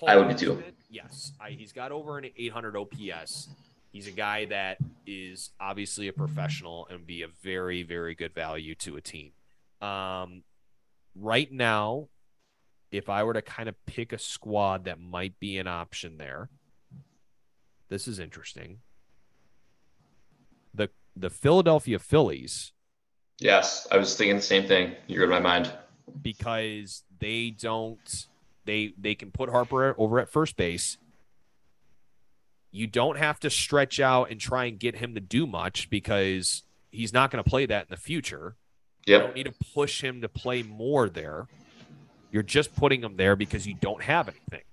I 0.06 0.16
would 0.16 0.28
be 0.28 0.34
too. 0.34 0.62
Yes, 0.90 1.32
I, 1.40 1.50
he's 1.50 1.72
got 1.72 1.90
over 1.90 2.18
an 2.18 2.26
800 2.36 2.76
OPS. 2.76 3.48
He's 3.90 4.06
a 4.06 4.12
guy 4.12 4.44
that 4.44 4.78
is 5.08 5.50
obviously 5.58 6.06
a 6.06 6.12
professional 6.12 6.86
and 6.88 7.04
be 7.04 7.22
a 7.22 7.28
very, 7.42 7.82
very 7.82 8.14
good 8.14 8.32
value 8.32 8.76
to 8.76 8.96
a 8.96 9.00
team. 9.00 9.32
Um, 9.80 10.44
right 11.18 11.50
now, 11.50 12.08
if 12.90 13.08
I 13.08 13.22
were 13.22 13.34
to 13.34 13.42
kind 13.42 13.68
of 13.68 13.74
pick 13.86 14.12
a 14.12 14.18
squad 14.18 14.84
that 14.84 14.98
might 15.00 15.38
be 15.38 15.58
an 15.58 15.66
option 15.66 16.16
there, 16.18 16.48
this 17.88 18.08
is 18.08 18.18
interesting. 18.18 18.78
The 20.74 20.90
the 21.16 21.30
Philadelphia 21.30 21.98
Phillies 21.98 22.72
Yes, 23.40 23.86
I 23.92 23.98
was 23.98 24.16
thinking 24.16 24.36
the 24.36 24.42
same 24.42 24.66
thing. 24.66 24.96
You 25.06 25.20
read 25.20 25.30
my 25.30 25.40
mind. 25.40 25.72
because 26.22 27.04
they 27.20 27.50
don't 27.50 28.26
they 28.64 28.94
they 28.98 29.14
can 29.14 29.30
put 29.30 29.50
Harper 29.50 29.94
over 29.98 30.18
at 30.18 30.28
first 30.30 30.56
base. 30.56 30.96
You 32.70 32.86
don't 32.86 33.16
have 33.16 33.40
to 33.40 33.50
stretch 33.50 33.98
out 34.00 34.30
and 34.30 34.40
try 34.40 34.64
and 34.66 34.78
get 34.78 34.96
him 34.96 35.14
to 35.14 35.20
do 35.20 35.46
much 35.46 35.88
because 35.88 36.64
he's 36.90 37.12
not 37.12 37.30
going 37.30 37.42
to 37.42 37.48
play 37.48 37.66
that 37.66 37.82
in 37.82 37.90
the 37.90 37.96
future. 37.96 38.56
You 39.08 39.18
don't 39.18 39.34
need 39.34 39.44
to 39.44 39.54
push 39.74 40.02
him 40.02 40.20
to 40.22 40.28
play 40.28 40.62
more 40.62 41.08
there. 41.08 41.46
You're 42.30 42.42
just 42.42 42.74
putting 42.76 43.02
him 43.02 43.16
there 43.16 43.36
because 43.36 43.66
you 43.66 43.74
don't 43.74 44.02
have 44.02 44.28
anything. 44.28 44.64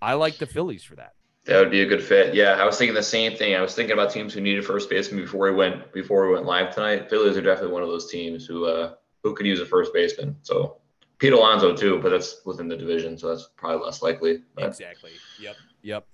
I 0.00 0.14
like 0.14 0.38
the 0.38 0.46
Phillies 0.46 0.84
for 0.84 0.96
that. 0.96 1.14
That 1.46 1.60
would 1.60 1.70
be 1.70 1.80
a 1.80 1.86
good 1.86 2.02
fit. 2.02 2.34
Yeah, 2.34 2.52
I 2.60 2.66
was 2.66 2.76
thinking 2.76 2.94
the 2.94 3.02
same 3.02 3.34
thing. 3.34 3.54
I 3.54 3.62
was 3.62 3.74
thinking 3.74 3.94
about 3.94 4.12
teams 4.12 4.34
who 4.34 4.40
needed 4.42 4.66
first 4.66 4.90
baseman 4.90 5.22
before 5.22 5.50
we 5.50 5.56
went 5.56 5.92
before 5.94 6.26
we 6.26 6.34
went 6.34 6.44
live 6.44 6.74
tonight. 6.74 7.08
Phillies 7.08 7.38
are 7.38 7.42
definitely 7.42 7.72
one 7.72 7.82
of 7.82 7.88
those 7.88 8.10
teams 8.10 8.44
who 8.44 8.66
uh 8.66 8.94
who 9.22 9.34
could 9.34 9.46
use 9.46 9.58
a 9.60 9.66
first 9.66 9.94
baseman. 9.94 10.36
So 10.42 10.76
Pete 11.18 11.32
Alonso 11.32 11.74
too, 11.74 12.00
but 12.02 12.10
that's 12.10 12.42
within 12.44 12.68
the 12.68 12.76
division, 12.76 13.16
so 13.16 13.28
that's 13.28 13.48
probably 13.56 13.84
less 13.84 14.02
likely. 14.02 14.42
But 14.54 14.66
Exactly. 14.66 15.12
Yep. 15.40 15.56
Yep. 15.82 16.06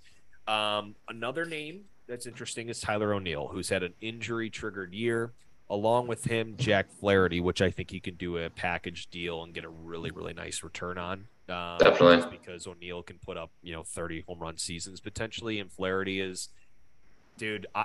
Um, 0.47 0.95
another 1.09 1.45
name 1.45 1.85
that's 2.07 2.27
interesting 2.27 2.69
is 2.69 2.81
Tyler 2.81 3.13
O'Neill, 3.13 3.49
who's 3.49 3.69
had 3.69 3.83
an 3.83 3.95
injury 4.01 4.51
triggered 4.51 4.95
year. 4.95 5.33
Along 5.71 6.07
with 6.07 6.25
him, 6.25 6.55
Jack 6.59 6.87
Flaherty, 7.01 7.41
which 7.41 7.63
I 7.63 7.71
think 7.71 7.91
you 7.93 8.01
can 8.01 8.15
do 8.17 8.37
a 8.37 8.51
package 8.51 9.07
deal 9.09 9.43
and 9.43 9.55
get 9.55 9.65
a 9.65 9.69
really, 9.69 10.11
really 10.11 10.35
nice 10.35 10.63
return 10.63 10.99
on. 10.99 11.27
Um, 11.49 11.79
Definitely. 11.79 12.39
because 12.39 12.67
O'Neill 12.67 13.03
can 13.03 13.19
put 13.19 13.37
up, 13.37 13.51
you 13.63 13.73
know, 13.73 13.83
30 13.83 14.25
home 14.29 14.39
run 14.41 14.57
seasons 14.59 15.01
potentially, 15.01 15.59
and 15.61 15.71
Flaherty 15.73 16.21
is, 16.21 16.49
dude. 17.39 17.67
I, 17.75 17.85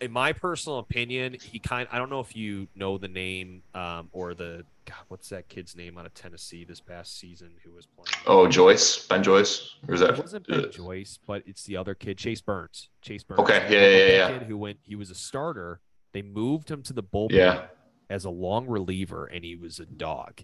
in 0.00 0.12
my 0.12 0.32
personal 0.32 0.78
opinion, 0.78 1.36
he 1.42 1.58
kind. 1.58 1.88
I 1.90 1.98
don't 1.98 2.10
know 2.10 2.20
if 2.20 2.36
you 2.36 2.68
know 2.74 2.98
the 2.98 3.08
name 3.08 3.62
um, 3.74 4.08
or 4.12 4.34
the 4.34 4.64
God. 4.84 4.96
What's 5.08 5.30
that 5.30 5.48
kid's 5.48 5.74
name 5.74 5.96
out 5.96 6.04
of 6.04 6.12
Tennessee 6.14 6.64
this 6.64 6.80
past 6.80 7.18
season 7.18 7.50
who 7.64 7.72
was 7.72 7.86
playing? 7.86 8.22
oh, 8.26 8.46
Joyce, 8.46 9.06
Ben 9.06 9.22
Joyce, 9.22 9.74
or 9.88 9.94
is 9.94 10.02
It 10.02 10.08
that? 10.08 10.18
wasn't 10.22 10.46
Ben 10.48 10.64
uh, 10.66 10.68
Joyce, 10.68 11.18
but 11.26 11.42
it's 11.46 11.64
the 11.64 11.76
other 11.78 11.94
kid, 11.94 12.18
Chase 12.18 12.40
Burns. 12.42 12.88
Chase 13.00 13.22
Burns. 13.22 13.40
Okay, 13.40 13.66
yeah, 13.70 13.80
yeah, 13.80 13.96
yeah, 13.96 14.28
yeah. 14.32 14.38
Kid 14.38 14.46
who 14.48 14.58
went? 14.58 14.78
He 14.82 14.94
was 14.96 15.10
a 15.10 15.14
starter. 15.14 15.80
They 16.12 16.22
moved 16.22 16.70
him 16.70 16.82
to 16.84 16.92
the 16.92 17.02
bullpen 17.02 17.32
Yeah, 17.32 17.66
as 18.08 18.24
a 18.24 18.30
long 18.30 18.66
reliever, 18.66 19.26
and 19.26 19.44
he 19.44 19.56
was 19.56 19.80
a 19.80 19.86
dog. 19.86 20.42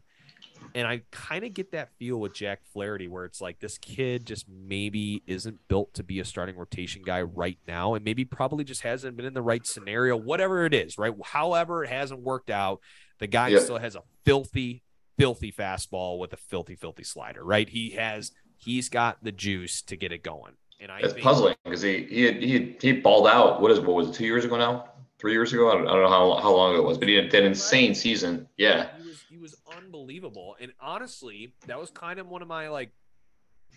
And 0.75 0.87
I 0.87 1.03
kind 1.11 1.45
of 1.45 1.53
get 1.55 1.73
that 1.73 1.91
feel 1.99 2.19
with 2.19 2.35
Jack 2.35 2.61
Flaherty, 2.73 3.09
where 3.09 3.25
it's 3.25 3.41
like 3.41 3.59
this 3.59 3.79
kid 3.79 4.27
just 4.27 4.47
maybe 4.49 5.23
isn't 5.27 5.59
built 5.69 5.93
to 5.95 6.03
be 6.03 6.21
a 6.21 6.25
starting 6.25 6.57
rotation 6.57 7.03
guy 7.05 7.23
right 7.23 7.59
now, 7.67 7.95
and 7.95 8.05
maybe 8.05 8.25
probably 8.25 8.65
just 8.65 8.83
hasn't 8.83 9.17
been 9.17 9.27
in 9.27 9.35
the 9.35 9.43
right 9.43 9.67
scenario, 9.67 10.17
whatever 10.17 10.65
it 10.65 10.73
is, 10.73 10.99
right? 10.99 11.13
However, 11.25 11.85
it 11.85 11.91
hasn't 11.91 12.21
worked 12.21 12.49
out. 12.49 12.81
The 13.19 13.27
guy 13.27 13.55
still 13.57 13.79
has 13.79 13.97
a 13.97 14.03
filthy, 14.25 14.83
filthy 15.19 15.53
fastball 15.53 16.19
with 16.19 16.33
a 16.33 16.39
filthy, 16.39 16.77
filthy 16.77 17.05
slider, 17.05 17.45
right? 17.45 17.69
He 17.69 17.91
has, 17.91 18.33
he's 18.57 18.89
got 18.89 19.23
the 19.23 19.33
juice 19.33 19.83
to 19.83 19.97
get 19.97 20.13
it 20.13 20.23
going. 20.23 20.55
And 20.81 20.91
I 20.91 21.01
it's 21.01 21.15
puzzling 21.21 21.55
because 21.65 21.83
he 21.83 22.05
he 22.05 22.23
had, 22.25 22.37
he 22.43 22.53
had, 22.53 22.83
he 22.83 22.93
balled 22.93 23.29
out. 23.29 23.61
What 23.61 23.71
is 23.71 23.79
what 23.79 23.95
was 23.95 24.09
it? 24.09 24.15
Two 24.15 24.27
years 24.27 24.45
ago 24.45 24.57
now? 24.57 24.92
Three 25.23 25.33
years 25.33 25.53
ago? 25.53 25.71
I 25.71 25.75
don't, 25.75 25.87
I 25.87 25.93
don't 25.93 26.03
know 26.03 26.09
how 26.09 26.35
how 26.43 26.53
long 26.53 26.75
it 26.75 26.83
was, 26.83 26.99
but 26.99 27.07
he 27.07 27.15
had 27.15 27.31
that 27.31 27.45
insane 27.45 27.95
season. 27.95 28.49
Yeah, 28.57 28.89
He 28.99 29.09
was 29.09 29.25
he 29.31 29.39
was 29.39 29.55
unbelievable. 29.77 30.57
And 30.61 30.73
honestly, 30.81 31.55
that 31.69 31.79
was 31.79 31.91
kind 31.93 32.19
of 32.19 32.27
one 32.27 32.43
of 32.43 32.49
my 32.49 32.69
like 32.69 32.91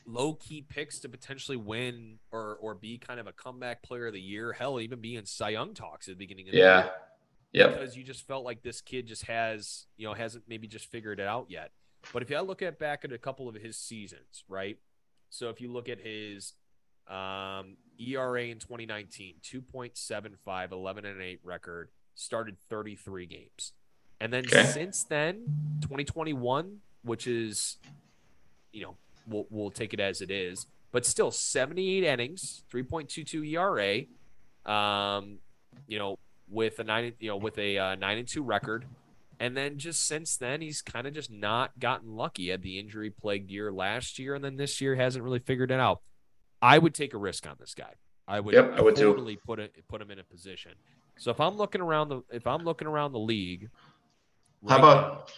low 0.07 0.33
key 0.33 0.65
picks 0.67 0.99
to 1.01 1.09
potentially 1.09 1.55
win 1.55 2.17
or 2.31 2.57
or 2.59 2.73
be 2.73 2.97
kind 2.97 3.19
of 3.19 3.27
a 3.27 3.31
comeback 3.31 3.83
player 3.83 4.07
of 4.07 4.13
the 4.13 4.19
year. 4.19 4.53
Hell, 4.53 4.81
even 4.81 4.99
be 4.99 5.15
in 5.15 5.27
Cy 5.27 5.49
Young 5.49 5.75
talks 5.75 6.07
at 6.07 6.15
the 6.15 6.17
beginning 6.17 6.47
of 6.47 6.53
the 6.53 6.57
yeah, 6.57 6.83
year. 6.83 6.91
yep. 7.53 7.73
Because 7.73 7.95
you 7.95 8.03
just 8.03 8.25
felt 8.25 8.43
like 8.43 8.63
this 8.63 8.81
kid 8.81 9.05
just 9.05 9.25
has, 9.25 9.85
you 9.97 10.07
know, 10.07 10.15
hasn't 10.15 10.45
maybe 10.47 10.67
just 10.67 10.87
figured 10.87 11.19
it 11.19 11.27
out 11.27 11.45
yet. 11.49 11.69
But 12.11 12.23
if 12.23 12.31
you 12.31 12.41
look 12.41 12.63
at 12.63 12.79
back 12.79 13.05
at 13.05 13.11
a 13.11 13.19
couple 13.19 13.47
of 13.47 13.53
his 13.53 13.77
seasons, 13.77 14.43
right? 14.49 14.79
So 15.29 15.49
if 15.49 15.61
you 15.61 15.71
look 15.71 15.89
at 15.89 15.99
his 15.99 16.53
um, 17.07 17.77
ERA 17.99 18.43
in 18.45 18.59
2019, 18.59 19.35
2.75, 19.43 20.71
11 20.71 21.05
and 21.05 21.21
8 21.21 21.39
record, 21.43 21.89
started 22.15 22.57
33 22.69 23.25
games. 23.25 23.73
And 24.19 24.31
then 24.33 24.45
Okay. 24.45 24.71
since 24.71 25.03
then, 25.03 25.45
2021, 25.81 26.77
which 27.03 27.27
is, 27.27 27.77
you 28.71 28.83
know, 28.83 28.95
we'll, 29.27 29.45
we'll 29.49 29.71
take 29.71 29.93
it 29.93 29.99
as 29.99 30.21
it 30.21 30.31
is, 30.31 30.65
but 30.91 31.05
still 31.05 31.31
78 31.31 32.03
innings, 32.03 32.63
3.22 32.71 33.51
ERA, 33.53 34.71
um, 34.73 35.39
you 35.87 35.99
know, 35.99 36.17
with 36.49 36.79
a 36.79 36.83
nine, 36.83 37.13
you 37.19 37.29
know, 37.29 37.37
with 37.37 37.57
a 37.57 37.77
uh, 37.77 37.95
nine 37.95 38.17
and 38.17 38.27
two 38.27 38.43
record. 38.43 38.85
And 39.39 39.57
then 39.57 39.77
just 39.77 40.07
since 40.07 40.37
then, 40.37 40.61
he's 40.61 40.81
kind 40.81 41.05
of 41.07 41.13
just 41.13 41.29
not 41.29 41.77
gotten 41.79 42.15
lucky. 42.15 42.49
Had 42.49 42.61
the 42.61 42.79
injury 42.79 43.09
plagued 43.09 43.51
year 43.51 43.71
last 43.71 44.17
year, 44.17 44.33
and 44.33 44.43
then 44.43 44.55
this 44.55 44.79
year 44.79 44.95
hasn't 44.95 45.23
really 45.25 45.39
figured 45.39 45.71
it 45.71 45.79
out. 45.79 46.01
I 46.65 46.79
would 46.79 46.95
take 46.95 47.13
a 47.13 47.17
risk 47.17 47.45
on 47.47 47.55
this 47.59 47.75
guy. 47.75 47.93
I 48.27 48.39
would, 48.39 48.55
Yep, 48.55 48.73
I 48.77 48.81
would 48.81 48.95
too. 48.95 49.03
totally 49.03 49.35
put 49.35 49.59
it 49.59 49.75
put 49.87 50.01
him 50.01 50.09
in 50.09 50.17
a 50.17 50.23
position. 50.23 50.71
So 51.17 51.29
if 51.29 51.39
I'm 51.39 51.55
looking 51.57 51.79
around 51.81 52.09
the 52.09 52.21
if 52.31 52.47
I'm 52.47 52.63
looking 52.63 52.87
around 52.87 53.11
the 53.11 53.19
league, 53.19 53.69
How 54.67 54.75
right 54.75 54.79
about? 54.79 55.31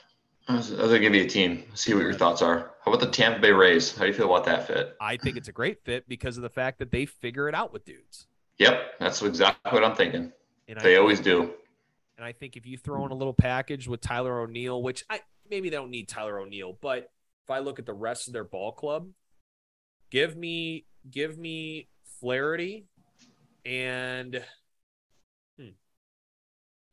I 0.48 0.56
was, 0.56 0.72
I 0.72 0.78
was 0.78 0.88
gonna 0.88 1.00
give 1.00 1.14
you 1.14 1.24
a 1.24 1.28
team. 1.28 1.64
See 1.74 1.94
what 1.94 2.04
your 2.04 2.14
thoughts 2.14 2.42
are. 2.42 2.72
How 2.86 2.92
about 2.94 3.02
the 3.06 3.12
Tampa 3.12 3.42
Bay 3.42 3.52
Rays? 3.52 3.94
How 3.94 4.04
do 4.04 4.08
you 4.08 4.14
feel 4.14 4.34
about 4.34 4.46
that 4.46 4.66
fit? 4.68 4.96
I 5.02 5.18
think 5.18 5.36
it's 5.36 5.50
a 5.50 5.52
great 5.52 5.84
fit 5.84 6.08
because 6.08 6.38
of 6.38 6.44
the 6.44 6.50
fact 6.50 6.80
that 6.80 6.92
they 6.92 7.06
figure 7.06 7.50
it 7.50 7.54
out 7.56 7.74
with 7.74 7.84
dudes. 7.84 8.28
Yep, 8.58 8.98
that's 9.00 9.22
exactly 9.22 9.74
what 9.74 9.84
I'm 9.84 9.96
thinking. 9.96 10.32
And 10.70 10.80
I 10.80 10.84
They 10.84 10.90
think- 10.92 11.02
always 11.02 11.20
do. 11.20 11.54
And 12.18 12.26
I 12.26 12.32
think 12.32 12.56
if 12.56 12.66
you 12.66 12.78
throw 12.78 13.06
in 13.06 13.12
a 13.12 13.16
little 13.16 13.34
package 13.34 13.88
with 13.88 14.00
Tyler 14.02 14.40
O'Neill, 14.40 14.82
which 14.82 15.04
I 15.10 15.20
maybe 15.50 15.70
they 15.70 15.76
don't 15.76 15.92
need 15.92 16.08
Tyler 16.08 16.40
O'Neill, 16.40 16.78
but 16.82 17.12
if 17.44 17.52
I 17.52 17.60
look 17.60 17.78
at 17.78 17.86
the 17.86 17.94
rest 17.94 18.28
of 18.28 18.34
their 18.34 18.44
ball 18.46 18.72
club, 18.72 19.10
give 20.10 20.36
me 20.38 20.86
give 21.12 21.38
me 21.38 21.88
Flaherty 22.20 22.86
and 23.66 24.44
hmm, 25.60 25.70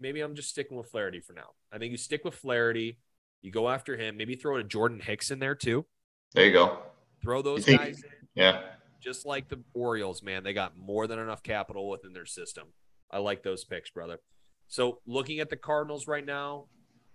maybe 0.00 0.20
I'm 0.20 0.34
just 0.34 0.50
sticking 0.50 0.76
with 0.76 0.90
Flaherty 0.90 1.20
for 1.20 1.32
now. 1.32 1.50
I 1.72 1.78
think 1.78 1.92
you 1.92 1.96
stick 1.96 2.24
with 2.24 2.34
Flaherty, 2.34 2.98
you 3.42 3.50
go 3.50 3.68
after 3.68 3.96
him, 3.96 4.16
maybe 4.16 4.34
throw 4.34 4.56
in 4.56 4.62
a 4.64 4.68
Jordan 4.68 5.00
Hicks 5.00 5.30
in 5.30 5.38
there 5.38 5.54
too. 5.54 5.86
There 6.34 6.46
you 6.46 6.52
go. 6.52 6.78
Throw 7.22 7.42
those 7.42 7.64
think- 7.64 7.80
guys 7.80 8.02
in 8.02 8.10
Yeah, 8.34 8.62
just 9.00 9.24
like 9.26 9.48
the 9.48 9.62
Orioles, 9.72 10.22
man, 10.22 10.42
they 10.42 10.52
got 10.52 10.76
more 10.76 11.06
than 11.06 11.18
enough 11.18 11.42
capital 11.42 11.88
within 11.88 12.12
their 12.12 12.26
system. 12.26 12.68
I 13.10 13.18
like 13.18 13.42
those 13.42 13.64
picks, 13.64 13.90
brother. 13.90 14.18
So 14.66 15.00
looking 15.06 15.40
at 15.40 15.50
the 15.50 15.56
Cardinals 15.56 16.08
right 16.08 16.24
now, 16.24 16.66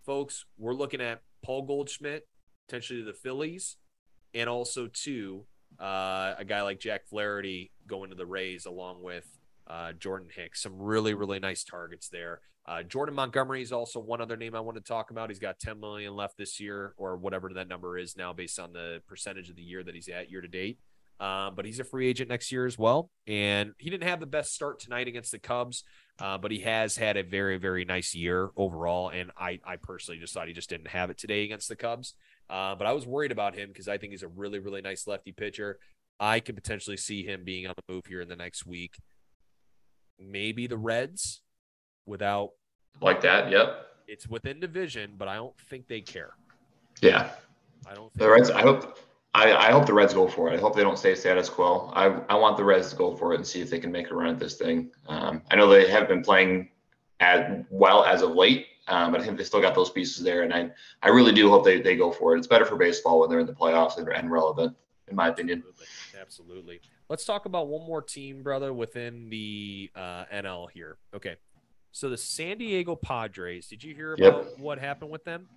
folks, 0.06 0.46
we're 0.58 0.74
looking 0.74 1.02
at 1.02 1.22
Paul 1.44 1.64
Goldschmidt, 1.64 2.28
potentially 2.68 3.02
the 3.02 3.14
Phillies, 3.14 3.76
and 4.34 4.48
also 4.50 4.88
too 4.88 5.46
uh, 5.80 6.36
a 6.38 6.46
guy 6.46 6.62
like 6.62 6.80
Jack 6.80 7.08
Flaherty 7.08 7.72
going 7.88 8.10
to 8.10 8.16
the 8.16 8.26
Rays 8.26 8.66
along 8.66 9.02
with 9.04 9.28
uh, 9.68 9.94
Jordan 9.94 10.30
Hicks. 10.34 10.62
Some 10.64 10.78
really 10.80 11.14
really 11.14 11.40
nice 11.40 11.64
targets 11.64 12.10
there. 12.10 12.42
Uh, 12.66 12.84
Jordan 12.84 13.16
Montgomery 13.16 13.64
is 13.64 13.72
also 13.72 14.00
one 14.00 14.22
other 14.22 14.38
name 14.38 14.54
I 14.54 14.60
want 14.60 14.78
to 14.78 14.84
talk 14.84 15.10
about. 15.10 15.30
He's 15.30 15.40
got 15.40 15.60
10 15.60 15.80
million 15.80 16.16
left 16.16 16.38
this 16.38 16.60
year, 16.60 16.94
or 16.98 17.18
whatever 17.18 17.50
that 17.56 17.68
number 17.68 17.98
is 17.98 18.16
now, 18.16 18.32
based 18.32 18.60
on 18.60 18.74
the 18.74 19.02
percentage 19.08 19.50
of 19.50 19.56
the 19.56 19.64
year 19.64 19.84
that 19.84 19.96
he's 19.96 20.08
at 20.08 20.30
year 20.30 20.42
to 20.42 20.48
date. 20.48 20.78
uh, 21.20 21.52
but 21.52 21.66
he's 21.66 21.80
a 21.80 21.84
free 21.84 22.08
agent 22.08 22.30
next 22.30 22.52
year 22.52 22.66
as 22.66 22.78
well. 22.78 23.12
And 23.28 23.74
he 23.78 23.90
didn't 23.90 24.08
have 24.08 24.20
the 24.20 24.26
best 24.26 24.54
start 24.54 24.80
tonight 24.80 25.08
against 25.08 25.32
the 25.32 25.40
Cubs, 25.40 25.84
uh, 26.20 26.38
but 26.38 26.52
he 26.52 26.60
has 26.60 26.96
had 26.96 27.18
a 27.18 27.24
very, 27.24 27.58
very 27.58 27.84
nice 27.86 28.16
year 28.16 28.52
overall. 28.56 29.10
And 29.10 29.32
I, 29.38 29.60
I 29.66 29.76
personally 29.76 30.20
just 30.20 30.34
thought 30.34 30.48
he 30.48 30.54
just 30.54 30.70
didn't 30.70 30.88
have 30.88 31.10
it 31.10 31.18
today 31.18 31.44
against 31.44 31.68
the 31.68 31.76
Cubs. 31.76 32.14
Uh, 32.50 32.76
but 32.76 32.88
I 32.88 32.94
was 32.94 33.06
worried 33.06 33.32
about 33.32 33.56
him 33.56 33.70
because 33.70 33.88
I 33.88 33.98
think 33.98 34.12
he's 34.12 34.24
a 34.24 34.28
really, 34.28 34.60
really 34.60 34.82
nice 34.82 35.08
lefty 35.08 35.32
pitcher. 35.32 35.80
I 36.20 36.40
could 36.40 36.56
potentially 36.56 36.98
see 36.98 37.24
him 37.24 37.44
being 37.44 37.68
on 37.68 37.74
the 37.76 37.94
move 37.94 38.06
here 38.06 38.22
in 38.22 38.28
the 38.28 38.36
next 38.36 38.66
week. 38.66 38.98
Maybe 40.20 40.68
the 40.68 40.78
Reds 40.78 41.42
without 42.06 42.52
like 43.02 43.22
that. 43.22 43.52
Yep. 43.52 43.86
It's 44.08 44.28
within 44.28 44.60
division, 44.60 45.14
but 45.18 45.28
I 45.28 45.36
don't 45.36 45.58
think 45.70 45.88
they 45.88 46.02
care. 46.02 46.32
Yeah. 47.02 47.30
I 47.88 47.94
don't. 47.94 48.14
the 48.16 48.30
Reds. 48.30 48.50
I 48.50 48.62
hope. 48.62 48.98
I, 49.36 49.54
I 49.54 49.72
hope 49.72 49.86
the 49.86 49.94
Reds 49.94 50.14
go 50.14 50.28
for 50.28 50.50
it. 50.50 50.58
I 50.58 50.60
hope 50.60 50.76
they 50.76 50.82
don't 50.82 50.98
stay 50.98 51.14
status 51.14 51.50
quo. 51.50 51.92
I, 51.94 52.08
I 52.30 52.36
want 52.36 52.58
the 52.58 52.64
Reds 52.64 52.90
to 52.90 52.96
go 52.96 53.16
for 53.16 53.34
it 53.34 53.38
and 53.38 53.46
see 53.46 53.62
if 53.62 53.70
they 53.70 53.80
can 53.80 53.92
make 53.92 54.10
a 54.10 54.16
run 54.16 54.32
at 54.32 54.40
this 54.40 54.56
thing. 54.56 54.92
Um, 55.08 55.44
I 55.52 55.56
know 55.56 55.70
they 55.70 55.88
have 55.88 56.08
been 56.08 56.24
playing 56.24 56.70
as 57.20 57.64
well 57.70 58.04
as 58.04 58.24
of 58.24 58.32
late, 58.32 58.66
um, 58.90 59.12
but 59.12 59.22
I 59.22 59.24
think 59.26 59.38
they 59.38 59.44
still 59.44 59.62
got 59.62 59.76
those 59.76 59.90
pieces 59.90 60.24
there. 60.24 60.44
And 60.44 60.54
I, 60.54 60.70
I 61.02 61.10
really 61.10 61.32
do 61.32 61.50
hope 61.50 61.64
they, 61.64 61.82
they 61.82 61.96
go 61.96 62.12
for 62.12 62.36
it. 62.36 62.40
It's 62.40 62.48
better 62.48 62.66
for 62.66 62.76
baseball 62.76 63.20
when 63.20 63.30
they're 63.30 63.40
in 63.40 63.48
the 63.48 63.54
playoffs 63.54 63.98
and, 63.98 64.08
and 64.10 64.32
relevant, 64.32 64.76
in 65.08 65.16
my 65.16 65.30
opinion. 65.30 65.60
Absolutely. 65.60 65.88
Absolutely. 66.20 66.82
Let's 67.08 67.26
talk 67.26 67.46
about 67.46 67.68
one 67.68 67.86
more 67.88 68.02
team, 68.02 68.44
brother, 68.44 68.74
within 68.74 69.30
the 69.30 69.90
uh, 69.96 70.26
NL 70.34 70.70
here. 70.72 70.98
Okay. 71.16 71.38
So 71.92 72.10
the 72.10 72.18
San 72.18 72.58
Diego 72.58 72.96
Padres, 72.96 73.68
did 73.68 73.84
you 73.84 73.96
hear 73.96 74.14
about 74.14 74.46
yep. 74.46 74.60
what 74.60 74.80
happened 74.80 75.10
with 75.10 75.24
them? 75.24 75.48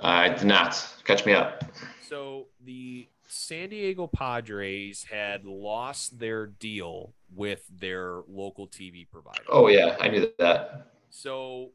I 0.00 0.30
did 0.30 0.46
not. 0.46 0.84
Catch 1.04 1.24
me 1.24 1.32
up. 1.32 1.64
So 2.08 2.46
the 2.64 3.08
San 3.28 3.70
Diego 3.70 4.06
Padres 4.06 5.04
had 5.10 5.44
lost 5.44 6.18
their 6.18 6.46
deal 6.46 7.14
with 7.34 7.64
their 7.70 8.22
local 8.28 8.66
TV 8.66 9.08
provider. 9.08 9.44
Oh 9.48 9.68
yeah, 9.68 9.96
I 10.00 10.08
knew 10.08 10.30
that. 10.38 10.88
So 11.10 11.70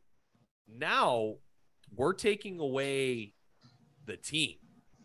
now 0.78 1.36
we're 1.96 2.14
taking 2.14 2.60
away 2.60 3.34
the 4.06 4.18
team. 4.18 4.56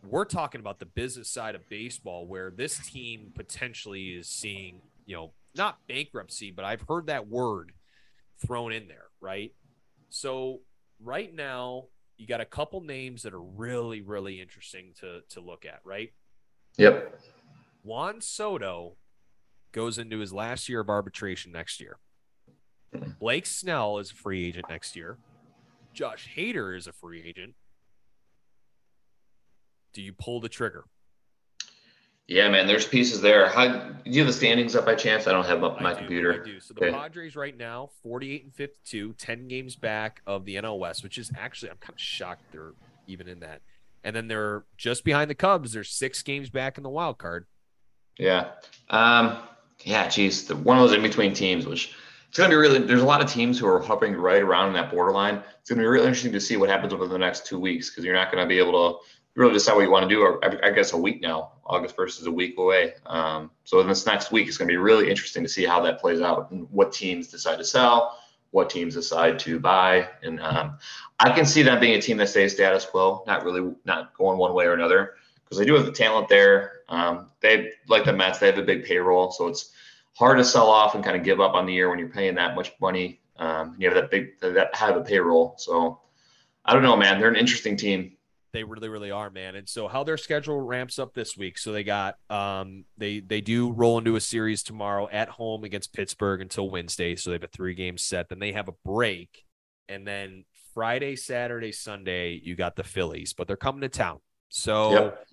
We're 0.06 0.24
talking 0.24 0.60
about 0.60 0.78
the 0.78 0.86
business 0.86 1.30
side 1.30 1.54
of 1.54 1.68
baseball 1.68 2.26
where 2.26 2.50
this 2.50 2.78
team 2.90 3.32
potentially 3.34 4.10
is 4.10 4.28
seeing, 4.28 4.82
you 5.06 5.16
know, 5.16 5.32
not 5.54 5.78
bankruptcy, 5.88 6.50
but 6.50 6.64
I've 6.64 6.82
heard 6.88 7.06
that 7.06 7.28
word 7.28 7.72
thrown 8.44 8.72
in 8.72 8.88
there, 8.88 9.06
right? 9.20 9.52
So 10.10 10.60
right 11.02 11.34
now 11.34 11.84
you 12.16 12.26
got 12.26 12.40
a 12.40 12.44
couple 12.44 12.80
names 12.80 13.22
that 13.22 13.32
are 13.32 13.42
really, 13.42 14.00
really 14.02 14.40
interesting 14.40 14.92
to 15.00 15.20
to 15.30 15.40
look 15.40 15.64
at, 15.64 15.80
right? 15.84 16.12
Yep. 16.76 17.20
Juan 17.82 18.20
Soto 18.20 18.96
goes 19.72 19.98
into 19.98 20.18
his 20.18 20.32
last 20.32 20.68
year 20.68 20.80
of 20.80 20.88
arbitration 20.88 21.52
next 21.52 21.80
year. 21.80 21.98
Blake 23.18 23.46
Snell 23.46 23.98
is 23.98 24.10
a 24.10 24.14
free 24.14 24.46
agent 24.46 24.66
next 24.68 24.94
year. 24.96 25.18
Josh 25.95 26.28
Hader 26.36 26.76
is 26.76 26.86
a 26.86 26.92
free 26.92 27.22
agent. 27.24 27.55
Do 29.92 30.03
you 30.03 30.12
pull 30.12 30.40
the 30.40 30.49
trigger? 30.49 30.84
Yeah, 32.26 32.49
man, 32.49 32.66
there's 32.66 32.86
pieces 32.86 33.20
there. 33.20 33.49
How 33.49 33.68
do 33.68 33.95
you 34.05 34.20
have 34.20 34.26
the 34.26 34.32
standings 34.32 34.74
up 34.74 34.86
by 34.86 34.95
chance? 34.95 35.26
I 35.26 35.32
don't 35.32 35.47
have 35.47 35.62
up 35.62 35.80
my 35.80 35.92
do, 35.92 35.99
computer. 35.99 36.42
I 36.42 36.45
do. 36.45 36.59
So 36.59 36.74
the 36.74 36.86
okay. 36.86 36.90
Padres 36.90 37.36
right 37.36 37.57
now, 37.57 37.90
48 38.03 38.45
and 38.45 38.55
52, 38.55 39.12
10 39.12 39.49
games 39.49 39.76
back 39.76 40.22
of 40.26 40.45
the 40.47 40.57
NL 40.57 40.78
West, 40.78 41.03
which 41.03 41.18
is 41.18 41.30
actually 41.36 41.70
I'm 41.70 41.76
kind 41.76 41.95
of 41.95 42.01
shocked 42.01 42.42
they're 42.51 42.72
even 43.07 43.28
in 43.28 43.40
that. 43.40 43.61
And 44.03 44.16
then 44.16 44.26
they're 44.26 44.64
just 44.78 45.05
behind 45.05 45.30
the 45.30 45.34
Cubs. 45.34 45.72
They're 45.72 45.84
six 45.84 46.22
games 46.22 46.49
back 46.49 46.78
in 46.78 46.82
the 46.82 46.90
wild 46.90 47.18
card. 47.18 47.47
Yeah. 48.18 48.53
Um, 48.88 49.38
yeah, 49.80 50.09
geez. 50.09 50.47
The, 50.47 50.57
one 50.57 50.78
of 50.78 50.88
those 50.88 50.97
in 50.97 51.03
between 51.03 51.34
teams, 51.34 51.66
which 51.66 51.95
it's 52.35 52.39
gonna 52.41 52.51
be 52.51 52.57
really 52.57 52.80
there's 52.80 53.01
a 53.01 53.07
lot 53.07 53.22
of 53.22 53.30
teams 53.30 53.61
who 53.61 53.68
are 53.68 53.78
hovering 53.78 54.16
right 54.16 54.43
around 54.43 54.66
in 54.66 54.72
that 54.74 54.91
borderline. 54.91 55.41
It's 55.61 55.70
gonna 55.70 55.82
be 55.82 55.87
really 55.87 56.09
interesting 56.09 56.32
to 56.32 56.41
see 56.41 56.57
what 56.57 56.68
happens 56.68 56.93
over 56.93 57.07
the 57.07 57.16
next 57.16 57.47
two 57.47 57.61
weeks 57.61 57.91
because 57.91 58.05
you're 58.05 58.12
not 58.12 58.32
gonna 58.32 58.45
be 58.45 58.59
able 58.59 58.72
to 58.72 59.07
really 59.37 59.53
decide 59.53 59.76
what 59.76 59.82
you 59.82 59.91
want 59.93 60.03
to 60.03 60.12
do. 60.12 60.20
Or 60.20 60.45
I 60.64 60.72
guess 60.72 60.95
a 60.95 60.97
week 60.97 61.22
now. 61.22 61.53
August 61.64 61.95
first 61.95 62.20
is 62.20 62.26
a 62.26 62.32
week 62.32 62.59
away. 62.59 62.95
Um, 63.07 63.53
so 63.62 63.78
in 63.78 63.87
this 63.87 64.05
next 64.05 64.32
week, 64.32 64.49
it's 64.49 64.59
going 64.59 64.66
to 64.66 64.72
be 64.72 64.76
really 64.76 65.09
interesting 65.09 65.45
to 65.45 65.49
see 65.49 65.64
how 65.64 65.80
that 65.82 66.01
plays 66.01 66.20
out 66.20 66.51
and 66.51 66.68
what 66.72 66.93
teams 66.93 67.28
decide 67.28 67.59
to 67.59 67.64
sell, 67.64 68.18
what 68.51 68.68
teams 68.68 68.95
decide 68.95 69.39
to 69.39 69.61
buy, 69.61 70.09
and 70.24 70.41
um, 70.41 70.76
I 71.20 71.30
can 71.30 71.47
see 71.47 71.62
them 71.62 71.78
being 71.78 71.95
a 71.95 72.03
team 72.03 72.16
that 72.16 72.28
stays 72.28 72.53
status 72.53 72.85
quo, 72.85 73.22
not 73.28 73.45
really 73.45 73.74
not 73.85 74.12
going 74.14 74.39
one 74.39 74.55
way 74.55 74.66
or 74.66 74.74
another 74.74 75.14
because 75.45 75.59
they 75.59 75.64
do 75.64 75.74
have 75.74 75.87
the 75.87 75.93
talent 75.93 76.28
there. 76.28 76.80
Um, 76.89 77.30
they 77.41 77.72
like 77.89 78.05
the 78.05 78.12
Mets, 78.12 78.41
they 78.41 78.47
have 78.47 78.59
a 78.59 78.62
big 78.62 78.85
payroll, 78.85 79.30
so 79.30 79.47
it's 79.49 79.70
hard 80.14 80.38
to 80.38 80.44
sell 80.44 80.68
off 80.68 80.94
and 80.94 81.04
kind 81.04 81.16
of 81.16 81.22
give 81.22 81.40
up 81.40 81.54
on 81.54 81.66
the 81.66 81.72
year 81.72 81.90
when 81.90 81.98
you're 81.98 82.08
paying 82.08 82.34
that 82.36 82.54
much 82.54 82.72
money. 82.80 83.20
Um, 83.36 83.74
you 83.78 83.88
have 83.88 83.96
that 83.96 84.10
big 84.10 84.38
that 84.40 84.74
have 84.74 84.96
a 84.96 85.02
payroll, 85.02 85.54
so 85.58 86.00
I 86.64 86.72
don't 86.72 86.82
know, 86.82 86.96
man. 86.96 87.18
They're 87.18 87.28
an 87.28 87.36
interesting 87.36 87.76
team. 87.76 88.16
They 88.52 88.62
really, 88.62 88.88
really 88.88 89.10
are, 89.10 89.30
man. 89.30 89.56
And 89.56 89.68
so 89.68 89.88
how 89.88 90.04
their 90.04 90.16
schedule 90.16 90.60
ramps 90.60 91.00
up 91.00 91.12
this 91.12 91.36
week. 91.36 91.58
So 91.58 91.72
they 91.72 91.82
got 91.82 92.16
um 92.30 92.84
they 92.96 93.18
they 93.18 93.40
do 93.40 93.72
roll 93.72 93.98
into 93.98 94.14
a 94.14 94.20
series 94.20 94.62
tomorrow 94.62 95.08
at 95.10 95.28
home 95.28 95.64
against 95.64 95.92
Pittsburgh 95.92 96.40
until 96.40 96.70
Wednesday. 96.70 97.16
So 97.16 97.30
they 97.30 97.34
have 97.34 97.42
a 97.42 97.48
three 97.48 97.74
game 97.74 97.98
set. 97.98 98.28
Then 98.28 98.38
they 98.38 98.52
have 98.52 98.68
a 98.68 98.74
break. 98.84 99.44
And 99.88 100.06
then 100.06 100.44
Friday, 100.72 101.16
Saturday, 101.16 101.72
Sunday, 101.72 102.40
you 102.42 102.54
got 102.54 102.76
the 102.76 102.84
Phillies, 102.84 103.32
but 103.32 103.48
they're 103.48 103.56
coming 103.56 103.80
to 103.80 103.88
town. 103.88 104.20
So 104.48 104.92
yep. 104.92 105.26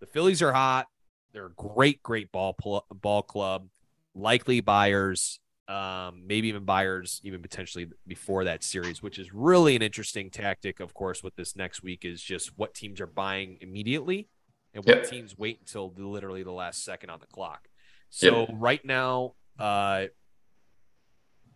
the 0.00 0.06
Phillies 0.06 0.42
are 0.42 0.52
hot. 0.52 0.86
They're 1.32 1.46
a 1.46 1.54
great, 1.54 2.02
great 2.02 2.32
ball 2.32 2.56
ball 2.92 3.22
club. 3.22 3.68
Likely 4.14 4.60
buyers 4.60 5.40
um, 5.68 6.24
maybe 6.26 6.48
even 6.48 6.64
buyers 6.64 7.20
even 7.24 7.40
potentially 7.40 7.88
before 8.06 8.44
that 8.44 8.62
series, 8.62 9.02
which 9.02 9.18
is 9.18 9.32
really 9.32 9.74
an 9.76 9.82
interesting 9.82 10.30
tactic. 10.30 10.80
Of 10.80 10.92
course, 10.92 11.22
with 11.22 11.36
this 11.36 11.56
next 11.56 11.82
week 11.82 12.04
is 12.04 12.22
just 12.22 12.56
what 12.58 12.74
teams 12.74 13.00
are 13.00 13.06
buying 13.06 13.58
immediately 13.60 14.28
and 14.74 14.84
what 14.84 14.96
yep. 14.96 15.08
teams 15.08 15.38
wait 15.38 15.60
until 15.60 15.88
the, 15.88 16.06
literally 16.06 16.42
the 16.42 16.52
last 16.52 16.84
second 16.84 17.10
on 17.10 17.20
the 17.20 17.26
clock. 17.26 17.68
So 18.10 18.40
yep. 18.40 18.50
right 18.52 18.84
now, 18.84 19.34
uh, 19.58 20.06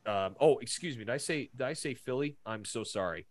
um, 0.06 0.36
oh, 0.40 0.58
excuse 0.58 0.96
me, 0.96 1.04
did 1.04 1.12
I 1.12 1.18
say 1.18 1.50
did 1.54 1.66
I 1.66 1.74
say 1.74 1.94
Philly? 1.94 2.38
I'm 2.46 2.64
so 2.64 2.84
sorry. 2.84 3.26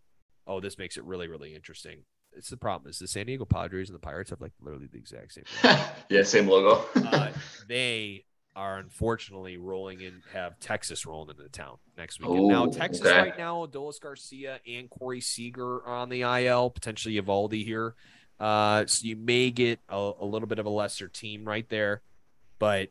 Oh, 0.46 0.60
this 0.60 0.78
makes 0.78 0.96
it 0.96 1.04
really 1.04 1.26
really 1.26 1.54
interesting. 1.54 2.04
It's 2.34 2.50
the 2.50 2.56
problem 2.56 2.88
is 2.88 3.00
the 3.00 3.08
San 3.08 3.26
Diego 3.26 3.44
Padres 3.44 3.88
and 3.88 3.96
the 3.96 4.00
Pirates 4.00 4.30
have 4.30 4.40
like 4.40 4.52
literally 4.60 4.86
the 4.86 4.98
exact 4.98 5.32
same. 5.32 5.44
yeah, 6.08 6.22
same 6.22 6.46
logo. 6.46 6.84
uh, 6.94 7.32
they 7.68 8.24
are 8.58 8.78
unfortunately 8.78 9.56
rolling 9.56 10.00
in 10.00 10.20
have 10.32 10.58
Texas 10.58 11.06
rolling 11.06 11.30
into 11.30 11.44
the 11.44 11.48
town 11.48 11.76
next 11.96 12.20
week. 12.20 12.28
now 12.28 12.66
Texas 12.66 13.06
okay. 13.06 13.16
right 13.16 13.38
now, 13.38 13.64
Adolis 13.64 14.00
Garcia 14.00 14.58
and 14.66 14.90
Corey 14.90 15.20
Seager 15.20 15.76
are 15.76 15.94
on 15.94 16.08
the 16.08 16.22
IL, 16.22 16.70
potentially 16.70 17.14
Eovaldi 17.14 17.64
here. 17.64 17.94
Uh, 18.40 18.84
so 18.86 19.06
you 19.06 19.14
may 19.14 19.50
get 19.50 19.78
a, 19.88 20.12
a, 20.20 20.24
little 20.24 20.48
bit 20.48 20.58
of 20.58 20.66
a 20.66 20.70
lesser 20.70 21.06
team 21.06 21.44
right 21.44 21.68
there, 21.68 22.02
but 22.58 22.90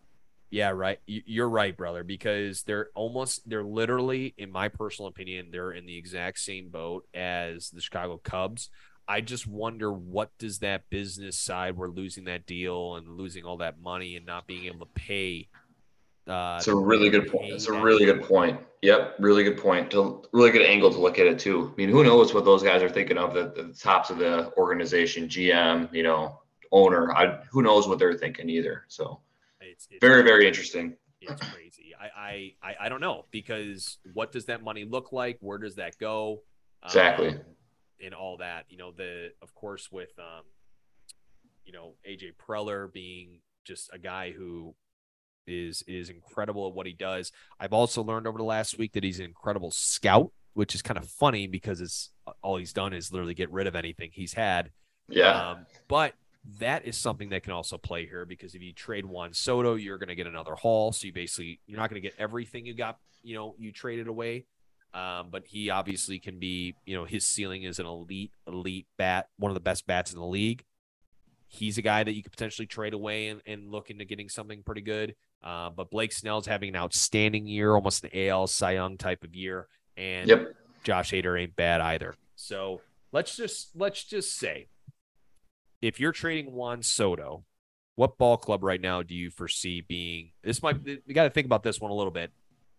yeah, 0.49 0.69
right. 0.69 0.99
You're 1.05 1.49
right, 1.49 1.75
brother, 1.75 2.05
because 2.05 2.63
they're 2.63 2.87
almost 2.95 3.47
they're 3.49 3.63
literally, 3.63 4.33
in 4.37 4.49
my 4.49 4.69
personal 4.69 5.09
opinion, 5.09 5.49
they're 5.51 5.71
in 5.71 5.85
the 5.85 5.97
exact 5.97 6.39
same 6.39 6.69
boat 6.69 7.05
as 7.13 7.69
the 7.71 7.81
Chicago 7.81 8.21
Cubs. 8.23 8.69
I 9.05 9.21
just 9.21 9.47
wonder 9.47 9.91
what 9.91 10.37
does 10.37 10.59
that 10.59 10.89
business 10.89 11.37
side, 11.37 11.77
we're 11.77 11.89
losing 11.89 12.25
that 12.25 12.45
deal 12.45 12.95
and 12.95 13.17
losing 13.17 13.45
all 13.45 13.57
that 13.57 13.81
money 13.81 14.15
and 14.15 14.25
not 14.25 14.47
being 14.47 14.65
able 14.65 14.85
to 14.85 14.91
pay. 14.93 15.47
Uh, 16.27 16.55
it's 16.57 16.67
a 16.67 16.75
really 16.75 17.09
good 17.09 17.31
point. 17.31 17.53
It's 17.53 17.67
a 17.67 17.73
really 17.73 18.05
good 18.05 18.23
point. 18.23 18.59
Yep, 18.81 19.15
really 19.19 19.43
good 19.43 19.57
point. 19.57 19.91
To 19.91 20.23
really 20.33 20.51
good 20.51 20.61
angle 20.61 20.91
to 20.91 20.99
look 20.99 21.19
at 21.19 21.25
it 21.25 21.39
too. 21.39 21.71
I 21.73 21.75
mean, 21.77 21.89
who 21.89 22.03
knows 22.03 22.33
what 22.33 22.45
those 22.45 22.63
guys 22.63 22.83
are 22.83 22.89
thinking 22.89 23.17
of 23.17 23.35
at 23.37 23.55
the 23.55 23.73
tops 23.73 24.09
of 24.09 24.17
the 24.17 24.51
organization, 24.57 25.27
GM, 25.27 25.93
you 25.93 26.03
know, 26.03 26.41
owner. 26.71 27.11
I 27.13 27.39
who 27.49 27.61
knows 27.61 27.87
what 27.87 27.99
they're 27.99 28.13
thinking 28.13 28.49
either. 28.49 28.83
So 28.87 29.21
it's, 29.61 29.87
it's 29.89 29.99
very 30.01 30.23
very 30.23 30.47
interesting. 30.47 30.95
It's 31.21 31.41
crazy. 31.49 31.93
I, 31.99 32.53
I 32.61 32.75
I 32.81 32.89
don't 32.89 33.01
know 33.01 33.25
because 33.31 33.97
what 34.13 34.31
does 34.31 34.45
that 34.45 34.63
money 34.63 34.85
look 34.85 35.11
like? 35.11 35.37
Where 35.39 35.57
does 35.57 35.75
that 35.75 35.97
go? 35.97 36.41
Exactly. 36.83 37.29
Um, 37.29 37.39
and 38.03 38.13
all 38.13 38.37
that. 38.37 38.65
You 38.69 38.77
know, 38.77 38.91
the 38.91 39.31
of 39.41 39.55
course 39.55 39.91
with 39.91 40.11
um, 40.19 40.43
you 41.65 41.73
know, 41.73 41.95
AJ 42.07 42.33
Preller 42.35 42.91
being 42.91 43.39
just 43.65 43.89
a 43.93 43.99
guy 43.99 44.31
who 44.31 44.73
is 45.47 45.83
is 45.87 46.09
incredible 46.09 46.67
at 46.67 46.73
what 46.73 46.85
he 46.85 46.93
does. 46.93 47.31
I've 47.59 47.73
also 47.73 48.03
learned 48.03 48.27
over 48.27 48.37
the 48.37 48.43
last 48.43 48.77
week 48.77 48.93
that 48.93 49.03
he's 49.03 49.19
an 49.19 49.25
incredible 49.25 49.71
scout, 49.71 50.31
which 50.53 50.75
is 50.75 50.81
kind 50.81 50.97
of 50.97 51.07
funny 51.07 51.47
because 51.47 51.81
it's 51.81 52.11
all 52.43 52.57
he's 52.57 52.73
done 52.73 52.93
is 52.93 53.11
literally 53.11 53.33
get 53.33 53.51
rid 53.51 53.67
of 53.67 53.75
anything 53.75 54.09
he's 54.13 54.33
had. 54.33 54.71
Yeah. 55.09 55.51
Um, 55.51 55.65
but 55.87 56.13
that 56.59 56.85
is 56.85 56.97
something 56.97 57.29
that 57.29 57.43
can 57.43 57.53
also 57.53 57.77
play 57.77 58.05
here 58.05 58.25
because 58.25 58.55
if 58.55 58.61
you 58.61 58.73
trade 58.73 59.05
Juan 59.05 59.33
Soto, 59.33 59.75
you're 59.75 59.97
going 59.97 60.09
to 60.09 60.15
get 60.15 60.27
another 60.27 60.55
haul. 60.55 60.91
So 60.91 61.07
you 61.07 61.13
basically 61.13 61.59
you're 61.65 61.79
not 61.79 61.89
going 61.89 62.01
to 62.01 62.07
get 62.07 62.17
everything 62.19 62.65
you 62.65 62.73
got, 62.73 62.97
you 63.23 63.35
know, 63.35 63.55
you 63.57 63.71
traded 63.71 64.07
away. 64.07 64.45
Um, 64.93 65.27
but 65.29 65.43
he 65.45 65.69
obviously 65.69 66.17
can 66.17 66.39
be, 66.39 66.75
you 66.85 66.95
know, 66.95 67.05
his 67.05 67.25
ceiling 67.25 67.63
is 67.63 67.77
an 67.79 67.85
elite, 67.85 68.31
elite 68.47 68.87
bat, 68.97 69.27
one 69.37 69.49
of 69.49 69.53
the 69.53 69.59
best 69.59 69.85
bats 69.85 70.11
in 70.13 70.19
the 70.19 70.25
league. 70.25 70.63
he's 71.47 71.77
a 71.77 71.81
guy 71.81 72.03
that 72.03 72.13
you 72.13 72.23
could 72.23 72.31
potentially 72.31 72.65
trade 72.65 72.93
away 72.93 73.27
and, 73.29 73.41
and 73.45 73.71
look 73.71 73.89
into 73.89 74.05
getting 74.05 74.29
something 74.29 74.63
pretty 74.63 74.81
good. 74.81 75.15
Uh, 75.43 75.69
but 75.69 75.89
Blake 75.91 76.11
Snell's 76.11 76.47
having 76.47 76.69
an 76.69 76.75
outstanding 76.75 77.45
year, 77.47 77.73
almost 77.75 78.03
an 78.03 78.09
AL 78.13 78.47
Cy 78.47 78.71
Young 78.73 78.97
type 78.97 79.23
of 79.23 79.35
year, 79.35 79.67
and 79.95 80.27
Yep. 80.27 80.55
Josh 80.83 81.11
Hader 81.11 81.39
ain't 81.41 81.55
bad 81.55 81.81
either. 81.81 82.15
So 82.35 82.81
let's 83.11 83.35
just 83.35 83.69
let's 83.75 84.03
just 84.03 84.35
say, 84.37 84.67
if 85.81 85.99
you're 85.99 86.11
trading 86.11 86.53
Juan 86.53 86.81
Soto, 86.81 87.45
what 87.95 88.17
ball 88.17 88.37
club 88.37 88.63
right 88.63 88.81
now 88.81 89.03
do 89.03 89.13
you 89.15 89.29
foresee 89.29 89.81
being? 89.81 90.31
This 90.43 90.61
might 90.61 90.83
we 90.83 91.13
got 91.13 91.23
to 91.23 91.29
think 91.29 91.45
about 91.45 91.63
this 91.63 91.79
one 91.79 91.91
a 91.91 91.95
little 91.95 92.11
bit. 92.11 92.31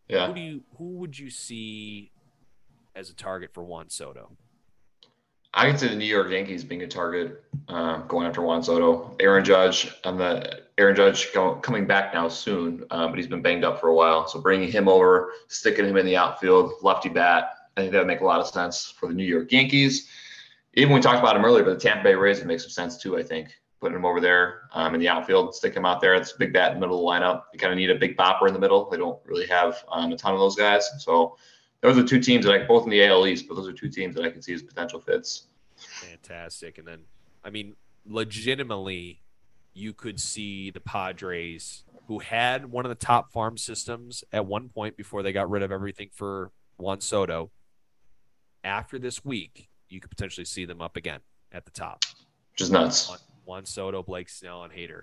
Yeah. 0.09 0.27
Who 0.29 0.35
do 0.35 0.41
you 0.41 0.63
who 0.77 0.85
would 0.99 1.19
you 1.19 1.31
see 1.31 2.11
as 2.95 3.11
a 3.11 3.15
target 3.15 3.51
for 3.53 3.63
Juan 3.63 3.89
Soto? 3.91 4.37
I 5.55 5.69
can 5.69 5.79
see 5.79 5.89
the 5.89 5.97
New 5.97 6.05
York 6.05 6.31
Yankees 6.31 6.63
being 6.63 6.83
a 6.83 6.87
target 6.87 7.43
uh, 7.69 7.99
going 8.03 8.27
after 8.27 8.43
Juan 8.43 8.63
Soto. 8.63 9.17
Aaron 9.19 9.45
Judge, 9.45 9.93
and 10.05 10.21
the 10.21 10.63
Aaron 10.77 10.95
Judge 10.95 11.33
go, 11.33 11.55
coming 11.57 11.87
back 11.87 12.13
now 12.13 12.29
soon, 12.29 12.85
um, 12.91 13.11
but 13.11 13.19
he's 13.19 13.27
been 13.27 13.43
banged 13.43 13.65
up 13.65 13.81
for 13.81 13.89
a 13.89 13.95
while. 13.95 14.29
So 14.29 14.41
bringing 14.41 14.71
him 14.71 14.89
over, 14.89 15.33
sticking 15.49 15.87
him 15.87 15.97
in 15.97 16.05
the 16.05 16.17
outfield, 16.17 16.75
lefty 16.83 17.09
bat, 17.09 17.51
I 17.77 17.81
think 17.81 17.93
that 17.93 17.99
would 17.99 18.07
make 18.07 18.21
a 18.21 18.25
lot 18.25 18.41
of 18.41 18.47
sense 18.47 18.95
for 18.99 19.09
the 19.09 19.15
New 19.15 19.25
York 19.25 19.51
Yankees. 19.51 20.09
Even 20.75 20.93
we 20.93 21.01
talked 21.01 21.19
about 21.19 21.35
him 21.35 21.45
earlier, 21.45 21.65
but 21.65 21.79
the 21.79 21.81
Tampa 21.81 22.05
Bay 22.05 22.15
Rays 22.15 22.39
would 22.39 22.47
make 22.47 22.61
some 22.61 22.71
sense 22.71 22.99
too. 22.99 23.17
I 23.17 23.23
think 23.23 23.49
putting 23.81 23.97
him 23.97 24.05
over 24.05 24.21
there 24.21 24.69
um, 24.73 24.95
in 24.95 25.01
the 25.01 25.09
outfield, 25.09 25.55
stick 25.55 25.75
him 25.75 25.87
out 25.87 26.01
there. 26.01 26.15
It's 26.15 26.33
a 26.33 26.39
big 26.39 26.53
bat 26.53 26.73
in 26.73 26.81
the 26.81 26.81
middle 26.81 26.99
of 26.99 27.21
the 27.21 27.27
lineup. 27.27 27.45
They 27.53 27.59
kind 27.59 27.73
of 27.73 27.79
need 27.79 27.91
a 27.91 27.95
big 27.95 28.17
bopper 28.17 28.49
in 28.49 28.55
the 28.55 28.61
middle. 28.61 28.89
They 28.91 28.97
don't 28.97 29.19
really 29.25 29.47
have 29.47 29.85
um, 29.91 30.13
a 30.13 30.17
ton 30.17 30.35
of 30.35 30.41
those 30.41 30.57
guys. 30.57 30.89
So 30.99 31.37
those 31.83 31.97
are 31.99 32.05
two 32.05 32.21
teams 32.21 32.45
that 32.45 32.55
I 32.55 32.65
both 32.67 32.85
in 32.85 32.91
the 32.91 33.05
AL 33.05 33.27
East, 33.27 33.47
but 33.49 33.55
those 33.55 33.69
are 33.69 33.73
two 33.73 33.89
teams 33.89 34.15
that 34.17 34.25
I 34.25 34.31
can 34.31 34.43
see 34.43 34.53
as 34.53 34.63
potential 34.63 35.01
fits. 35.01 35.47
Fantastic. 35.77 36.79
And 36.79 36.87
then, 36.87 37.01
I 37.45 37.51
mean, 37.51 37.77
legitimately, 38.05 39.21
you 39.75 39.93
could 39.93 40.19
see 40.19 40.71
the 40.71 40.81
Padres, 40.81 41.85
who 42.09 42.19
had 42.19 42.67
one 42.67 42.85
of 42.85 42.89
the 42.89 42.95
top 42.97 43.31
farm 43.33 43.57
systems 43.57 44.25
at 44.33 44.45
one 44.45 44.69
point 44.69 44.97
before 44.97 45.23
they 45.23 45.33
got 45.33 45.49
rid 45.49 45.63
of 45.63 45.71
everything 45.71 46.09
for 46.13 46.51
Juan 46.79 47.01
Soto. 47.01 47.51
After 48.65 48.99
this 48.99 49.25
week, 49.25 49.69
you 49.89 50.01
could 50.01 50.11
potentially 50.11 50.45
see 50.45 50.65
them 50.65 50.83
up 50.83 50.97
again 50.97 51.21
at 51.53 51.65
the 51.65 51.71
top. 51.71 52.05
which 52.53 52.63
is 52.63 52.71
nuts. 52.71 53.09
Juan, 53.09 53.19
Juan 53.45 53.65
Soto, 53.67 54.03
Blake 54.03 54.29
Snell, 54.29 54.65
and 54.65 54.73
Hader. 54.73 55.03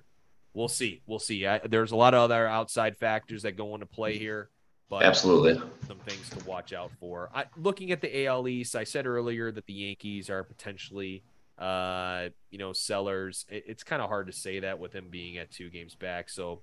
We'll 0.54 0.68
see. 0.68 1.02
We'll 1.06 1.20
see. 1.20 1.48
I, 1.48 1.60
there's 1.60 1.92
a 1.92 1.96
lot 1.96 2.14
of 2.14 2.22
other 2.22 2.48
outside 2.48 2.98
factors 2.98 3.44
that 3.44 3.58
go 3.58 3.74
into 3.74 3.86
play 3.86 4.18
here, 4.18 4.50
but 4.90 5.04
Absolutely. 5.04 5.62
some 5.88 5.98
things 6.00 6.30
to 6.30 6.44
watch 6.46 6.74
out 6.74 6.92
for. 7.00 7.30
I, 7.34 7.46
looking 7.58 7.92
at 7.92 8.02
the 8.02 8.26
AL 8.28 8.48
East, 8.48 8.76
I 8.76 8.84
said 8.84 9.06
earlier 9.08 9.52
that 9.52 9.66
the 9.66 9.74
Yankees 9.74 10.30
are 10.30 10.44
potentially, 10.44 11.24
uh, 11.58 12.30
you 12.52 12.58
know, 12.58 12.72
sellers. 12.74 13.46
It, 13.50 13.64
it's 13.68 13.84
kind 13.84 14.02
of 14.02 14.10
hard 14.10 14.28
to 14.28 14.34
say 14.34 14.60
that 14.60 14.80
with 14.80 14.92
them 14.92 15.08
being 15.10 15.38
at 15.38 15.52
two 15.52 15.70
games 15.70 15.96
back. 15.96 16.30
So 16.30 16.62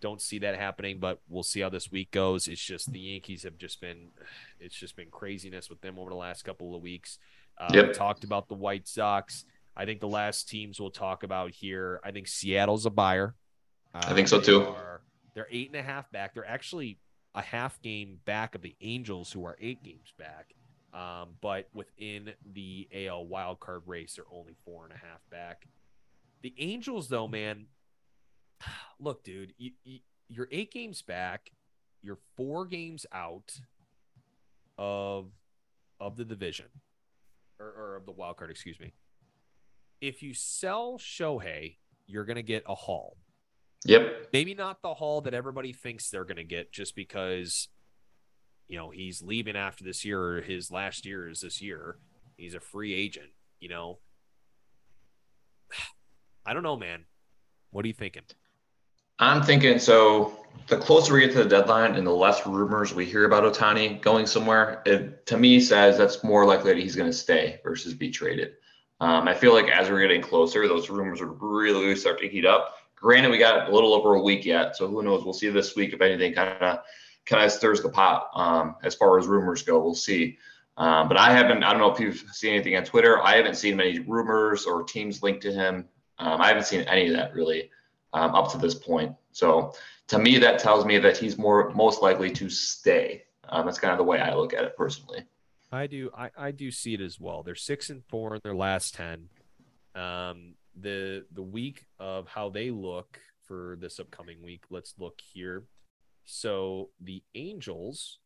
don't 0.00 0.20
see 0.20 0.38
that 0.40 0.56
happening, 0.56 0.98
but 1.00 1.20
we'll 1.28 1.42
see 1.42 1.60
how 1.60 1.68
this 1.70 1.90
week 1.90 2.10
goes. 2.10 2.46
It's 2.48 2.60
just 2.62 2.92
the 2.92 3.00
Yankees 3.00 3.42
have 3.42 3.58
just 3.58 3.80
been, 3.80 4.08
it's 4.60 4.74
just 4.76 4.94
been 4.94 5.10
craziness 5.10 5.68
with 5.70 5.80
them 5.80 5.98
over 5.98 6.10
the 6.10 6.16
last 6.16 6.42
couple 6.44 6.74
of 6.76 6.82
weeks. 6.82 7.18
Uh, 7.58 7.70
Yep. 7.72 7.86
we 7.88 7.92
talked 7.94 8.22
about 8.24 8.48
the 8.48 8.54
White 8.54 8.86
Sox. 8.86 9.44
I 9.74 9.86
think 9.86 10.00
the 10.00 10.08
last 10.08 10.48
teams 10.48 10.78
we'll 10.80 10.90
talk 10.90 11.22
about 11.22 11.50
here. 11.50 12.00
I 12.04 12.10
think 12.12 12.28
Seattle's 12.28 12.86
a 12.86 12.90
buyer. 12.90 13.34
Uh, 13.94 14.02
I 14.04 14.14
think 14.14 14.28
so, 14.28 14.38
they 14.38 14.44
too. 14.46 14.62
are- 14.66 15.00
they're 15.34 15.48
eight 15.50 15.68
and 15.68 15.76
a 15.76 15.82
half 15.82 16.10
back. 16.12 16.32
They're 16.34 16.46
actually 16.48 16.98
a 17.36 17.42
half 17.42 17.80
game 17.82 18.18
back 18.24 18.54
of 18.54 18.62
the 18.62 18.74
Angels, 18.80 19.30
who 19.30 19.44
are 19.44 19.56
eight 19.60 19.84
games 19.84 20.12
back. 20.18 20.54
Um, 20.92 21.34
but 21.42 21.68
within 21.74 22.32
the 22.54 22.88
AL 22.92 23.26
wild 23.26 23.60
card 23.60 23.82
race, 23.86 24.14
they're 24.16 24.24
only 24.32 24.54
four 24.64 24.84
and 24.84 24.92
a 24.92 24.96
half 24.96 25.20
back. 25.30 25.68
The 26.42 26.54
Angels, 26.58 27.08
though, 27.08 27.28
man, 27.28 27.66
look, 28.98 29.22
dude, 29.22 29.52
you, 29.58 29.72
you, 29.84 29.98
you're 30.28 30.48
eight 30.50 30.72
games 30.72 31.02
back. 31.02 31.52
You're 32.02 32.18
four 32.36 32.66
games 32.66 33.04
out 33.12 33.60
of 34.78 35.30
of 35.98 36.16
the 36.16 36.24
division, 36.24 36.66
or, 37.58 37.66
or 37.66 37.96
of 37.96 38.06
the 38.06 38.12
wild 38.12 38.36
card. 38.36 38.50
Excuse 38.50 38.78
me. 38.78 38.94
If 40.00 40.22
you 40.22 40.34
sell 40.34 40.98
Shohei, 40.98 41.76
you're 42.06 42.24
gonna 42.24 42.42
get 42.42 42.62
a 42.66 42.74
haul 42.74 43.16
Yep. 43.88 44.28
maybe 44.32 44.54
not 44.54 44.82
the 44.82 44.94
haul 44.94 45.20
that 45.22 45.34
everybody 45.34 45.72
thinks 45.72 46.10
they're 46.10 46.24
going 46.24 46.36
to 46.36 46.44
get 46.44 46.72
just 46.72 46.94
because 46.94 47.68
you 48.68 48.76
know 48.76 48.90
he's 48.90 49.22
leaving 49.22 49.56
after 49.56 49.84
this 49.84 50.04
year 50.04 50.20
or 50.20 50.40
his 50.40 50.70
last 50.70 51.06
year 51.06 51.28
is 51.28 51.40
this 51.40 51.62
year 51.62 51.98
he's 52.36 52.54
a 52.54 52.60
free 52.60 52.94
agent 52.94 53.30
you 53.60 53.68
know 53.68 53.98
i 56.46 56.52
don't 56.52 56.62
know 56.62 56.76
man 56.76 57.04
what 57.70 57.84
are 57.84 57.88
you 57.88 57.94
thinking 57.94 58.22
I'm 59.18 59.42
thinking 59.42 59.78
so. 59.78 60.32
The 60.68 60.78
closer 60.78 61.14
we 61.14 61.20
get 61.20 61.32
to 61.32 61.44
the 61.44 61.48
deadline 61.48 61.94
and 61.94 62.06
the 62.06 62.10
less 62.12 62.44
rumors 62.46 62.92
we 62.92 63.04
hear 63.04 63.24
about 63.24 63.44
Ohtani 63.44 64.00
going 64.00 64.26
somewhere, 64.26 64.82
it 64.84 65.24
to 65.26 65.36
me 65.36 65.60
says 65.60 65.96
that's 65.96 66.24
more 66.24 66.44
likely 66.44 66.72
that 66.72 66.80
he's 66.80 66.96
going 66.96 67.10
to 67.10 67.16
stay 67.16 67.60
versus 67.62 67.94
be 67.94 68.10
traded. 68.10 68.54
Um, 69.00 69.28
I 69.28 69.34
feel 69.34 69.52
like 69.52 69.68
as 69.68 69.90
we're 69.90 70.00
getting 70.00 70.22
closer, 70.22 70.66
those 70.66 70.90
rumors 70.90 71.20
would 71.20 71.36
really 71.40 71.94
start 71.94 72.18
to 72.20 72.28
heat 72.28 72.46
up. 72.46 72.74
Granted, 73.06 73.30
we 73.30 73.38
got 73.38 73.68
a 73.68 73.72
little 73.72 73.94
over 73.94 74.16
a 74.16 74.20
week 74.20 74.44
yet, 74.44 74.76
so 74.76 74.88
who 74.88 75.00
knows? 75.00 75.22
We'll 75.22 75.32
see 75.32 75.48
this 75.48 75.76
week 75.76 75.92
if 75.92 76.00
anything 76.00 76.34
kind 76.34 76.60
of 76.60 76.80
kind 77.24 77.44
of 77.44 77.52
stirs 77.52 77.80
the 77.80 77.88
pot 77.88 78.30
um, 78.34 78.74
as 78.82 78.96
far 78.96 79.16
as 79.16 79.28
rumors 79.28 79.62
go. 79.62 79.78
We'll 79.78 79.94
see. 79.94 80.38
Um, 80.76 81.06
but 81.06 81.16
I 81.16 81.32
haven't. 81.32 81.62
I 81.62 81.70
don't 81.70 81.78
know 81.78 81.92
if 81.92 82.00
you've 82.00 82.18
seen 82.32 82.54
anything 82.54 82.74
on 82.74 82.82
Twitter. 82.82 83.22
I 83.22 83.36
haven't 83.36 83.54
seen 83.54 83.76
many 83.76 84.00
rumors 84.00 84.66
or 84.66 84.82
teams 84.82 85.22
linked 85.22 85.42
to 85.42 85.52
him. 85.52 85.84
Um, 86.18 86.40
I 86.40 86.48
haven't 86.48 86.66
seen 86.66 86.80
any 86.80 87.06
of 87.06 87.12
that 87.12 87.32
really 87.32 87.70
um, 88.12 88.34
up 88.34 88.50
to 88.50 88.58
this 88.58 88.74
point. 88.74 89.14
So 89.30 89.74
to 90.08 90.18
me, 90.18 90.38
that 90.38 90.58
tells 90.58 90.84
me 90.84 90.98
that 90.98 91.16
he's 91.16 91.38
more 91.38 91.70
most 91.76 92.02
likely 92.02 92.32
to 92.32 92.50
stay. 92.50 93.22
Um, 93.48 93.66
that's 93.66 93.78
kind 93.78 93.92
of 93.92 93.98
the 93.98 94.04
way 94.04 94.18
I 94.18 94.34
look 94.34 94.52
at 94.52 94.64
it 94.64 94.76
personally. 94.76 95.22
i 95.70 95.86
do 95.86 96.10
I, 96.12 96.30
I 96.36 96.50
do 96.50 96.72
see 96.72 96.94
it 96.94 97.00
as 97.00 97.20
well 97.20 97.44
they're 97.44 97.54
six 97.54 97.88
and 97.88 98.02
four 98.04 98.34
in 98.34 98.40
their 98.42 98.54
last 98.54 98.94
ten 98.94 99.28
um 99.94 100.54
the 100.80 101.24
the 101.32 101.42
week 101.42 101.86
of 101.98 102.28
how 102.28 102.50
they 102.50 102.70
look 102.70 103.18
for 103.46 103.76
this 103.80 103.98
upcoming 103.98 104.42
week. 104.42 104.64
Let's 104.70 104.94
look 104.98 105.20
here. 105.32 105.64
So 106.24 106.90
the 107.00 107.22
angels 107.34 108.18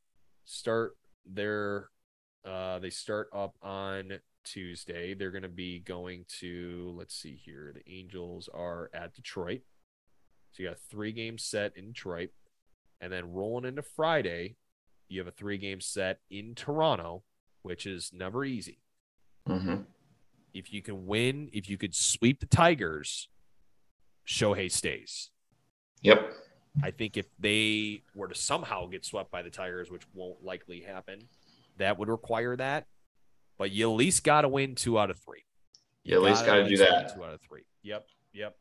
start 0.44 0.96
their 1.24 1.90
uh 2.44 2.78
they 2.78 2.90
start 2.90 3.28
up 3.32 3.54
on 3.62 4.18
tuesday. 4.44 5.14
They're 5.14 5.30
going 5.30 5.42
to 5.42 5.48
be 5.48 5.80
going 5.80 6.24
to 6.40 6.94
let's 6.96 7.14
see 7.14 7.36
here 7.36 7.74
the 7.74 7.92
angels 7.92 8.48
are 8.52 8.90
at 8.94 9.14
detroit. 9.14 9.60
So 10.52 10.62
you 10.62 10.68
got 10.68 10.78
three 10.78 11.12
game 11.12 11.38
set 11.38 11.76
in 11.76 11.88
detroit. 11.88 12.30
And 13.02 13.12
then 13.12 13.32
rolling 13.32 13.64
into 13.64 13.82
friday 13.82 14.56
you 15.08 15.18
have 15.20 15.28
a 15.28 15.32
three 15.32 15.58
game 15.58 15.80
set 15.80 16.20
in 16.30 16.54
toronto 16.54 17.22
which 17.62 17.86
is 17.86 18.10
never 18.14 18.44
easy. 18.44 18.80
Hmm 19.46 19.82
if 20.54 20.72
you 20.72 20.82
can 20.82 21.06
win 21.06 21.48
if 21.52 21.68
you 21.68 21.76
could 21.78 21.94
sweep 21.94 22.40
the 22.40 22.46
tigers 22.46 23.28
shohei 24.26 24.70
stays 24.70 25.30
Yep. 26.02 26.32
I 26.82 26.90
think 26.90 27.16
if 27.16 27.26
they 27.38 28.02
were 28.14 28.28
to 28.28 28.34
somehow 28.34 28.86
get 28.86 29.04
swept 29.04 29.30
by 29.30 29.42
the 29.42 29.50
Tigers, 29.50 29.90
which 29.90 30.02
won't 30.14 30.42
likely 30.44 30.80
happen, 30.80 31.20
that 31.78 31.98
would 31.98 32.08
require 32.08 32.56
that. 32.56 32.86
But 33.58 33.72
you 33.72 33.90
at 33.90 33.96
least 33.96 34.24
got 34.24 34.42
to 34.42 34.48
win 34.48 34.74
two 34.74 34.98
out 34.98 35.10
of 35.10 35.18
three. 35.18 35.44
You 36.04 36.16
at 36.16 36.22
least 36.22 36.46
gotta 36.46 36.66
do 36.66 36.78
that. 36.78 37.14
Two 37.14 37.22
out 37.22 37.34
of 37.34 37.40
three. 37.42 37.64
Yep. 37.82 38.06
Yep. 38.32 38.56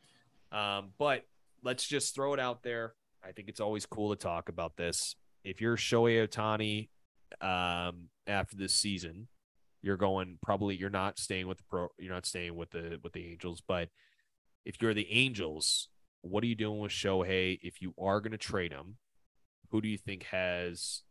Um, 0.52 0.90
but 0.98 1.24
let's 1.62 1.86
just 1.86 2.14
throw 2.14 2.34
it 2.34 2.40
out 2.40 2.62
there. 2.62 2.94
I 3.24 3.32
think 3.32 3.48
it's 3.48 3.60
always 3.60 3.86
cool 3.86 4.10
to 4.10 4.16
talk 4.16 4.48
about 4.48 4.76
this. 4.76 5.14
If 5.42 5.60
you're 5.60 5.76
Shohei 5.76 6.28
Ohtani 6.28 6.88
um, 7.40 8.08
after 8.26 8.56
this 8.56 8.74
season, 8.74 9.28
you're 9.82 9.96
going 9.96 10.38
probably 10.42 10.76
you're 10.76 10.90
not 10.90 11.18
staying 11.18 11.46
with 11.46 11.58
the 11.58 11.64
pro 11.68 11.88
you're 11.98 12.12
not 12.12 12.26
staying 12.26 12.56
with 12.56 12.70
the 12.70 12.98
with 13.02 13.12
the 13.12 13.30
Angels, 13.30 13.62
but 13.66 13.88
if 14.64 14.80
you're 14.80 14.94
the 14.94 15.10
Angels, 15.10 15.88
what 16.22 16.44
are 16.44 16.46
you 16.46 16.54
doing 16.54 16.80
with 16.80 16.92
Shohei? 16.92 17.58
If 17.62 17.80
you 17.80 17.94
are 17.98 18.20
going 18.20 18.32
to 18.32 18.38
trade 18.38 18.72
him, 18.72 18.96
who 19.70 19.80
do 19.80 19.88
you 19.88 19.98
think 19.98 20.24
has 20.24 21.02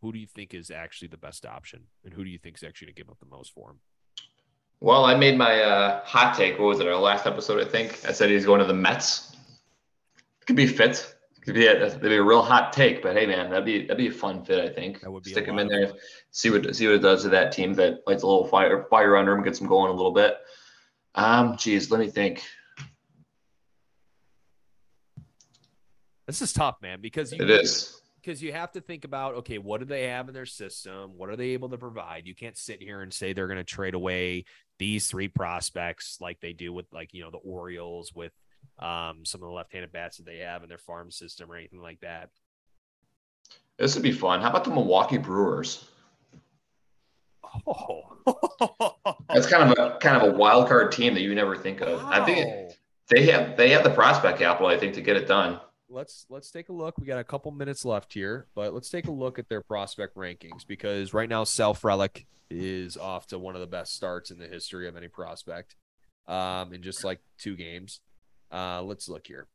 who 0.00 0.12
do 0.12 0.18
you 0.18 0.26
think 0.26 0.54
is 0.54 0.70
actually 0.70 1.08
the 1.08 1.16
best 1.16 1.44
option, 1.44 1.84
and 2.04 2.14
who 2.14 2.24
do 2.24 2.30
you 2.30 2.38
think 2.38 2.56
is 2.56 2.62
actually 2.62 2.86
going 2.86 2.94
to 2.94 3.02
give 3.02 3.10
up 3.10 3.18
the 3.20 3.36
most 3.36 3.52
for 3.52 3.70
him? 3.70 3.80
Well, 4.80 5.04
I 5.04 5.14
made 5.14 5.36
my 5.36 5.60
uh, 5.60 6.04
hot 6.04 6.34
take. 6.34 6.58
What 6.58 6.66
was 6.66 6.80
it? 6.80 6.88
Our 6.88 6.96
last 6.96 7.26
episode, 7.26 7.60
I 7.60 7.68
think. 7.68 8.00
I 8.08 8.12
said 8.12 8.30
he's 8.30 8.46
going 8.46 8.60
to 8.60 8.66
the 8.66 8.72
Mets. 8.72 9.36
Could 10.46 10.56
be 10.56 10.66
fit. 10.66 11.14
Could 11.50 11.58
be 11.58 11.66
a, 11.66 11.76
that'd 11.80 12.00
be 12.00 12.14
a 12.14 12.22
real 12.22 12.42
hot 12.42 12.72
take. 12.72 13.02
But 13.02 13.16
hey, 13.16 13.26
man, 13.26 13.50
that'd 13.50 13.64
be 13.64 13.82
that'd 13.82 13.96
be 13.96 14.06
a 14.06 14.12
fun 14.12 14.44
fit. 14.44 14.60
I 14.60 14.72
think. 14.72 15.00
That 15.00 15.10
would 15.10 15.24
be 15.24 15.32
Stick 15.32 15.46
him 15.46 15.58
in 15.58 15.66
there. 15.66 15.88
fun. 15.88 15.96
See 16.30 16.48
what 16.48 16.76
see 16.76 16.86
what 16.86 16.94
it 16.94 17.00
does 17.02 17.24
to 17.24 17.28
that 17.30 17.50
team 17.50 17.74
that 17.74 18.02
lights 18.06 18.22
a 18.22 18.26
little 18.28 18.46
fire 18.46 18.86
fire 18.88 19.16
under 19.16 19.32
him, 19.32 19.42
gets 19.42 19.60
him 19.60 19.66
going 19.66 19.90
a 19.90 19.92
little 19.92 20.12
bit. 20.12 20.36
Um, 21.16 21.56
geez, 21.56 21.90
let 21.90 21.98
me 21.98 22.06
think. 22.06 22.44
This 26.28 26.40
is 26.40 26.52
tough, 26.52 26.76
man, 26.80 27.00
because 27.00 27.32
you 27.32 27.42
It 27.42 27.50
is. 27.50 28.00
because 28.22 28.40
you 28.40 28.52
have 28.52 28.70
to 28.72 28.80
think 28.80 29.04
about 29.04 29.34
okay, 29.36 29.58
what 29.58 29.80
do 29.80 29.86
they 29.86 30.04
have 30.06 30.28
in 30.28 30.34
their 30.34 30.46
system? 30.46 31.16
What 31.16 31.30
are 31.30 31.36
they 31.36 31.48
able 31.48 31.68
to 31.70 31.78
provide? 31.78 32.28
You 32.28 32.34
can't 32.36 32.56
sit 32.56 32.80
here 32.80 33.00
and 33.02 33.12
say 33.12 33.32
they're 33.32 33.48
going 33.48 33.56
to 33.58 33.64
trade 33.64 33.94
away 33.94 34.44
these 34.78 35.08
three 35.08 35.26
prospects, 35.26 36.18
like 36.20 36.38
they 36.40 36.52
do 36.52 36.72
with 36.72 36.86
like 36.92 37.12
you 37.12 37.24
know 37.24 37.30
the 37.32 37.38
Orioles, 37.38 38.14
with 38.14 38.30
um, 38.78 39.24
some 39.24 39.42
of 39.42 39.48
the 39.48 39.54
left-handed 39.54 39.92
bats 39.92 40.16
that 40.16 40.26
they 40.26 40.38
have 40.38 40.62
in 40.62 40.68
their 40.68 40.78
farm 40.78 41.10
system 41.10 41.50
or 41.50 41.56
anything 41.56 41.80
like 41.80 42.00
that. 42.00 42.30
This 43.78 43.94
would 43.94 44.02
be 44.02 44.12
fun. 44.12 44.40
How 44.40 44.50
about 44.50 44.64
the 44.64 44.70
Milwaukee 44.70 45.18
Brewers? 45.18 45.88
Oh, 47.66 48.16
That's 49.28 49.46
kind 49.46 49.72
of 49.72 49.78
a 49.78 49.98
kind 49.98 50.16
of 50.16 50.34
a 50.34 50.36
wild 50.36 50.68
card 50.68 50.92
team 50.92 51.14
that 51.14 51.22
you 51.22 51.34
never 51.34 51.56
think 51.56 51.80
of. 51.80 52.00
I 52.04 52.24
think 52.24 52.72
they 53.08 53.26
have 53.30 53.56
they 53.56 53.70
have 53.70 53.82
the 53.82 53.90
prospect 53.90 54.38
capital. 54.38 54.68
I 54.68 54.78
think 54.78 54.94
to 54.94 55.00
get 55.00 55.16
it 55.16 55.26
done. 55.26 55.58
let's 55.88 56.26
let's 56.28 56.50
take 56.50 56.68
a 56.68 56.72
look. 56.72 56.98
We 56.98 57.06
got 57.06 57.18
a 57.18 57.24
couple 57.24 57.50
minutes 57.50 57.84
left 57.84 58.12
here, 58.12 58.46
but 58.54 58.72
let's 58.72 58.90
take 58.90 59.06
a 59.08 59.12
look 59.12 59.38
at 59.38 59.48
their 59.48 59.62
prospect 59.62 60.16
rankings 60.16 60.66
because 60.66 61.12
right 61.12 61.28
now 61.28 61.44
Sal 61.44 61.74
Frelick 61.74 62.26
is 62.50 62.96
off 62.96 63.26
to 63.28 63.38
one 63.38 63.54
of 63.54 63.60
the 63.60 63.66
best 63.66 63.94
starts 63.94 64.30
in 64.30 64.38
the 64.38 64.46
history 64.46 64.88
of 64.88 64.96
any 64.96 65.08
prospect, 65.08 65.76
um, 66.28 66.72
in 66.72 66.82
just 66.82 67.04
like 67.04 67.20
two 67.38 67.56
games. 67.56 68.00
Uh, 68.52 68.82
let's 68.82 69.08
look 69.08 69.26
here. 69.26 69.46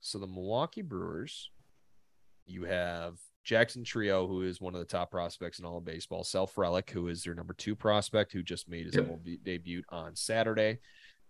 So 0.00 0.18
the 0.18 0.26
Milwaukee 0.26 0.82
Brewers, 0.82 1.50
you 2.46 2.64
have 2.64 3.18
Jackson 3.44 3.84
Chourio, 3.84 4.26
who 4.26 4.42
is 4.42 4.60
one 4.60 4.74
of 4.74 4.80
the 4.80 4.86
top 4.86 5.10
prospects 5.10 5.58
in 5.58 5.64
all 5.64 5.78
of 5.78 5.84
baseball. 5.84 6.24
Sal 6.24 6.46
Frelick, 6.46 6.90
who 6.90 7.08
is 7.08 7.22
their 7.22 7.34
number 7.34 7.54
two 7.54 7.76
prospect, 7.76 8.32
who 8.32 8.42
just 8.42 8.68
made 8.68 8.86
his 8.86 8.96
Yep. 8.96 9.06
MLB 9.06 9.44
debut 9.44 9.82
on 9.90 10.16
Saturday. 10.16 10.78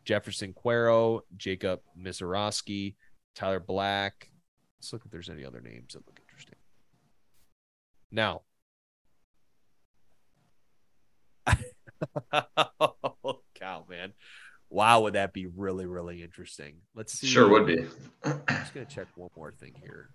Jeferson 0.04 0.52
Quero, 0.54 1.22
Jacob 1.36 1.80
Misiorowski, 1.98 2.96
Tyler 3.34 3.60
Black. 3.60 4.30
Let's 4.78 4.92
look 4.92 5.02
if 5.04 5.10
there's 5.10 5.30
any 5.30 5.44
other 5.44 5.60
names 5.60 5.92
that 5.92 6.06
look 6.06 6.18
interesting. 6.20 6.56
Now, 8.10 8.42
oh, 12.32 13.40
cow, 13.54 13.86
man. 13.88 14.12
Wow, 14.72 15.00
would 15.02 15.12
that 15.12 15.34
be 15.34 15.44
really, 15.44 15.84
really 15.84 16.22
interesting? 16.22 16.76
Let's 16.94 17.12
see. 17.12 17.26
Sure 17.26 17.46
would 17.46 17.66
be. 17.66 17.84
I'm 18.24 18.40
just 18.48 18.72
gonna 18.72 18.86
check 18.86 19.06
one 19.16 19.28
more 19.36 19.52
thing 19.52 19.74
here. 19.82 20.08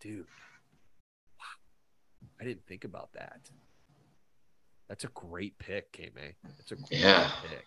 Dude. 0.00 0.24
Wow. 1.38 1.44
I 2.40 2.44
didn't 2.44 2.64
think 2.66 2.84
about 2.84 3.12
that. 3.12 3.50
That's 4.88 5.04
a 5.04 5.08
great 5.08 5.58
pick, 5.58 5.92
KMay. 5.92 6.34
That's 6.56 6.72
a 6.72 6.76
great 6.76 7.00
Yeah. 7.00 7.30
pick. 7.46 7.66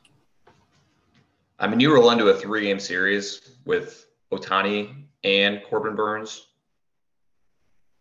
I 1.59 1.67
mean, 1.67 1.79
you 1.79 1.93
roll 1.93 2.09
into 2.09 2.25
a 2.27 2.33
three 2.37 2.61
game 2.63 2.79
series 2.79 3.55
with 3.65 4.07
Ohtani 4.31 5.05
and 5.23 5.61
Corbin 5.69 5.95
Burnes 5.95 6.47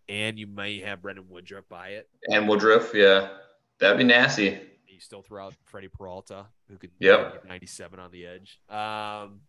And 0.08 0.38
you 0.38 0.46
may 0.46 0.80
have 0.80 1.00
Brandon 1.02 1.26
Woodruff 1.28 1.68
by 1.68 1.90
it. 1.90 2.08
and 2.28 2.48
Woodruff. 2.48 2.94
Yeah, 2.94 3.36
that'd 3.78 3.98
be 3.98 4.04
nasty. 4.04 4.70
Still 5.02 5.22
throw 5.22 5.46
out 5.46 5.54
Freddie 5.64 5.88
Peralta, 5.88 6.46
who 6.68 6.78
could 6.78 6.92
Yep. 7.00 7.32
get 7.32 7.44
97 7.46 7.98
on 7.98 8.12
the 8.12 8.24
edge. 8.24 8.60
Um, 8.68 9.40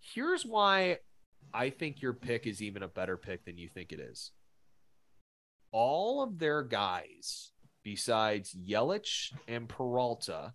here's 0.00 0.46
why 0.46 1.00
I 1.52 1.68
think 1.70 2.00
your 2.00 2.14
pick 2.14 2.46
is 2.46 2.62
even 2.62 2.82
a 2.82 2.88
better 2.88 3.16
pick 3.18 3.44
than 3.44 3.58
you 3.58 3.68
think 3.68 3.92
it 3.92 4.00
is. 4.00 4.32
All 5.72 6.22
of 6.22 6.38
their 6.38 6.62
guys, 6.62 7.52
besides 7.82 8.54
Yelich 8.54 9.32
and 9.46 9.68
Peralta, 9.68 10.54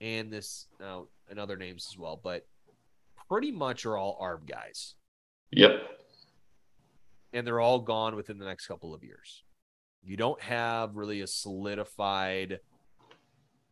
and 0.00 0.32
this 0.32 0.68
now 0.80 1.08
and 1.28 1.38
other 1.38 1.56
names 1.56 1.88
as 1.90 1.98
well, 1.98 2.16
but 2.22 2.46
pretty 3.28 3.52
much 3.52 3.84
are 3.84 3.96
all 3.98 4.18
ARB 4.20 4.46
guys, 4.46 4.94
Yep. 5.50 5.82
and 7.34 7.46
they're 7.46 7.60
all 7.60 7.80
gone 7.80 8.16
within 8.16 8.38
the 8.38 8.44
next 8.46 8.66
couple 8.66 8.94
of 8.94 9.04
years. 9.04 9.42
You 10.06 10.16
don't 10.16 10.40
have 10.40 10.96
really 10.96 11.20
a 11.20 11.26
solidified 11.26 12.60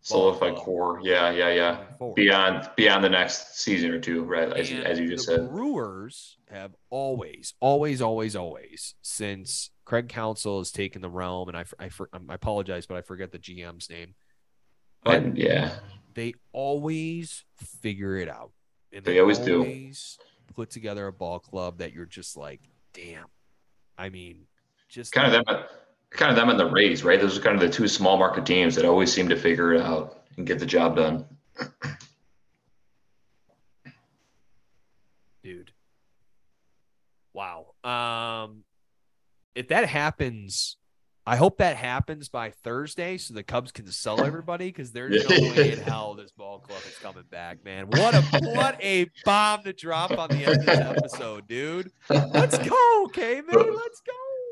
Solidified 0.05 0.53
uh, 0.53 0.57
core. 0.57 1.01
Yeah, 1.03 1.30
yeah, 1.30 1.49
yeah. 1.49 1.85
forward. 1.99 2.16
Beyond 2.16 2.68
beyond 2.76 3.03
the 3.03 3.09
next 3.09 3.59
season 3.59 3.91
or 3.91 3.99
two, 3.99 4.22
right? 4.22 4.53
As, 4.53 4.70
as 4.70 4.99
you 4.99 5.09
just 5.09 5.26
the 5.26 5.37
said. 5.37 5.49
Brewers 5.49 6.37
have 6.51 6.72
always, 6.91 7.55
always, 7.59 8.03
always, 8.03 8.37
always, 8.37 8.97
since 9.01 9.70
Craig 9.87 10.11
Counsell 10.11 10.59
has 10.59 10.70
taken 10.70 11.01
the 11.01 11.09
realm, 11.09 11.49
and 11.49 11.57
I, 11.57 11.64
I, 11.80 11.89
um, 12.12 12.26
I 12.28 12.35
apologize, 12.35 12.85
but 12.85 12.99
I 12.99 13.01
forget 13.01 13.32
the 13.32 13.39
GM's 13.39 13.89
name. 13.89 14.14
But 15.05 15.22
And 15.22 15.39
yeah, 15.39 15.70
they 16.12 16.35
always 16.53 17.43
figure 17.80 18.18
it 18.18 18.28
out, 18.28 18.53
and 18.93 19.07
They 19.07 19.20
always 19.20 19.39
do. 19.39 19.91
Put 20.55 20.68
together 20.68 21.07
a 21.07 21.12
ball 21.14 21.39
club 21.39 21.78
that 21.78 21.95
you're 21.95 22.05
just 22.05 22.37
like, 22.37 22.61
damn. 22.93 23.24
I 23.97 24.11
mean, 24.11 24.43
just 24.91 25.12
kind 25.12 25.35
of 25.35 25.47
them, 25.47 25.64
kind 26.15 26.31
of 26.31 26.37
them 26.37 26.49
and 26.49 26.59
the 26.59 26.71
Rays, 26.71 27.05
right? 27.05 27.21
Those 27.21 27.37
are 27.39 27.41
kind 27.41 27.55
of 27.55 27.61
the 27.61 27.69
two 27.69 27.89
small 27.89 28.17
market 28.17 28.47
teams 28.47 28.75
that 28.77 28.85
always 28.85 29.12
seem 29.12 29.29
to 29.29 29.37
figure 29.37 29.75
it 29.75 29.83
out 29.83 30.23
and 30.37 30.47
get 30.47 30.59
the 30.59 30.67
job 30.67 30.97
done. 30.97 31.25
dude. 35.43 35.73
Wow. 37.33 37.75
Um, 37.83 38.62
if 39.55 39.69
that 39.69 39.87
happens, 39.89 40.77
I 41.27 41.37
hope 41.37 41.59
that 41.59 41.77
happens 41.77 42.29
by 42.29 42.51
Thursday 42.51 43.19
so 43.19 43.35
the 43.35 43.43
Cubs 43.43 43.73
can 43.73 43.91
sell 43.91 44.23
everybody 44.25 44.67
because 44.69 44.93
there's 44.93 45.29
no 45.29 45.37
way 45.51 45.73
in 45.73 45.79
hell 45.81 46.15
this 46.15 46.31
ball 46.31 46.61
club 46.61 46.81
is 46.87 46.97
coming 46.99 47.25
back, 47.31 47.65
man. 47.65 47.87
What 47.89 48.15
a 48.15 48.23
what 48.55 48.81
a 48.81 49.11
bomb 49.25 49.65
to 49.65 49.73
drop 49.73 50.12
on 50.12 50.29
the 50.29 50.45
end 50.45 50.61
of 50.61 50.67
this 50.67 50.79
episode, 50.79 51.49
dude. 51.49 51.91
Let's 52.09 52.57
go, 52.59 53.11
man. 53.17 53.45
Let's 53.51 54.01
go. 54.01 54.43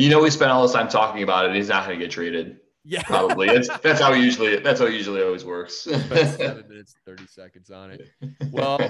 You 0.00 0.08
know, 0.08 0.22
we 0.22 0.30
spent 0.30 0.50
all 0.50 0.62
this 0.62 0.72
time 0.72 0.88
talking 0.88 1.22
about 1.22 1.44
it. 1.44 1.54
He's 1.54 1.68
not 1.68 1.86
going 1.86 1.98
to 1.98 2.02
get 2.02 2.10
traded. 2.10 2.56
Yeah. 2.84 3.02
Probably. 3.02 3.48
That's 3.48 3.68
that's 3.82 4.00
how 4.00 4.14
usually 4.14 4.58
that's 4.58 4.80
how 4.80 4.86
usually 4.86 5.22
always 5.22 5.44
works. 5.44 5.82
Seven 5.82 6.68
minutes, 6.68 6.94
30 7.04 7.26
seconds 7.26 7.70
on 7.70 7.90
it. 7.90 8.08
Well, 8.50 8.80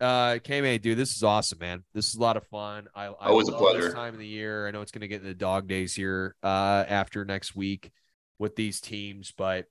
uh, 0.00 0.34
KMay, 0.42 0.82
dude, 0.82 0.98
this 0.98 1.14
is 1.14 1.22
awesome, 1.22 1.60
man. 1.60 1.84
This 1.94 2.08
is 2.08 2.16
a 2.16 2.20
lot 2.20 2.36
of 2.36 2.44
fun. 2.48 2.88
I, 2.92 3.04
I 3.04 3.28
Always 3.28 3.48
a 3.48 3.52
pleasure. 3.52 3.82
This 3.82 3.94
time 3.94 4.14
of 4.14 4.18
the 4.18 4.26
year. 4.26 4.66
I 4.66 4.72
know 4.72 4.80
it's 4.80 4.90
going 4.90 5.02
to 5.02 5.08
get 5.08 5.20
into 5.20 5.28
the 5.28 5.34
dog 5.34 5.68
days 5.68 5.94
here 5.94 6.34
uh, 6.42 6.84
after 6.88 7.24
next 7.24 7.54
week 7.54 7.92
with 8.40 8.56
these 8.56 8.80
teams, 8.80 9.32
but 9.36 9.66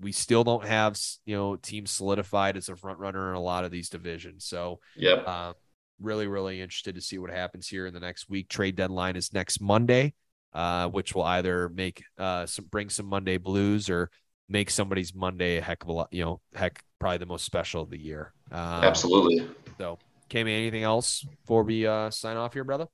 we 0.00 0.12
still 0.12 0.44
don't 0.44 0.64
have 0.64 0.98
you 1.26 1.36
know 1.36 1.56
teams 1.56 1.90
solidified 1.90 2.56
as 2.56 2.70
a 2.70 2.76
front 2.76 2.98
runner 2.98 3.28
in 3.28 3.36
a 3.36 3.40
lot 3.40 3.64
of 3.64 3.70
these 3.70 3.90
divisions. 3.90 4.46
So, 4.46 4.80
yep. 4.96 5.28
um, 5.28 5.54
really, 6.00 6.26
really 6.26 6.62
interested 6.62 6.94
to 6.94 7.02
see 7.02 7.18
what 7.18 7.30
happens 7.30 7.68
here 7.68 7.86
in 7.86 7.92
the 7.92 8.00
next 8.00 8.30
week. 8.30 8.48
Trade 8.48 8.76
deadline 8.76 9.16
is 9.16 9.32
next 9.32 9.60
Monday, 9.60 10.14
uh, 10.54 10.88
which 10.88 11.14
will 11.14 11.24
either 11.24 11.68
make 11.68 12.02
uh, 12.18 12.46
some 12.46 12.66
bring 12.66 12.88
some 12.88 13.06
Monday 13.06 13.38
blues 13.38 13.88
or 13.88 14.10
make 14.48 14.70
somebody's 14.70 15.14
Monday 15.14 15.58
a 15.58 15.60
heck 15.62 15.82
of 15.82 15.88
a 15.88 15.92
lot. 15.92 16.08
You 16.12 16.24
know, 16.24 16.40
heck, 16.54 16.82
probably 16.98 17.18
the 17.18 17.26
most 17.26 17.44
special 17.44 17.82
of 17.82 17.90
the 17.90 17.98
year. 17.98 18.32
Um, 18.50 18.60
Absolutely. 18.60 19.48
So, 19.78 19.98
KMay, 20.30 20.56
anything 20.56 20.82
else 20.82 21.22
before 21.22 21.62
we 21.62 21.86
uh, 21.86 22.10
sign 22.10 22.36
off 22.36 22.52
here, 22.52 22.64
brother? 22.64 22.86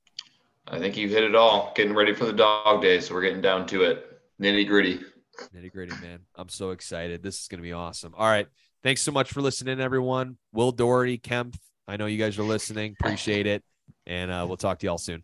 I 0.67 0.79
think 0.79 0.97
you 0.97 1.09
hit 1.09 1.23
it 1.23 1.35
all. 1.35 1.73
Getting 1.75 1.95
ready 1.95 2.13
for 2.13 2.25
the 2.25 2.33
dog 2.33 2.81
day, 2.81 2.99
so 2.99 3.13
we're 3.13 3.21
getting 3.21 3.41
down 3.41 3.65
to 3.67 3.83
it. 3.83 4.21
Nitty 4.41 4.67
gritty. 4.67 5.01
Nitty 5.55 5.71
gritty, 5.71 5.95
man. 6.01 6.19
I'm 6.35 6.49
so 6.49 6.71
excited. 6.71 7.23
This 7.23 7.41
is 7.41 7.47
going 7.47 7.59
to 7.59 7.63
be 7.63 7.73
awesome. 7.73 8.13
All 8.15 8.27
right. 8.27 8.47
Thanks 8.83 9.01
so 9.01 9.11
much 9.11 9.31
for 9.31 9.41
listening, 9.41 9.81
everyone. 9.81 10.37
Will 10.53 10.71
Doherty, 10.71 11.17
Kemp, 11.17 11.57
I 11.89 11.97
know 11.97 12.05
you 12.05 12.17
guys 12.17 12.37
are 12.37 12.43
listening. 12.43 12.95
Appreciate 12.99 13.47
it. 13.47 13.63
And 14.05 14.31
uh, 14.31 14.45
we'll 14.47 14.57
talk 14.57 14.79
to 14.79 14.85
y'all 14.85 14.99
soon. 14.99 15.23